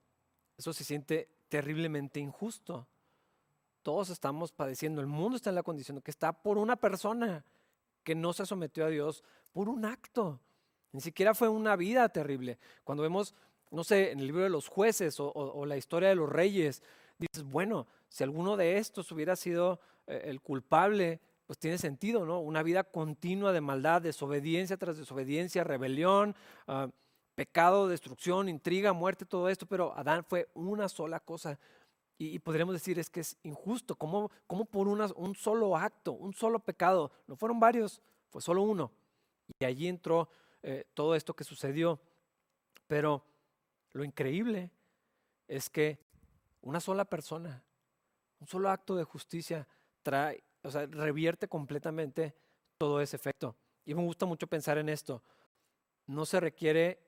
Eso 0.57 0.73
se 0.73 0.85
siente 0.85 1.29
terriblemente 1.49 2.21
injusto. 2.21 2.87
Todos 3.83 4.11
estamos 4.11 4.53
padeciendo, 4.53 5.01
el 5.01 5.07
mundo 5.07 5.37
está 5.37 5.51
en 5.51 5.57
la 5.57 5.63
condición 5.63 6.01
que 6.01 6.11
está 6.11 6.33
por 6.33 6.59
una 6.59 6.77
persona 6.77 7.45
que 8.03 8.15
no 8.15 8.33
se 8.33 8.47
sometió 8.47 8.85
a 8.85 8.89
Dios, 8.89 9.25
por 9.53 9.69
un 9.69 9.85
acto. 9.85 10.41
Ni 10.93 11.01
siquiera 11.01 11.35
fue 11.35 11.49
una 11.49 11.75
vida 11.77 12.09
terrible. 12.09 12.59
Cuando 12.85 13.03
vemos, 13.03 13.35
no 13.71 13.83
sé, 13.83 14.13
en 14.13 14.21
el 14.21 14.27
libro 14.27 14.43
de 14.43 14.51
los 14.51 14.69
jueces 14.69 15.17
o, 15.19 15.65
la 15.67 15.77
historia 15.77 16.11
de 16.11 16.15
los 16.15 16.29
reyes, 16.29 16.83
dices, 17.19 17.43
bueno, 17.45 17.87
si 18.09 18.23
alguno 18.25 18.57
de 18.57 18.79
estos 18.79 19.11
hubiera 19.11 19.37
sido 19.37 19.81
eh, 20.07 20.23
el 20.27 20.41
culpable, 20.41 21.21
pues 21.47 21.59
tiene 21.59 21.79
sentido, 21.79 22.25
¿no? 22.25 22.41
Una 22.41 22.63
vida 22.63 22.85
continua 22.85 23.53
de 23.53 23.61
maldad, 23.61 24.03
desobediencia 24.03 24.77
tras 24.77 24.97
desobediencia, 24.97 25.65
rebelión, 25.65 26.35
ah, 26.67 26.89
pecado, 27.35 27.89
destrucción, 27.89 28.49
intriga, 28.49 28.93
muerte, 28.93 29.25
todo 29.25 29.49
esto, 29.49 29.67
pero 29.67 29.97
Adán 29.97 30.25
fue 30.25 30.49
una 30.55 30.89
sola 30.89 31.21
cosa. 31.21 31.59
Y, 32.17 32.39
podríamos 32.39 32.75
decir 32.75 32.99
es 32.99 33.11
que 33.11 33.21
es 33.21 33.37
injusto, 33.43 33.97
como, 33.97 34.31
como 34.47 34.65
por 34.65 34.87
un 34.87 35.35
solo 35.35 35.77
acto, 35.77 36.13
un 36.13 36.33
solo 36.33 36.61
pecado, 36.61 37.11
no 37.27 37.35
fueron 37.35 37.59
varios, 37.59 38.01
fue 38.31 38.41
solo 38.41 38.63
uno. 38.63 38.93
Y 39.59 39.65
allí 39.65 39.89
entró 39.89 40.29
eh, 40.63 40.87
todo 40.95 41.17
esto 41.17 41.35
que 41.35 41.45
sucedió. 41.45 42.01
Pero 42.87 43.25
lo 43.93 44.05
increíble 44.05 44.71
es 45.49 45.69
que 45.69 45.99
una 46.63 46.81
sola 46.81 47.05
persona, 47.05 47.63
un 48.41 48.47
solo 48.47 48.71
acto 48.71 48.95
de 48.95 49.05
justicia 49.05 49.67
trae 50.03 50.45
o 50.65 50.71
sea, 50.71 50.87
revierte 50.87 51.47
completamente 51.47 52.35
todo 52.79 53.01
ese 53.01 53.17
efecto. 53.17 53.55
Y 53.85 53.95
me 53.95 54.03
gusta 54.03 54.27
mucho 54.27 54.47
pensar 54.47 54.79
en 54.79 54.89
esto. 54.89 55.23
No 56.07 56.27
se 56.27 56.41
requiere 56.41 56.99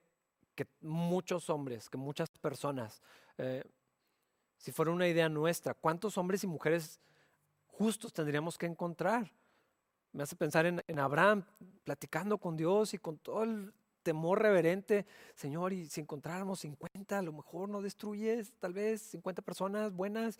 que 0.55 0.67
muchos 0.81 1.49
hombres, 1.49 1.89
que 1.89 1.97
muchas 1.97 2.29
personas, 2.29 3.01
eh, 3.37 3.63
si 4.57 4.71
fuera 4.71 4.91
una 4.91 5.07
idea 5.07 5.27
nuestra, 5.27 5.73
¿cuántos 5.73 6.17
hombres 6.17 6.43
y 6.43 6.47
mujeres 6.47 6.99
justos 7.65 8.13
tendríamos 8.13 8.57
que 8.57 8.67
encontrar? 8.67 9.31
Me 10.13 10.23
hace 10.23 10.35
pensar 10.35 10.65
en, 10.65 10.83
en 10.87 10.99
Abraham, 10.99 11.43
platicando 11.83 12.37
con 12.37 12.55
Dios 12.55 12.93
y 12.93 12.97
con 12.97 13.17
todo 13.17 13.43
el 13.43 13.73
temor 14.03 14.41
reverente, 14.41 15.05
Señor, 15.35 15.73
y 15.73 15.89
si 15.89 16.01
encontráramos 16.01 16.59
50, 16.59 17.19
a 17.19 17.21
lo 17.21 17.33
mejor 17.33 17.69
no 17.69 17.81
destruyes, 17.81 18.53
tal 18.59 18.73
vez 18.73 19.01
50 19.01 19.41
personas 19.41 19.91
buenas. 19.93 20.37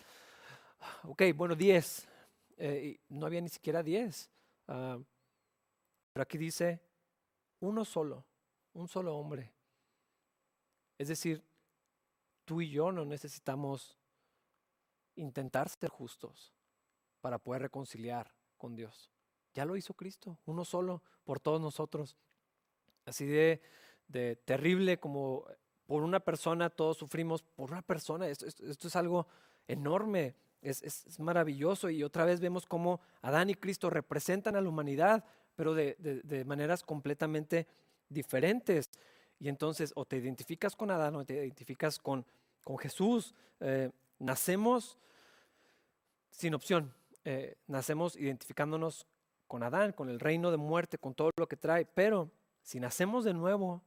Ok, 1.03 1.23
bueno, 1.35 1.55
10. 1.55 2.07
Eh, 2.57 2.99
no 3.09 3.25
había 3.25 3.41
ni 3.41 3.49
siquiera 3.49 3.83
diez. 3.83 4.29
Ah, 4.67 4.99
pero 6.11 6.23
aquí 6.23 6.37
dice 6.37 6.81
uno 7.59 7.85
solo, 7.85 8.25
un 8.73 8.87
solo 8.87 9.15
hombre. 9.15 9.53
Es 10.97 11.07
decir, 11.07 11.43
tú 12.45 12.61
y 12.61 12.69
yo 12.69 12.91
no 12.91 13.05
necesitamos 13.05 13.97
intentar 15.15 15.69
ser 15.69 15.89
justos 15.89 16.53
para 17.21 17.37
poder 17.37 17.63
reconciliar 17.63 18.33
con 18.57 18.75
Dios. 18.75 19.11
Ya 19.53 19.65
lo 19.65 19.75
hizo 19.75 19.93
Cristo, 19.93 20.39
uno 20.45 20.65
solo 20.65 21.01
por 21.23 21.39
todos 21.39 21.61
nosotros. 21.61 22.17
Así 23.05 23.25
de, 23.25 23.61
de 24.07 24.35
terrible 24.35 24.99
como 24.99 25.45
por 25.85 26.03
una 26.03 26.19
persona 26.19 26.69
todos 26.69 26.97
sufrimos, 26.97 27.41
por 27.41 27.71
una 27.71 27.81
persona, 27.81 28.27
esto 28.27 28.87
es 28.87 28.95
algo 28.95 29.27
enorme. 29.67 30.35
Es, 30.61 31.19
maravilloso 31.19 31.89
y 31.89 32.03
otra 32.03 32.25
vez 32.25 32.39
vemos 32.39 32.65
cómo 32.65 32.99
Adán 33.21 33.49
y 33.49 33.55
Cristo 33.55 33.89
representan 33.89 34.55
a 34.55 34.61
la 34.61 34.69
humanidad, 34.69 35.23
pero 35.55 35.73
de, 35.73 36.43
maneras 36.45 36.83
completamente 36.83 37.67
diferentes. 38.09 38.89
Y 39.39 39.49
entonces 39.49 39.93
o 39.95 40.05
te 40.05 40.17
identificas 40.17 40.75
con 40.75 40.91
Adán 40.91 41.15
o 41.15 41.25
te 41.25 41.35
identificas 41.35 41.99
con, 41.99 42.25
con 42.63 42.77
Jesús. 42.77 43.35
Eh, 43.59 43.91
nacemos 44.19 44.97
sin 46.31 46.53
opción, 46.53 46.93
eh, 47.23 47.55
nacemos 47.67 48.15
identificándonos 48.15 49.07
con 49.47 49.63
Adán, 49.63 49.93
con 49.93 50.09
el 50.09 50.19
reino 50.19 50.51
de 50.51 50.57
muerte, 50.57 50.97
con 50.97 51.13
todo 51.15 51.31
lo 51.37 51.47
que 51.47 51.55
trae, 51.55 51.85
pero 51.85 52.29
si 52.61 52.79
nacemos 52.79 53.23
de 53.23 53.33
nuevo, 53.33 53.81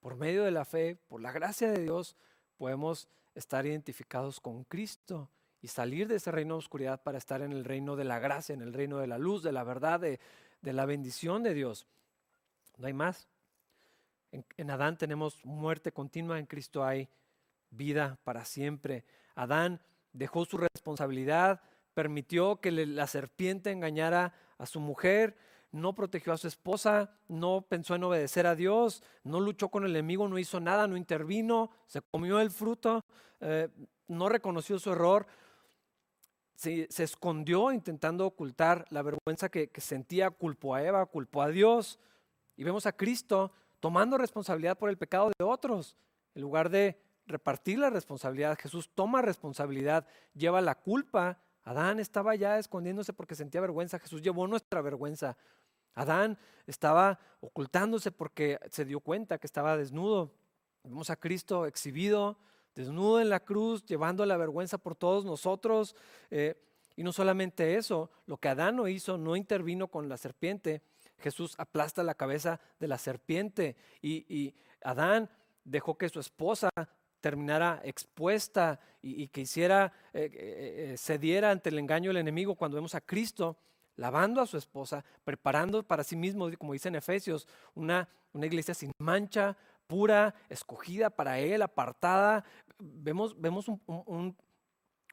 por 0.00 0.16
medio 0.16 0.44
de 0.44 0.50
la 0.50 0.64
fe, 0.64 0.96
por 1.08 1.20
la 1.20 1.32
gracia 1.32 1.70
de 1.70 1.82
Dios, 1.82 2.16
podemos 2.56 3.08
estar 3.34 3.66
identificados 3.66 4.40
con 4.40 4.64
Cristo 4.64 5.28
y 5.62 5.68
salir 5.68 6.08
de 6.08 6.16
ese 6.16 6.32
reino 6.32 6.54
de 6.54 6.58
oscuridad 6.58 7.00
para 7.02 7.18
estar 7.18 7.40
en 7.40 7.52
el 7.52 7.64
reino 7.64 7.94
de 7.94 8.02
la 8.04 8.18
gracia, 8.18 8.52
en 8.52 8.62
el 8.62 8.72
reino 8.72 8.98
de 8.98 9.06
la 9.06 9.16
luz, 9.16 9.44
de 9.44 9.52
la 9.52 9.62
verdad, 9.62 10.00
de, 10.00 10.18
la 10.60 10.84
bendición 10.84 11.44
de 11.44 11.54
Dios. 11.54 11.86
No 12.76 12.88
hay 12.88 12.92
más. 12.92 13.28
En, 14.32 14.70
Adán 14.70 14.98
tenemos 14.98 15.44
muerte 15.44 15.92
continua, 15.92 16.40
en 16.40 16.46
Cristo 16.46 16.84
hay 16.84 17.08
vida 17.70 18.18
para 18.24 18.44
siempre. 18.44 19.04
Adán 19.36 19.80
dejó 20.12 20.44
su 20.44 20.58
responsabilidad, 20.58 21.60
permitió 21.94 22.60
que 22.60 22.72
la 22.72 23.06
serpiente 23.06 23.70
engañara 23.70 24.34
a 24.58 24.66
su 24.66 24.80
mujer, 24.80 25.36
no 25.70 25.94
protegió 25.94 26.32
a 26.32 26.38
su 26.38 26.48
esposa, 26.48 27.14
no 27.28 27.64
pensó 27.68 27.94
en 27.94 28.04
obedecer 28.04 28.48
a 28.48 28.56
Dios, 28.56 29.04
no 29.22 29.38
luchó 29.38 29.68
con 29.68 29.84
el 29.84 29.92
enemigo, 29.92 30.28
no 30.28 30.38
hizo 30.38 30.58
nada, 30.58 30.88
no 30.88 30.96
intervino, 30.96 31.70
se 31.86 32.02
comió 32.02 32.40
el 32.40 32.50
fruto, 32.50 33.04
eh, 33.40 33.68
no 34.08 34.28
reconoció 34.28 34.78
su 34.78 34.92
error, 34.92 35.26
se, 36.62 37.02
escondió 37.02 37.72
intentando 37.72 38.24
ocultar 38.24 38.86
la 38.90 39.02
vergüenza 39.02 39.48
que, 39.48 39.68
que 39.68 39.80
sentía, 39.80 40.30
culpó 40.30 40.74
a 40.74 40.82
Eva, 40.82 41.04
culpó 41.06 41.42
a 41.42 41.48
Dios. 41.48 41.98
Y 42.56 42.62
vemos 42.62 42.86
a 42.86 42.92
Cristo 42.92 43.52
tomando 43.80 44.16
responsabilidad 44.16 44.78
por 44.78 44.88
el 44.88 44.96
pecado 44.96 45.30
de 45.36 45.44
otros, 45.44 45.96
en 46.34 46.42
lugar 46.42 46.70
de 46.70 47.00
repartir 47.26 47.78
la 47.78 47.90
responsabilidad. 47.90 48.56
Jesús 48.60 48.90
toma 48.94 49.22
responsabilidad, 49.22 50.06
lleva 50.34 50.60
la 50.60 50.76
culpa. 50.76 51.38
Adán 51.64 51.98
estaba 51.98 52.34
ya 52.36 52.58
escondiéndose 52.58 53.12
porque 53.12 53.34
sentía 53.34 53.60
vergüenza. 53.60 53.98
Jesús 53.98 54.22
llevó 54.22 54.46
nuestra 54.46 54.80
vergüenza. 54.82 55.36
Adán 55.94 56.38
estaba 56.66 57.18
ocultándose 57.40 58.12
porque 58.12 58.58
se 58.70 58.84
dio 58.84 59.00
cuenta 59.00 59.38
que 59.38 59.46
estaba 59.46 59.76
desnudo. 59.76 60.32
Vemos 60.84 61.10
a 61.10 61.16
Cristo 61.16 61.66
exhibido, 61.66 62.38
desnudo 62.74 63.20
en 63.20 63.28
la 63.28 63.40
cruz, 63.40 63.84
llevando 63.84 64.24
la 64.26 64.36
vergüenza 64.36 64.78
por 64.78 64.94
todos 64.94 65.24
nosotros. 65.24 65.94
Eh, 66.30 66.54
y 66.96 67.02
no 67.02 67.12
solamente 67.12 67.76
eso, 67.76 68.10
lo 68.26 68.36
que 68.36 68.48
Adán 68.48 68.76
no 68.76 68.88
hizo, 68.88 69.18
no 69.18 69.36
intervino 69.36 69.88
con 69.88 70.08
la 70.08 70.16
serpiente. 70.16 70.82
Jesús 71.18 71.54
aplasta 71.58 72.02
la 72.02 72.14
cabeza 72.14 72.60
de 72.80 72.88
la 72.88 72.98
serpiente 72.98 73.76
y, 74.00 74.54
Adán 74.84 75.30
dejó 75.64 75.96
que 75.96 76.08
su 76.08 76.18
esposa 76.18 76.68
terminara 77.20 77.80
expuesta 77.84 78.80
y, 79.00 79.28
que 79.28 79.42
hiciera, 79.42 79.92
eh, 80.12 80.28
eh, 80.34 80.94
cediera 80.98 81.52
ante 81.52 81.68
el 81.68 81.78
engaño 81.78 82.10
del 82.10 82.16
enemigo 82.16 82.56
cuando 82.56 82.74
vemos 82.74 82.96
a 82.96 83.00
Cristo 83.00 83.56
lavando 83.94 84.40
a 84.40 84.46
su 84.46 84.56
esposa, 84.56 85.04
preparando 85.22 85.84
para 85.84 86.02
sí 86.02 86.16
mismo, 86.16 86.50
como 86.58 86.72
dice 86.72 86.88
en 86.88 86.96
Efesios, 86.96 87.46
una 87.74 88.08
iglesia 88.34 88.74
sin 88.74 88.90
mancha, 88.98 89.56
pura, 89.92 90.34
escogida 90.48 91.10
para 91.10 91.38
Él, 91.38 91.60
apartada. 91.60 92.44
Vemos, 92.78 93.38
vemos 93.38 93.66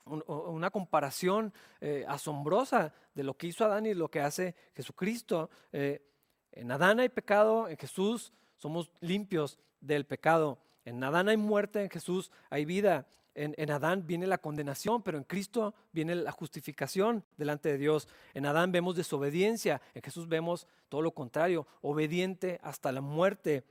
una 0.05 0.69
comparación 0.71 1.53
eh, 1.81 2.05
asombrosa 2.07 2.93
de 3.13 3.23
lo 3.23 3.35
que 3.35 3.47
hizo 3.47 3.65
Adán 3.65 3.85
y 3.85 3.93
lo 3.93 4.09
que 4.09 4.21
hace 4.21 4.55
Jesucristo. 4.73 5.49
Eh, 5.73 6.01
en 6.53 6.71
Adán 6.71 7.01
hay 7.01 7.09
pecado, 7.09 7.67
en 7.67 7.75
Jesús 7.75 8.31
somos 8.55 8.89
limpios 9.01 9.59
del 9.81 10.05
pecado. 10.05 10.59
En 10.85 11.03
Adán 11.03 11.27
hay 11.27 11.35
muerte, 11.35 11.83
en 11.83 11.89
Jesús 11.89 12.31
hay 12.49 12.63
vida. 12.63 13.05
En, 13.35 13.71
Adán 13.71 14.07
viene 14.07 14.27
la 14.27 14.37
condenación, 14.37 15.01
pero 15.01 15.17
en 15.17 15.23
Cristo 15.25 15.73
viene 15.91 16.15
la 16.15 16.31
justificación 16.31 17.23
delante 17.37 17.69
de 17.69 17.77
Dios. 17.77 18.07
En 18.33 18.45
Adán 18.45 18.71
vemos 18.71 18.95
desobediencia, 18.95 19.81
en 19.93 20.01
Jesús 20.01 20.27
vemos 20.27 20.67
todo 20.87 21.01
lo 21.01 21.11
contrario, 21.11 21.67
obediente 21.81 22.59
hasta 22.63 22.91
la 22.91 23.01
muerte. 23.01 23.63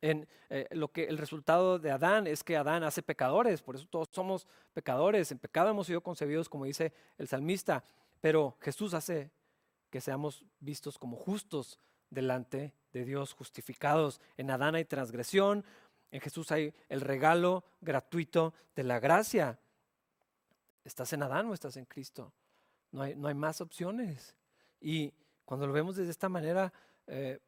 En 0.00 0.28
eh, 0.50 0.66
lo 0.72 0.88
que 0.88 1.04
el 1.04 1.18
resultado 1.18 1.78
de 1.78 1.90
Adán 1.90 2.26
es 2.26 2.44
que 2.44 2.56
Adán 2.56 2.84
hace 2.84 3.02
pecadores, 3.02 3.62
por 3.62 3.76
eso 3.76 3.86
todos 3.86 4.08
somos 4.12 4.46
pecadores. 4.72 5.32
En 5.32 5.38
pecado 5.38 5.70
hemos 5.70 5.86
sido 5.86 6.02
concebidos, 6.02 6.48
como 6.48 6.64
dice 6.64 6.92
el 7.18 7.28
salmista, 7.28 7.82
pero 8.20 8.56
Jesús 8.60 8.94
hace 8.94 9.30
que 9.90 10.00
seamos 10.00 10.44
vistos 10.60 10.98
como 10.98 11.16
justos 11.16 11.78
delante 12.10 12.74
de 12.92 13.04
Dios, 13.04 13.32
justificados. 13.32 14.20
En 14.36 14.50
Adán 14.50 14.74
hay 14.74 14.84
transgresión, 14.84 15.64
en 16.10 16.20
Jesús 16.20 16.52
hay 16.52 16.74
el 16.88 17.00
regalo 17.00 17.64
gratuito 17.80 18.54
de 18.74 18.84
la 18.84 19.00
gracia. 19.00 19.58
¿Estás 20.84 21.12
en 21.12 21.22
Adán 21.22 21.46
o 21.46 21.54
estás 21.54 21.76
en 21.76 21.84
Cristo? 21.84 22.32
No 22.92 23.02
hay, 23.02 23.14
no 23.14 23.28
hay 23.28 23.34
más 23.34 23.60
opciones. 23.60 24.36
Y 24.80 25.12
cuando 25.44 25.66
lo 25.66 25.72
vemos 25.72 25.96
de 25.96 26.08
esta 26.08 26.28
manera, 26.28 26.72
eh, 27.06 27.40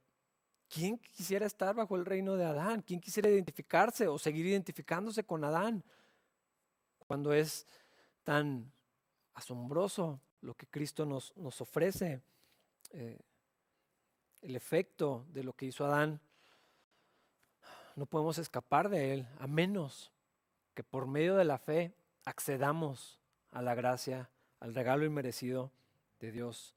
¿quién 0.68 0.98
quisiera 0.98 1.46
estar 1.46 1.74
bajo 1.74 1.96
el 1.96 2.04
reino 2.04 2.36
de 2.36 2.44
Adán? 2.44 2.82
¿Quién 2.82 3.00
quisiera 3.00 3.28
identificarse 3.28 4.06
o 4.06 4.18
seguir 4.18 4.46
identificándose 4.46 5.24
con 5.24 5.44
Adán? 5.44 5.82
Cuando 7.06 7.32
es 7.32 7.66
tan 8.24 8.70
asombroso 9.34 10.20
lo 10.40 10.54
que 10.54 10.66
Cristo 10.66 11.06
nos, 11.06 11.36
nos 11.36 11.60
ofrece, 11.60 12.20
eh, 12.90 13.18
el 14.42 14.56
efecto 14.56 15.26
de 15.30 15.42
lo 15.42 15.52
que 15.52 15.66
hizo 15.66 15.84
Adán 15.84 16.20
no 17.96 18.06
podemos 18.06 18.38
escapar 18.38 18.88
de 18.88 19.12
Él, 19.12 19.28
a 19.40 19.48
menos 19.48 20.12
que 20.74 20.84
por 20.84 21.08
medio 21.08 21.34
de 21.34 21.44
la 21.44 21.58
fe 21.58 21.92
accedamos 22.24 23.18
a 23.50 23.62
la 23.62 23.74
gracia, 23.74 24.30
al 24.60 24.74
regalo 24.74 25.04
inmerecido 25.04 25.72
de 26.20 26.30
Dios. 26.30 26.76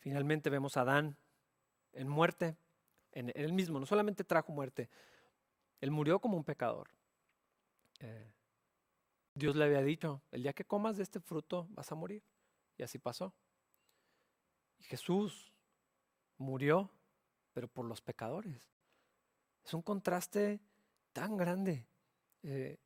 Finalmente 0.00 0.50
vemos 0.50 0.76
a 0.76 0.82
Adán 0.82 1.16
en 1.94 2.08
muerte, 2.08 2.56
en 3.14 3.32
él 3.34 3.52
mismo, 3.52 3.80
no 3.80 3.86
solamente 3.86 4.24
trajo 4.24 4.52
muerte, 4.52 4.90
él 5.80 5.90
murió 5.90 6.18
como 6.18 6.36
un 6.36 6.44
pecador. 6.44 6.90
Eh, 8.00 8.32
Dios 9.34 9.56
le 9.56 9.64
había 9.64 9.82
dicho, 9.82 10.22
el 10.30 10.42
día 10.42 10.52
que 10.52 10.64
comas 10.64 10.96
de 10.96 11.02
este 11.02 11.20
fruto 11.20 11.66
vas 11.70 11.90
a 11.90 11.94
morir. 11.94 12.22
Y 12.76 12.82
así 12.82 12.98
pasó. 12.98 13.32
Y 14.78 14.84
Jesús 14.84 15.52
murió, 16.38 16.90
pero 17.52 17.68
por 17.68 17.84
los 17.84 18.00
pecadores. 18.00 18.68
Es 19.64 19.74
un 19.74 19.82
contraste 19.82 20.60
tan 21.12 21.36
grande. 21.36 21.86
Eh, 22.42 22.78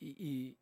y, 0.00 0.56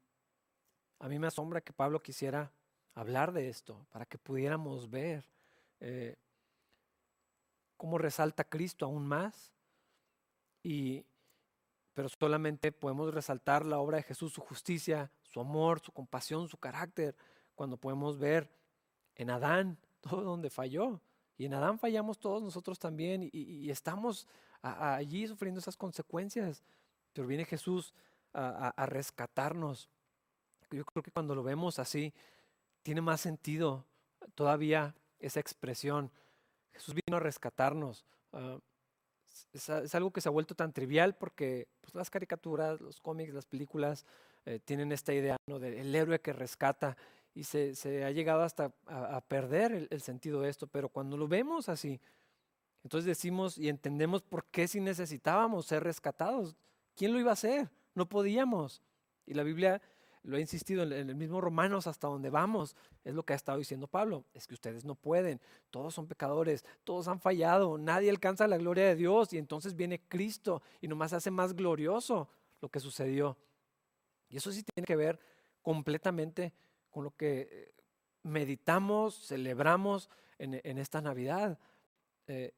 a 0.98 1.08
mí 1.08 1.18
me 1.18 1.28
asombra 1.28 1.62
que 1.62 1.72
Pablo 1.72 2.02
quisiera 2.02 2.52
hablar 2.94 3.32
de 3.32 3.48
esto, 3.48 3.86
para 3.90 4.04
que 4.04 4.18
pudiéramos 4.18 4.90
ver 4.90 5.24
eh, 5.80 6.16
cómo 7.80 7.96
resalta 7.96 8.44
Cristo 8.44 8.84
aún 8.84 9.06
más. 9.06 9.54
Y, 10.62 11.06
pero 11.94 12.10
solamente 12.10 12.72
podemos 12.72 13.14
resaltar 13.14 13.64
la 13.64 13.78
obra 13.78 13.96
de 13.96 14.02
Jesús, 14.02 14.34
su 14.34 14.42
justicia, 14.42 15.10
su 15.22 15.40
amor, 15.40 15.80
su 15.80 15.90
compasión, 15.90 16.46
su 16.46 16.58
carácter, 16.58 17.16
cuando 17.54 17.78
podemos 17.78 18.18
ver 18.18 18.50
en 19.14 19.30
Adán 19.30 19.78
todo 20.02 20.20
donde 20.20 20.50
falló. 20.50 21.00
Y 21.38 21.46
en 21.46 21.54
Adán 21.54 21.78
fallamos 21.78 22.18
todos 22.18 22.42
nosotros 22.42 22.78
también 22.78 23.30
y 23.32 23.70
estamos 23.70 24.28
allí 24.60 25.26
sufriendo 25.26 25.58
esas 25.58 25.74
consecuencias. 25.74 26.62
Pero 27.14 27.26
viene 27.26 27.46
Jesús 27.46 27.94
a, 28.34 28.84
rescatarnos. 28.84 29.88
Yo 30.70 30.84
creo 30.84 31.02
que 31.02 31.10
cuando 31.10 31.34
lo 31.34 31.42
vemos 31.42 31.78
así, 31.78 32.12
tiene 32.82 33.00
más 33.00 33.22
sentido 33.22 33.86
todavía 34.34 34.94
esa 35.18 35.40
expresión. 35.40 36.12
Jesús 36.72 36.94
vino 36.94 37.16
a 37.16 37.20
rescatarnos. 37.20 38.04
Ah, 38.32 38.58
es, 39.52 39.94
algo 39.94 40.12
que 40.12 40.20
se 40.20 40.28
ha 40.28 40.32
vuelto 40.32 40.54
tan 40.54 40.72
trivial 40.72 41.16
porque 41.16 41.68
pues, 41.80 41.94
las 41.94 42.10
caricaturas, 42.10 42.80
los 42.80 43.00
cómics, 43.00 43.34
las 43.34 43.46
películas 43.46 44.06
eh, 44.44 44.60
tienen 44.64 44.92
esta 44.92 45.12
idea 45.12 45.36
¿no? 45.46 45.58
del 45.58 45.94
héroe 45.94 46.20
que 46.20 46.32
rescata 46.32 46.96
y 47.34 47.44
se, 47.44 48.04
ha 48.04 48.10
llegado 48.10 48.42
hasta 48.42 48.72
a, 48.86 49.20
perder 49.20 49.72
el, 49.72 49.88
el, 49.90 50.00
sentido 50.00 50.40
de 50.40 50.50
esto. 50.50 50.66
Pero 50.66 50.88
cuando 50.88 51.16
lo 51.16 51.28
vemos 51.28 51.68
así, 51.68 52.00
entonces 52.82 53.06
decimos 53.06 53.56
y 53.58 53.68
entendemos 53.68 54.22
por 54.22 54.44
qué 54.46 54.66
si 54.66 54.80
necesitábamos 54.80 55.66
ser 55.66 55.84
rescatados. 55.84 56.56
¿Quién 56.96 57.12
lo 57.12 57.20
iba 57.20 57.30
a 57.30 57.34
hacer? 57.34 57.70
No 57.94 58.08
podíamos. 58.08 58.82
Y 59.26 59.34
la 59.34 59.42
Biblia 59.42 59.80
lo 60.22 60.36
ha 60.36 60.40
insistido 60.40 60.82
en 60.82 60.92
el 60.92 61.14
mismo 61.14 61.40
Romanos 61.40 61.86
hasta 61.86 62.06
donde 62.06 62.30
vamos. 62.30 62.76
Es 63.04 63.14
lo 63.14 63.24
que 63.24 63.32
ha 63.32 63.36
estado 63.36 63.58
diciendo 63.58 63.86
Pablo. 63.86 64.24
Es 64.34 64.46
que 64.46 64.54
ustedes 64.54 64.84
no 64.84 64.94
pueden. 64.94 65.40
Todos 65.70 65.94
son 65.94 66.06
pecadores. 66.06 66.64
Todos 66.84 67.08
han 67.08 67.20
fallado. 67.20 67.78
Nadie 67.78 68.10
alcanza 68.10 68.46
la 68.46 68.58
gloria 68.58 68.84
de 68.86 68.96
Dios. 68.96 69.32
Y 69.32 69.38
entonces 69.38 69.74
viene 69.74 70.00
Cristo 70.08 70.62
y 70.80 70.88
nomás 70.88 71.12
hace 71.12 71.30
más 71.30 71.54
glorioso 71.54 72.28
lo 72.60 72.68
que 72.68 72.80
sucedió. 72.80 73.36
Y 74.28 74.36
eso 74.36 74.52
sí 74.52 74.62
tiene 74.62 74.86
que 74.86 74.96
ver 74.96 75.18
completamente 75.62 76.52
con 76.90 77.04
lo 77.04 77.16
que 77.16 77.48
eh, 77.50 77.74
meditamos, 78.22 79.26
celebramos 79.26 80.10
en, 80.38 80.78
esta 80.78 81.00
Navidad. 81.00 81.58
Eh, 82.26 82.52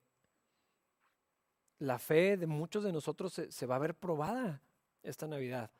la 1.78 1.98
fe 1.98 2.36
de 2.36 2.46
muchos 2.46 2.84
de 2.84 2.92
nosotros 2.92 3.32
se, 3.32 3.66
va 3.66 3.76
a 3.76 3.80
ver 3.80 3.94
probada 3.94 4.62
esta 5.02 5.26
Navidad, 5.26 5.70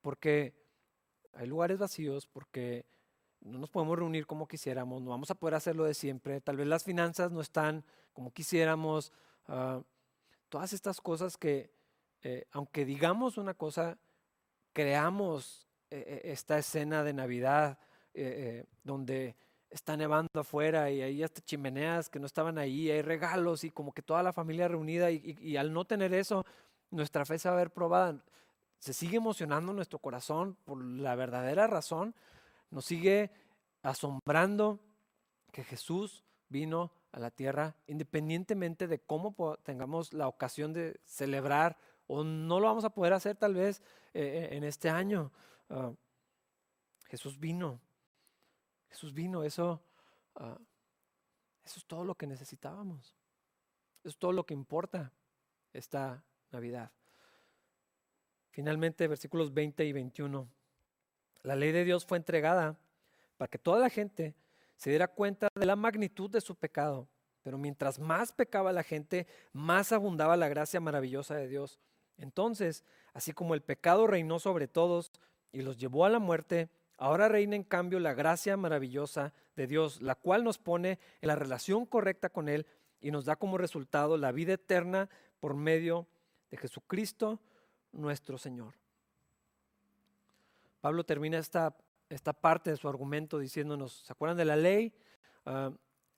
porque 0.00 0.54
hay 1.38 1.46
lugares 1.46 1.78
vacíos, 1.78 2.26
porque 2.26 2.84
no 3.40 3.58
nos 3.58 3.70
podemos 3.70 3.96
reunir 3.96 4.26
como 4.26 4.48
quisiéramos, 4.48 5.00
no 5.00 5.10
vamos 5.10 5.30
a 5.30 5.36
poder 5.36 5.54
hacerlo 5.54 5.84
de 5.84 5.94
siempre, 5.94 6.40
tal 6.40 6.56
vez 6.56 6.66
las 6.66 6.82
finanzas 6.82 7.30
no 7.30 7.40
están 7.40 7.84
como 8.12 8.32
quisiéramos, 8.32 9.12
ah, 9.46 9.80
todas 10.48 10.72
estas 10.72 11.00
cosas 11.00 11.36
que, 11.36 11.70
eh, 12.22 12.46
aunque 12.50 12.84
digamos 12.84 13.38
una 13.38 13.54
cosa, 13.54 13.96
creamos 14.72 15.68
eh, 15.90 16.04
eh, 16.06 16.32
esta 16.32 16.58
escena 16.58 17.04
de 17.04 17.12
Navidad 17.12 17.78
donde 18.82 19.36
está 19.70 19.96
nevando 19.96 20.40
afuera 20.40 20.90
y 20.90 21.02
hay 21.02 21.22
hasta 21.22 21.40
chimeneas 21.40 22.08
que 22.08 22.18
no 22.18 22.26
estaban 22.26 22.58
ahí, 22.58 22.90
hay 22.90 23.00
regalos 23.00 23.62
y 23.62 23.70
como 23.70 23.92
que 23.92 24.02
toda 24.02 24.24
la 24.24 24.32
familia 24.32 24.66
reunida 24.66 25.12
y, 25.12 25.56
al 25.56 25.72
no 25.72 25.84
tener 25.84 26.12
eso, 26.12 26.44
nuestra 26.90 27.24
fe 27.24 27.38
se 27.38 27.48
va 27.48 27.54
a 27.54 27.58
ver 27.58 27.70
probada. 27.70 28.20
Se 28.78 28.92
sigue 28.92 29.16
emocionando 29.16 29.72
nuestro 29.72 29.98
corazón 29.98 30.56
por 30.64 30.82
la 30.82 31.14
verdadera 31.14 31.66
razón, 31.66 32.14
nos 32.70 32.84
sigue 32.84 33.30
asombrando 33.82 34.80
que 35.52 35.64
Jesús 35.64 36.24
vino 36.48 36.92
a 37.12 37.18
la 37.18 37.30
tierra 37.30 37.76
independientemente 37.86 38.86
de 38.86 39.00
cómo 39.00 39.34
tengamos 39.62 40.12
la 40.12 40.28
ocasión 40.28 40.72
de 40.72 41.00
celebrar 41.04 41.76
o 42.06 42.24
no 42.24 42.60
lo 42.60 42.66
vamos 42.66 42.84
a 42.84 42.90
poder 42.90 43.12
hacer 43.12 43.36
tal 43.36 43.54
vez 43.54 43.80
eh, 44.14 44.48
eh, 44.50 44.56
en 44.56 44.64
este 44.64 44.90
año. 44.90 45.32
Ah, 45.68 45.92
Jesús 47.06 47.38
vino, 47.38 47.80
Jesús 48.88 49.12
vino, 49.12 49.42
eso, 49.42 49.82
ah, 50.36 50.58
eso 51.64 51.78
es 51.78 51.86
todo 51.86 52.04
lo 52.04 52.14
que 52.14 52.26
necesitábamos, 52.26 53.14
eso 53.94 54.08
es 54.08 54.18
todo 54.18 54.32
lo 54.32 54.44
que 54.44 54.54
importa 54.54 55.12
esta 55.72 56.24
Navidad. 56.50 56.90
Finalmente, 58.58 59.06
versículos 59.06 59.54
20 59.54 59.84
y 59.84 59.92
21. 59.92 60.48
La 61.44 61.54
ley 61.54 61.70
de 61.70 61.84
Dios 61.84 62.04
fue 62.04 62.18
entregada 62.18 62.76
para 63.36 63.48
que 63.48 63.56
toda 63.56 63.78
la 63.78 63.88
gente 63.88 64.34
se 64.74 64.90
diera 64.90 65.06
cuenta 65.06 65.46
de 65.54 65.64
la 65.64 65.76
magnitud 65.76 66.28
de 66.28 66.40
su 66.40 66.56
pecado. 66.56 67.06
Pero 67.44 67.56
mientras 67.56 68.00
más 68.00 68.32
pecaba 68.32 68.72
la 68.72 68.82
gente, 68.82 69.28
más 69.52 69.92
abundaba 69.92 70.36
la 70.36 70.48
gracia 70.48 70.80
maravillosa 70.80 71.36
de 71.36 71.46
Dios. 71.46 71.78
Entonces, 72.16 72.84
así 73.12 73.32
como 73.32 73.54
el 73.54 73.62
pecado 73.62 74.08
reinó 74.08 74.40
sobre 74.40 74.66
todos 74.66 75.12
y 75.52 75.62
los 75.62 75.78
llevó 75.78 76.04
a 76.04 76.10
la 76.10 76.18
muerte, 76.18 76.68
ahora 76.96 77.28
reina 77.28 77.54
en 77.54 77.62
cambio 77.62 78.00
la 78.00 78.12
gracia 78.12 78.56
maravillosa 78.56 79.34
de 79.54 79.68
Dios, 79.68 80.02
la 80.02 80.16
cual 80.16 80.42
nos 80.42 80.58
pone 80.58 80.98
en 81.20 81.28
la 81.28 81.36
relación 81.36 81.86
correcta 81.86 82.28
con 82.28 82.48
Él 82.48 82.66
y 83.00 83.12
nos 83.12 83.24
da 83.24 83.36
como 83.36 83.56
resultado 83.56 84.16
la 84.16 84.32
vida 84.32 84.54
eterna 84.54 85.08
por 85.38 85.54
medio 85.54 86.08
de 86.50 86.56
Jesucristo 86.56 87.40
nuestro 87.92 88.38
Señor. 88.38 88.74
Pablo 90.80 91.04
termina 91.04 91.38
esta, 91.38 91.76
esta 92.08 92.32
parte 92.32 92.70
de 92.70 92.76
su 92.76 92.88
argumento 92.88 93.38
diciéndonos, 93.38 94.04
¿se 94.04 94.12
acuerdan 94.12 94.36
de 94.36 94.44
la 94.44 94.56
ley? 94.56 94.92
Ah, 95.44 95.70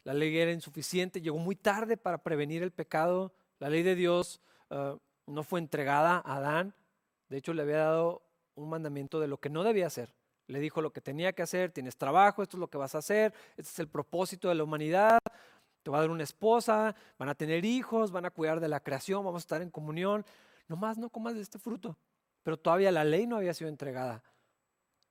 la 0.05 0.15
ley 0.15 0.37
era 0.37 0.53
insuficiente, 0.53 1.21
llegó 1.21 1.39
muy 1.39 1.57
tarde 1.57 1.97
para 1.97 2.19
prevenir 2.19 2.63
el 2.63 2.71
pecado. 2.71 3.33
La 3.59 3.69
ley 3.69 3.83
de 3.83 3.95
Dios 3.95 4.41
ah, 4.71 4.97
no 5.27 5.43
fue 5.43 5.61
entregada 5.61 6.23
a 6.25 6.37
Adán. 6.37 6.75
De 7.29 7.39
hecho, 7.39 7.55
le 7.55 7.63
había 7.63 7.79
dado 7.79 8.23
un 8.55 8.69
mandamiento 8.69 9.21
de 9.21 9.29
lo 9.29 9.39
que 9.39 9.51
no 9.51 9.63
debía 9.63 9.87
hacer. 9.87 10.13
Le 10.47 10.59
dijo 10.59 10.83
lo 10.83 10.93
que 10.93 11.01
tenía 11.01 11.33
que 11.33 11.43
hacer, 11.43 11.71
tienes 11.71 11.97
trabajo, 11.97 12.43
esto 12.43 12.57
es 12.57 12.61
lo 12.61 12.69
que 12.69 12.79
vas 12.79 12.95
a 12.95 12.99
hacer, 12.99 13.33
este 13.57 13.71
es 13.71 13.79
el 13.79 13.89
propósito 13.89 14.49
de 14.49 14.57
la 14.57 14.65
humanidad, 14.65 15.19
te 15.83 15.91
va 15.91 15.99
a 15.99 16.01
dar 16.01 16.11
una 16.11 16.25
esposa, 16.25 16.95
van 17.19 17.29
a 17.29 17.35
tener 17.35 17.65
hijos, 17.65 18.11
van 18.11 18.27
a 18.27 18.31
cuidar 18.31 18.59
de 18.59 18.69
la 18.69 18.81
creación, 18.81 19.25
vamos 19.25 19.43
a 19.43 19.45
estar 19.45 19.63
en 19.63 19.71
comunión 19.71 20.25
más 20.77 20.99
no 20.99 21.11
comas 21.11 21.35
de 21.35 21.41
este 21.41 21.59
fruto. 21.59 21.97
Pero 22.43 22.59
todavía 22.59 22.91
la 22.91 23.05
ley 23.05 23.27
no 23.27 23.37
había 23.37 23.55
sido 23.55 23.69
entregada. 23.69 24.23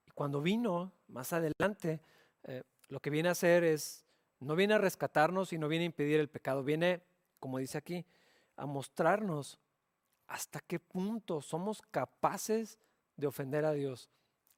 Y 0.06 0.12
cuando 0.12 0.42
vino, 0.42 0.92
más 1.08 1.34
adelante, 1.34 2.02
eh, 2.44 2.64
lo 2.88 3.00
que 3.00 3.10
viene 3.10 3.30
a 3.30 3.34
hacer 3.34 3.64
es, 3.64 4.06
no 4.40 4.56
viene 4.56 4.74
a 4.74 4.78
rescatarnos 4.78 5.54
y 5.54 5.58
no 5.58 5.68
viene 5.68 5.84
a 5.84 5.88
impedir 5.88 6.20
el 6.20 6.30
pecado, 6.30 6.64
viene, 6.64 7.02
como 7.40 7.60
dice 7.60 7.78
aquí, 7.78 8.06
a 8.56 8.66
mostrarnos 8.66 9.60
hasta 10.28 10.60
qué 10.60 10.80
punto 10.80 11.42
somos 11.42 11.82
capaces 11.82 12.78
de 13.18 13.28
ofender 13.28 13.66
a 13.66 13.74
Dios, 13.74 14.10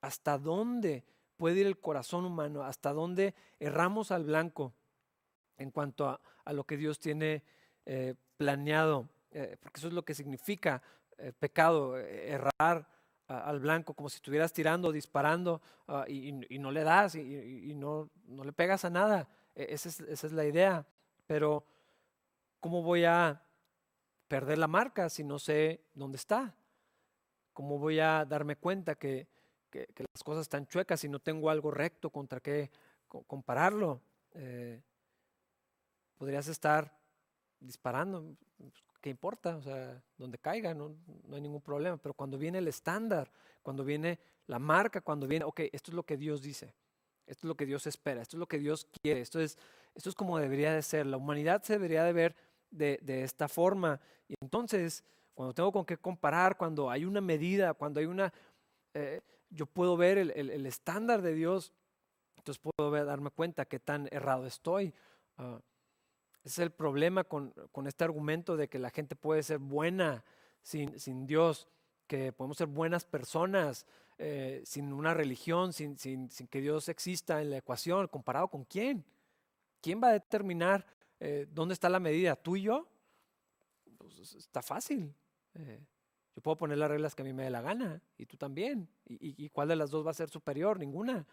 hasta 0.02 0.38
dónde 0.38 1.04
puede 1.38 1.62
ir 1.62 1.68
el 1.68 1.80
corazón 1.80 2.26
humano, 2.26 2.64
hasta 2.64 2.94
dónde 2.94 3.34
erramos 3.60 4.12
al 4.12 4.26
blanco 4.26 4.74
en 5.58 5.72
cuanto 5.72 6.08
a, 6.08 6.20
lo 6.54 6.66
que 6.66 6.78
Dios 6.78 7.00
tiene 7.00 7.44
eh, 7.86 8.16
planeado 8.38 9.08
eh, 9.32 9.58
porque 9.62 9.80
eso 9.80 9.88
es 9.88 9.94
lo 9.94 10.04
que 10.04 10.14
significa 10.14 10.82
eh, 11.18 11.32
pecado, 11.32 11.98
eh, 11.98 12.30
errar 12.32 12.88
al 13.28 13.62
blanco, 13.62 13.94
como 13.94 14.10
si 14.10 14.18
estuvieras 14.18 14.52
tirando, 14.52 14.92
disparando 14.92 15.62
ah, 15.88 16.04
y, 16.06 16.34
no 16.60 16.70
le 16.70 16.84
das 16.84 17.16
y, 17.16 17.74
no, 17.76 18.10
no, 18.26 18.44
le 18.44 18.52
pegas 18.52 18.84
a 18.84 18.90
nada. 18.90 19.30
E, 19.56 19.68
esa 19.70 19.88
es, 19.88 20.02
esa 20.02 20.28
es 20.28 20.34
la 20.34 20.44
idea. 20.44 20.86
Pero, 21.28 21.64
¿cómo 22.60 22.84
voy 22.84 23.06
a 23.06 23.42
perder 24.28 24.58
la 24.58 24.68
marca 24.68 25.08
si 25.08 25.24
no 25.24 25.40
sé 25.40 25.80
dónde 25.94 26.18
está? 26.18 26.54
¿Cómo 27.54 27.80
voy 27.80 28.02
a 28.02 28.26
darme 28.26 28.58
cuenta 28.58 28.96
que, 28.96 29.30
que, 29.70 29.88
las 29.98 30.24
cosas 30.26 30.42
están 30.42 30.68
chuecas 30.68 31.00
si 31.00 31.08
no 31.08 31.20
tengo 31.20 31.50
algo 31.50 31.72
recto 31.72 32.10
contra 32.10 32.42
qué 32.42 32.70
compararlo? 33.08 34.02
podrías 36.18 36.48
estar 36.48 36.98
disparando, 37.60 38.36
¿qué 39.02 39.10
importa? 39.10 39.58
O 39.58 39.62
sea, 39.62 40.02
donde 40.18 40.38
caiga, 40.38 40.74
no, 40.74 40.96
hay 41.34 41.42
ningún 41.42 41.62
problema. 41.62 41.98
Pero 41.98 42.14
cuando 42.14 42.38
viene 42.38 42.60
el 42.60 42.68
estándar, 42.68 43.32
cuando 43.62 43.84
viene 43.84 44.20
la 44.48 44.60
marca, 44.60 45.02
cuando 45.02 45.28
viene, 45.28 45.46
ok, 45.46 45.62
esto 45.72 45.92
es 45.92 45.96
lo 45.96 46.04
que 46.04 46.18
Dios 46.18 46.42
dice, 46.42 46.74
esto 47.26 47.48
es 47.48 47.50
lo 47.50 47.56
que 47.56 47.66
Dios 47.66 47.88
espera, 47.88 48.22
esto 48.22 48.38
es 48.38 48.40
lo 48.40 48.48
que 48.48 48.60
Dios 48.60 48.88
quiere, 49.02 49.22
esto 49.22 49.40
es, 49.40 49.58
esto 49.96 50.10
es 50.10 50.16
como 50.16 50.38
debería 50.38 50.74
de 50.74 50.82
ser. 50.82 51.06
La 51.06 51.18
humanidad 51.18 51.64
se 51.64 51.74
debería 51.74 52.04
de 52.04 52.14
ver 52.14 52.36
de, 52.70 53.24
esta 53.24 53.48
forma. 53.48 54.00
Y 54.28 54.36
entonces, 54.42 55.04
cuando 55.34 55.54
tengo 55.54 55.72
con 55.72 55.86
qué 55.86 55.98
comparar, 55.98 56.58
cuando 56.58 56.90
hay 56.90 57.04
una 57.04 57.22
medida, 57.22 57.74
cuando 57.74 58.00
hay 58.00 58.06
una, 58.06 58.32
eh, 58.94 59.22
yo 59.50 59.66
puedo 59.66 59.98
ver 59.98 60.18
el, 60.18 60.66
estándar 60.66 61.22
de 61.22 61.34
Dios, 61.34 61.74
entonces 62.38 62.62
puedo 62.62 62.92
darme 63.06 63.32
cuenta 63.32 63.66
qué 63.66 63.80
tan 63.80 64.08
errado 64.12 64.46
estoy. 64.46 64.94
Ah, 65.38 65.60
ese 66.44 66.62
es 66.62 66.66
el 66.66 66.72
problema 66.72 67.24
con, 67.24 67.54
este 67.86 68.04
argumento 68.04 68.58
de 68.58 68.68
que 68.68 68.80
la 68.80 68.90
gente 68.90 69.16
puede 69.16 69.44
ser 69.44 69.60
buena 69.60 70.24
sin, 70.64 71.00
sin 71.00 71.28
Dios, 71.28 71.68
que 72.08 72.34
podemos 72.34 72.58
ser 72.58 72.68
buenas 72.68 73.06
personas 73.06 73.86
eh, 74.18 74.62
sin 74.66 74.92
una 74.92 75.14
religión, 75.14 75.72
sin, 75.72 75.98
sin, 75.98 76.30
que 76.30 76.62
Dios 76.62 76.90
exista 76.90 77.42
en 77.42 77.52
la 77.52 77.58
ecuación. 77.58 78.08
¿Comparado 78.08 78.48
con 78.48 78.66
quién? 78.66 79.06
¿Quién 79.82 80.02
va 80.02 80.10
a 80.10 80.14
determinar 80.14 80.86
eh, 81.20 81.48
dónde 81.52 81.74
está 81.74 81.90
la 81.90 82.00
medida? 82.00 82.36
¿Tú 82.36 82.56
y 82.56 82.64
yo? 82.64 82.88
Pues 83.98 84.34
está 84.34 84.64
fácil. 84.64 85.14
Eh, 85.54 85.80
yo 86.36 86.42
puedo 86.42 86.58
poner 86.58 86.78
las 86.80 86.90
reglas 86.90 87.14
que 87.14 87.22
a 87.22 87.26
mí 87.26 87.34
me 87.34 87.44
dé 87.44 87.50
la 87.52 87.62
gana 87.62 88.02
y 88.18 88.26
tú 88.26 88.36
también. 88.36 88.90
¿Y, 89.06 89.46
y 89.46 89.50
cuál 89.50 89.68
de 89.68 89.76
las 89.76 89.92
dos 89.92 90.06
va 90.06 90.12
a 90.12 90.16
ser 90.16 90.30
superior? 90.30 90.80
Ninguna. 90.80 91.26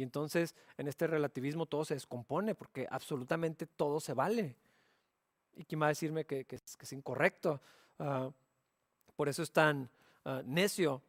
Y 0.00 0.02
entonces 0.02 0.54
en 0.78 0.88
este 0.88 1.06
relativismo 1.06 1.66
todo 1.66 1.84
se 1.84 1.92
descompone 1.92 2.54
porque 2.54 2.88
absolutamente 2.90 3.66
todo 3.66 4.00
se 4.00 4.14
vale. 4.14 4.56
¿Y 5.54 5.64
quién 5.66 5.82
va 5.82 5.86
a 5.86 5.88
decirme 5.90 6.24
que, 6.24 6.46
es, 6.48 6.92
incorrecto? 6.94 7.60
Ah, 7.98 8.30
por 9.14 9.28
eso 9.28 9.42
es 9.42 9.52
tan 9.52 9.90
ah, 10.24 10.40
necio 10.46 11.02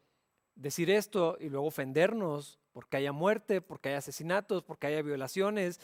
decir 0.55 0.89
esto 0.89 1.37
y 1.39 1.47
luego 1.47 1.67
ofendernos 1.67 2.59
porque 2.73 2.97
haya 2.97 3.13
muerte, 3.13 3.61
porque 3.61 3.87
haya 3.87 3.99
asesinatos, 3.99 4.61
porque 4.61 4.87
haya 4.87 5.01
violaciones. 5.01 5.79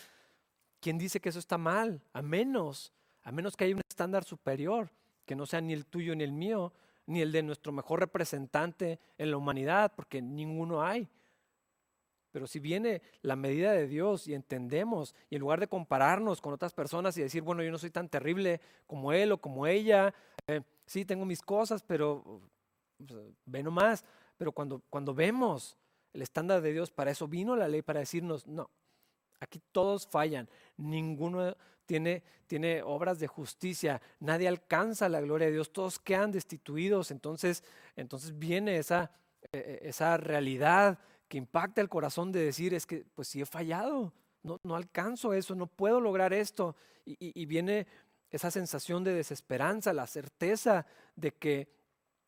¿Quién 0.82 0.98
dice 0.98 1.22
que 1.22 1.30
eso 1.30 1.40
está 1.40 1.58
mal? 1.58 2.02
A 2.12 2.22
menos, 2.22 2.92
a 3.24 3.32
menos 3.32 3.56
que 3.56 3.64
haya 3.64 3.76
un 3.76 3.84
estándar 3.90 4.26
superior, 4.26 4.90
que 5.26 5.34
no 5.34 5.46
sea 5.46 5.62
ni 5.62 5.72
el 5.72 5.86
tuyo 5.86 6.14
ni 6.14 6.26
el 6.26 6.34
mío, 6.34 6.74
ni 7.06 7.22
el 7.22 7.32
de 7.32 7.42
nuestro 7.42 7.72
mejor 7.72 8.02
representante 8.02 9.00
en 9.18 9.32
la 9.32 9.38
humanidad, 9.38 9.94
porque 9.96 10.22
ninguno 10.22 10.84
hay. 10.84 11.08
Pero 12.38 12.46
si 12.46 12.60
viene 12.60 13.02
la 13.24 13.36
medida 13.36 13.72
de 13.72 13.88
Dios 13.88 14.28
y 14.28 14.36
entendemos, 14.36 15.16
y 15.28 15.38
en 15.38 15.42
lugar 15.42 15.60
de 15.60 15.68
compararnos 15.68 16.40
con 16.40 16.54
otras 16.54 16.72
personas 16.72 17.18
y 17.18 17.24
decir, 17.24 17.42
bueno, 17.42 17.64
yo 17.64 17.72
no 17.72 17.80
soy 17.80 17.90
tan 17.90 18.10
terrible 18.10 18.62
como 18.86 19.12
él 19.12 19.32
o 19.32 19.40
como 19.40 19.66
ella, 19.66 20.14
eh, 20.46 20.62
sí, 20.86 21.04
tengo 21.04 21.26
mis 21.26 21.42
cosas, 21.42 21.82
pero 21.82 22.44
ve 23.44 23.64
nomás. 23.64 24.06
Pero 24.38 24.52
cuando, 24.52 24.84
cuando 24.92 25.16
vemos 25.16 25.80
el 26.14 26.22
estándar 26.22 26.62
de 26.62 26.74
Dios, 26.74 26.92
para 26.92 27.10
eso 27.10 27.28
vino 27.28 27.56
la 27.56 27.68
ley, 27.68 27.82
para 27.82 28.02
decirnos, 28.02 28.46
no, 28.46 28.70
aquí 29.40 29.60
todos 29.72 30.06
fallan, 30.06 30.48
ninguno 30.78 31.56
tiene, 31.88 32.22
tiene 32.46 32.84
obras 32.84 33.18
de 33.18 33.26
justicia, 33.26 34.00
nadie 34.20 34.48
alcanza 34.48 35.10
la 35.10 35.22
gloria 35.22 35.48
de 35.48 35.54
Dios, 35.54 35.74
todos 35.74 35.98
quedan 35.98 36.32
destituidos. 36.32 37.10
Entonces, 37.10 37.64
entonces 37.96 38.38
viene 38.38 38.78
esa, 38.78 39.10
e, 39.52 39.80
e, 39.82 39.90
esa 39.90 40.18
realidad 40.18 41.00
que 41.28 41.38
impacta 41.38 41.82
el 41.82 41.90
corazón 41.90 42.32
de 42.32 42.44
decir 42.44 42.74
es 42.74 42.86
que 42.86 43.06
pues 43.16 43.28
sí 43.28 43.42
he 43.42 43.46
fallado, 43.46 44.14
no, 44.44 44.60
no 44.64 44.76
alcanzo 44.76 45.34
eso, 45.34 45.56
no 45.56 45.68
puedo 45.68 46.00
lograr 46.00 46.34
esto. 46.34 46.76
Y, 47.06 47.46
viene 47.46 47.88
esa 48.32 48.52
sensación 48.52 49.04
de 49.04 49.14
desesperanza, 49.14 49.94
la 49.94 50.08
certeza 50.08 50.86
de 51.16 51.32
que 51.32 51.70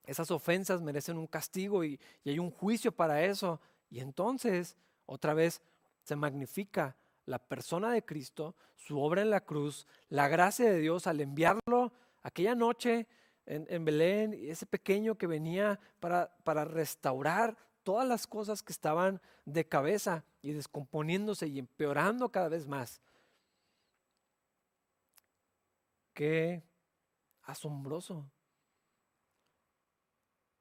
esas 0.05 0.31
ofensas 0.31 0.81
merecen 0.81 1.17
un 1.17 1.27
castigo 1.27 1.83
y, 1.83 1.99
y 2.23 2.29
hay 2.29 2.39
un 2.39 2.51
juicio 2.51 2.91
para 2.91 3.23
eso. 3.25 3.59
Y 3.89 3.99
entonces, 3.99 4.77
otra 5.05 5.33
vez, 5.33 5.61
se 6.03 6.15
magnifica 6.15 6.95
la 7.25 7.39
persona 7.39 7.91
de 7.91 8.05
Cristo, 8.05 8.55
su 8.75 8.99
obra 8.99 9.21
en 9.21 9.29
la 9.29 9.41
cruz, 9.41 9.85
la 10.07 10.27
gracia 10.29 10.69
de 10.69 10.79
Dios 10.79 11.07
al 11.07 11.19
enviarlo 11.19 11.91
aquella 12.23 12.55
noche 12.55 13.07
en, 13.45 13.67
en 13.69 13.85
Belén, 13.85 14.33
ese 14.33 14.65
pequeño 14.65 15.15
que 15.15 15.27
venía 15.27 15.79
para, 15.99 16.35
para 16.43 16.65
restaurar 16.65 17.57
todas 17.89 18.07
las 18.07 18.27
cosas 18.27 18.61
que 18.61 18.71
estaban 18.71 19.19
de 19.45 19.67
cabeza 19.67 20.23
y 20.43 20.51
descomponiéndose 20.51 21.47
y 21.47 21.57
empeorando 21.57 22.29
cada 22.29 22.47
vez 22.47 22.67
más. 22.67 23.01
Qué 26.13 26.61
asombroso. 27.41 28.29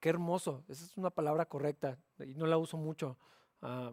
Qué 0.00 0.08
hermoso, 0.08 0.64
esa 0.68 0.86
es 0.86 0.96
una 0.96 1.10
palabra 1.10 1.44
correcta 1.44 1.98
y 2.18 2.32
no 2.34 2.46
la 2.46 2.56
uso 2.56 2.78
mucho. 2.78 3.18
Ah, 3.60 3.92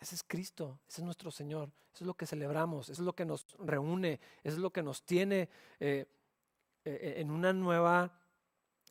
ese 0.00 0.14
es 0.14 0.22
Cristo, 0.22 0.80
ese 0.88 1.02
es 1.02 1.04
nuestro 1.04 1.30
Señor, 1.30 1.70
eso 1.92 2.04
es 2.04 2.06
lo 2.06 2.14
que 2.14 2.24
celebramos, 2.24 2.88
eso 2.88 3.02
es 3.02 3.04
lo 3.04 3.14
que 3.14 3.26
nos 3.26 3.44
reúne, 3.58 4.18
eso 4.42 4.56
es 4.56 4.62
lo 4.62 4.70
que 4.70 4.82
nos 4.82 5.04
tiene 5.04 5.50
eh, 5.78 6.06
eh, 6.86 7.16
en 7.18 7.30
una 7.30 7.52
nueva 7.52 8.18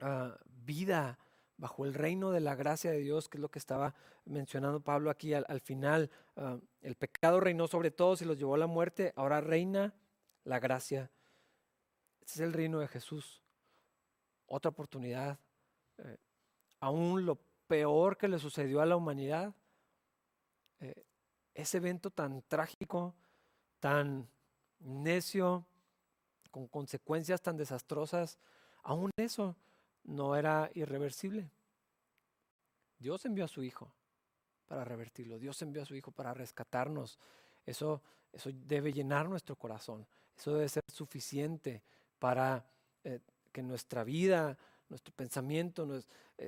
ah, 0.01 0.37
vida 0.45 1.17
bajo 1.57 1.85
el 1.85 1.93
reino 1.93 2.31
de 2.31 2.39
la 2.39 2.55
gracia 2.55 2.91
de 2.91 2.99
Dios, 2.99 3.27
que 3.27 3.37
es 3.37 3.41
lo 3.41 3.49
que 3.49 3.59
estaba 3.59 3.95
mencionando 4.25 4.79
Pablo 4.79 5.09
aquí 5.09 5.33
al, 5.33 5.59
final. 5.61 6.09
Ah, 6.35 6.59
el 6.81 6.95
pecado 6.95 7.39
reinó 7.39 7.67
sobre 7.67 7.91
todos 7.91 8.21
y 8.21 8.25
los 8.25 8.37
llevó 8.37 8.55
a 8.55 8.59
la 8.59 8.67
muerte, 8.67 9.13
ahora 9.15 9.41
reina 9.41 9.93
la 10.43 10.59
gracia. 10.59 11.11
Ese 12.21 12.35
es 12.35 12.39
el 12.41 12.53
reino 12.53 12.79
de 12.79 12.87
Jesús. 12.87 13.41
Otra 14.45 14.69
oportunidad. 14.69 15.39
Eh, 15.97 16.17
aún 16.79 17.25
lo 17.25 17.39
peor 17.67 18.17
que 18.17 18.27
le 18.27 18.39
sucedió 18.39 18.81
a 18.81 18.85
la 18.85 18.95
humanidad, 18.95 19.53
eh, 20.79 21.05
ese 21.53 21.77
evento 21.77 22.11
tan 22.11 22.43
trágico, 22.43 23.15
tan 23.79 24.29
necio, 24.79 25.65
con 26.51 26.67
consecuencias 26.67 27.41
tan 27.41 27.57
desastrosas, 27.57 28.37
aún 28.83 29.09
eso 29.17 29.55
no 30.07 30.35
era 30.35 30.71
irreversible. 30.73 31.49
Dios 32.99 33.23
envió 33.25 33.45
a 33.45 33.47
su 33.47 33.63
Hijo 33.63 33.91
para 34.67 34.83
revertirlo. 34.83 35.37
Dios 35.37 35.61
envió 35.61 35.83
a 35.83 35.85
su 35.85 35.95
Hijo 35.95 36.11
para 36.11 36.33
rescatarnos. 36.33 37.19
Eso, 37.65 38.01
eso 38.33 38.49
debe 38.53 38.91
llenar 38.91 39.29
nuestro 39.29 39.55
corazón. 39.55 40.07
Eso 40.35 40.53
debe 40.53 40.69
ser 40.69 40.83
suficiente 40.87 41.83
para 42.19 42.65
eh, 43.03 43.19
que 43.51 43.61
nuestra 43.61 44.03
vida, 44.03 44.57
nuestro 44.89 45.13
pensamiento, 45.13 45.87
eh, 45.95 46.03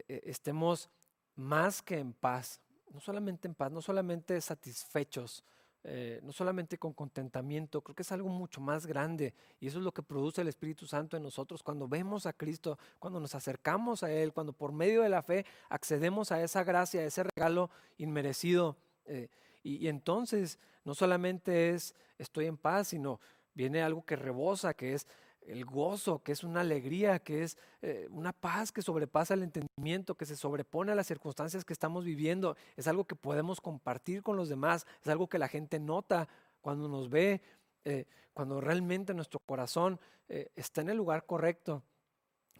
eh, 0.07 0.21
estemos 0.25 0.89
más 1.35 1.81
que 1.81 1.99
en 1.99 2.13
paz. 2.13 2.59
No 2.91 2.99
solamente 2.99 3.47
en 3.47 3.55
paz, 3.55 3.71
no 3.71 3.81
solamente 3.81 4.39
satisfechos, 4.41 5.43
eh, 5.83 6.19
no 6.23 6.33
solamente 6.33 6.77
con 6.77 6.93
contentamiento, 6.93 7.81
creo 7.81 7.95
que 7.95 8.01
es 8.01 8.11
algo 8.11 8.27
mucho 8.27 8.59
más 8.59 8.85
grande 8.85 9.33
y 9.61 9.67
eso 9.67 9.77
es 9.77 9.83
lo 9.85 9.93
que 9.93 10.03
produce 10.03 10.41
el 10.41 10.49
Espíritu 10.49 10.85
Santo 10.85 11.15
en 11.15 11.23
nosotros 11.23 11.63
cuando 11.63 11.87
vemos 11.87 12.25
a 12.25 12.33
Cristo, 12.33 12.77
cuando 12.99 13.19
nos 13.19 13.33
acercamos 13.33 14.03
a 14.03 14.11
Él, 14.11 14.33
cuando 14.33 14.51
por 14.51 14.73
medio 14.73 15.03
de 15.03 15.09
la 15.09 15.21
fe 15.21 15.45
accedemos 15.69 16.31
a 16.31 16.43
esa 16.43 16.63
gracia, 16.63 17.01
a 17.01 17.05
ese 17.05 17.23
regalo 17.23 17.69
inmerecido. 17.97 18.75
Eh, 19.05 19.29
y, 19.63 19.77
y 19.77 19.87
entonces 19.87 20.59
no 20.83 20.93
solamente 20.93 21.69
es 21.69 21.95
estoy 22.17 22.45
en 22.47 22.57
paz, 22.57 22.89
sino 22.89 23.19
viene 23.53 23.81
algo 23.81 24.05
que 24.05 24.15
rebosa, 24.15 24.73
que 24.73 24.93
es 24.93 25.07
el 25.41 25.65
gozo, 25.65 26.21
que 26.21 26.31
es 26.31 26.43
una 26.43 26.61
alegría, 26.61 27.19
que 27.19 27.43
es 27.43 27.57
eh, 27.81 28.07
una 28.11 28.33
paz 28.33 28.71
que 28.71 28.81
sobrepasa 28.81 29.33
el 29.33 29.43
entendimiento, 29.43 30.15
que 30.15 30.25
se 30.25 30.35
sobrepone 30.35 30.91
a 30.91 30.95
las 30.95 31.07
circunstancias 31.07 31.65
que 31.65 31.73
estamos 31.73 32.05
viviendo. 32.05 32.55
Es 32.75 32.87
algo 32.87 33.05
que 33.05 33.15
podemos 33.15 33.61
compartir 33.61 34.21
con 34.21 34.37
los 34.37 34.49
demás, 34.49 34.85
es 35.01 35.07
algo 35.07 35.27
que 35.27 35.39
la 35.39 35.47
gente 35.47 35.79
nota 35.79 36.27
cuando 36.61 36.87
nos 36.87 37.09
ve, 37.09 37.41
eh, 37.85 38.05
cuando 38.33 38.61
realmente 38.61 39.13
nuestro 39.13 39.39
corazón 39.39 39.99
eh, 40.27 40.51
está 40.55 40.81
en 40.81 40.89
el 40.89 40.97
lugar 40.97 41.25
correcto. 41.25 41.83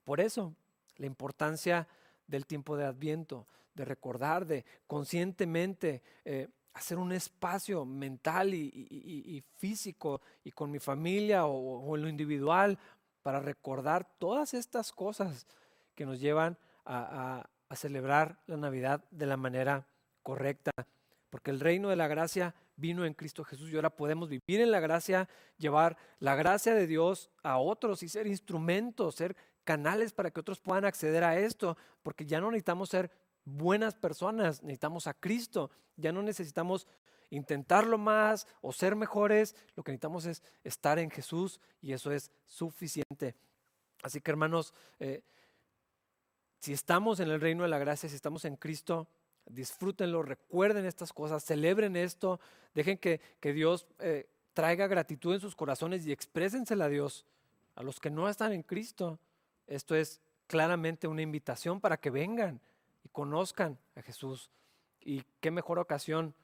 Por 0.03 0.19
eso, 0.19 0.55
la 0.97 1.05
importancia 1.05 1.87
del 2.27 2.45
tiempo 2.45 2.75
de 2.75 2.85
adviento, 2.85 3.45
de 3.75 3.85
recordar, 3.85 4.45
de 4.45 4.65
conscientemente 4.87 6.01
hacer 6.73 6.97
un 6.97 7.11
espacio 7.11 7.85
mental 7.85 8.53
y, 8.53 9.43
físico 9.57 10.21
y 10.43 10.51
con 10.51 10.71
mi 10.71 10.79
familia 10.79 11.45
o, 11.45 11.95
en 11.95 12.01
lo 12.03 12.09
individual 12.09 12.77
para 13.21 13.39
recordar 13.39 14.07
todas 14.17 14.53
estas 14.53 14.91
cosas 14.91 15.47
que 15.95 16.05
nos 16.05 16.19
llevan 16.19 16.57
a, 16.85 17.47
celebrar 17.75 18.39
la 18.47 18.57
Navidad 18.57 19.03
de 19.11 19.27
la 19.27 19.37
manera 19.37 19.85
correcta. 20.23 20.71
Porque 21.29 21.51
el 21.51 21.59
reino 21.59 21.89
de 21.89 21.95
la 21.95 22.07
gracia 22.07 22.55
vino 22.77 23.05
en 23.05 23.13
Cristo 23.13 23.43
Jesús 23.43 23.69
y 23.69 23.75
ahora 23.75 23.91
podemos 23.91 24.27
vivir 24.27 24.61
en 24.61 24.71
la 24.71 24.79
gracia, 24.79 25.29
llevar 25.57 25.97
la 26.19 26.35
gracia 26.35 26.73
de 26.73 26.87
Dios 26.87 27.29
a 27.43 27.59
otros 27.59 28.01
y 28.01 28.09
ser 28.09 28.25
instrumentos, 28.25 29.15
ser 29.15 29.35
canales 29.63 30.13
para 30.13 30.31
que 30.31 30.39
otros 30.39 30.59
puedan 30.59 30.85
acceder 30.85 31.23
a 31.23 31.37
esto, 31.37 31.77
porque 32.01 32.25
ya 32.25 32.41
no 32.41 32.49
necesitamos 32.49 32.89
ser 32.89 33.11
buenas 33.57 33.95
personas, 33.95 34.63
necesitamos 34.63 35.07
a 35.07 35.13
Cristo, 35.13 35.71
ya 35.97 36.11
no 36.11 36.21
necesitamos 36.21 36.87
intentarlo 37.29 37.97
más 37.97 38.47
o 38.61 38.71
ser 38.71 38.95
mejores, 38.95 39.55
lo 39.75 39.83
que 39.83 39.91
necesitamos 39.91 40.25
es 40.25 40.43
estar 40.63 40.99
en 40.99 41.11
Jesús 41.11 41.59
y 41.81 41.93
eso 41.93 42.11
es 42.11 42.31
suficiente. 42.45 43.35
Así 44.01 44.21
que 44.21 44.31
hermanos, 44.31 44.73
eh, 44.99 45.21
si 46.59 46.73
estamos 46.73 47.19
en 47.19 47.29
el 47.29 47.41
reino 47.41 47.63
de 47.63 47.69
la 47.69 47.77
gracia, 47.77 48.09
si 48.09 48.15
estamos 48.15 48.45
en 48.45 48.55
Cristo, 48.55 49.07
disfrútenlo, 49.45 50.23
recuerden 50.23 50.85
estas 50.85 51.13
cosas, 51.13 51.43
celebren 51.43 51.95
esto, 51.95 52.39
dejen 52.73 52.97
que, 52.97 53.21
Dios 53.41 53.87
eh, 53.99 54.27
traiga 54.53 54.87
gratitud 54.87 55.33
en 55.33 55.39
sus 55.39 55.55
corazones 55.55 56.05
y 56.05 56.11
exprésensela 56.11 56.85
a 56.85 56.89
Dios. 56.89 57.25
A 57.75 57.83
los 57.83 57.99
que 57.99 58.09
no 58.09 58.27
están 58.27 58.51
en 58.51 58.63
Cristo, 58.63 59.19
esto 59.67 59.95
es 59.95 60.21
claramente 60.47 61.07
una 61.07 61.21
invitación 61.21 61.79
para 61.79 61.97
que 61.97 62.09
vengan 62.09 62.59
conozcan 63.11 63.79
a 63.95 64.01
Jesús. 64.01 64.51
Y 64.99 65.23
qué 65.39 65.51
mejor 65.51 65.79
ocasión 65.79 66.35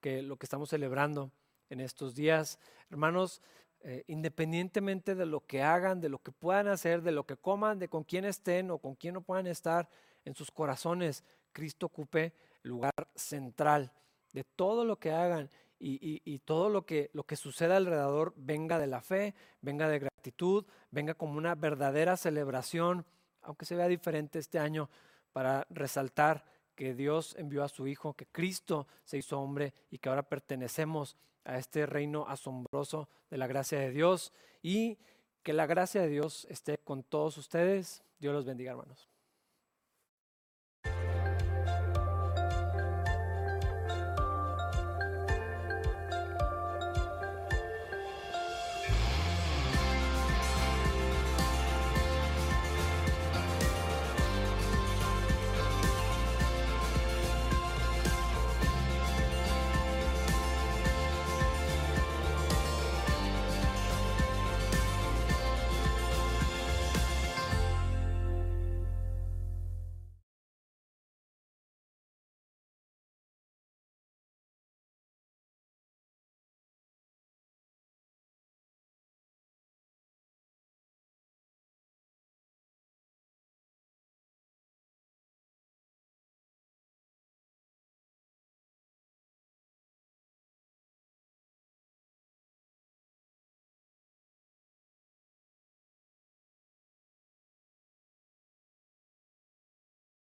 que 0.00 0.22
lo 0.22 0.36
que 0.36 0.46
estamos 0.46 0.70
celebrando 0.70 1.30
en 1.68 1.80
estos 1.80 2.14
días. 2.14 2.58
Hermanos, 2.90 3.42
eh, 3.82 4.04
independientemente 4.08 5.14
de 5.14 5.26
lo 5.26 5.46
que 5.46 5.62
hagan, 5.62 6.00
de 6.00 6.08
lo 6.08 6.18
que 6.18 6.32
puedan 6.32 6.68
hacer, 6.68 7.02
de 7.02 7.12
lo 7.12 7.24
que 7.24 7.36
coman, 7.36 7.78
de 7.78 7.88
con 7.88 8.04
quién 8.04 8.24
estén 8.24 8.70
o 8.70 8.78
con 8.78 8.94
quién 8.94 9.14
no 9.14 9.22
puedan 9.22 9.46
estar, 9.46 9.88
en 10.24 10.34
sus 10.34 10.50
corazones, 10.50 11.24
Cristo 11.52 11.86
ocupe 11.86 12.34
lugar 12.62 12.92
central 13.14 13.92
de 14.32 14.44
todo 14.44 14.84
lo 14.84 14.98
que 14.98 15.12
hagan 15.12 15.48
y, 15.78 16.38
todo 16.40 16.68
lo 16.68 16.84
que 16.84 17.36
suceda 17.36 17.78
alrededor 17.78 18.34
venga 18.36 18.78
de 18.78 18.86
la 18.86 19.00
fe, 19.00 19.34
venga 19.62 19.88
de 19.88 19.98
gratitud, 19.98 20.66
venga 20.90 21.14
como 21.14 21.38
una 21.38 21.54
verdadera 21.54 22.18
celebración, 22.18 23.06
aunque 23.40 23.64
se 23.64 23.76
vea 23.76 23.88
diferente 23.88 24.38
este 24.38 24.58
año, 24.58 24.90
para 25.32 25.66
resaltar 25.70 26.44
que 26.74 26.94
Dios 26.94 27.34
envió 27.38 27.62
a 27.62 27.68
su 27.68 27.86
Hijo, 27.86 28.14
que 28.14 28.26
Cristo 28.26 28.86
se 29.04 29.18
hizo 29.18 29.38
hombre 29.38 29.74
y 29.90 29.98
que 29.98 30.08
ahora 30.08 30.22
pertenecemos 30.22 31.16
a 31.44 31.58
este 31.58 31.84
reino 31.86 32.26
asombroso 32.26 33.08
de 33.28 33.38
la 33.38 33.46
gracia 33.46 33.78
de 33.78 33.90
Dios 33.90 34.32
y 34.62 34.98
que 35.42 35.52
la 35.52 35.66
gracia 35.66 36.02
de 36.02 36.08
Dios 36.08 36.46
esté 36.48 36.78
con 36.78 37.02
todos 37.02 37.36
ustedes. 37.38 38.02
Dios 38.18 38.34
los 38.34 38.46
bendiga, 38.46 38.72
hermanos. 38.72 39.09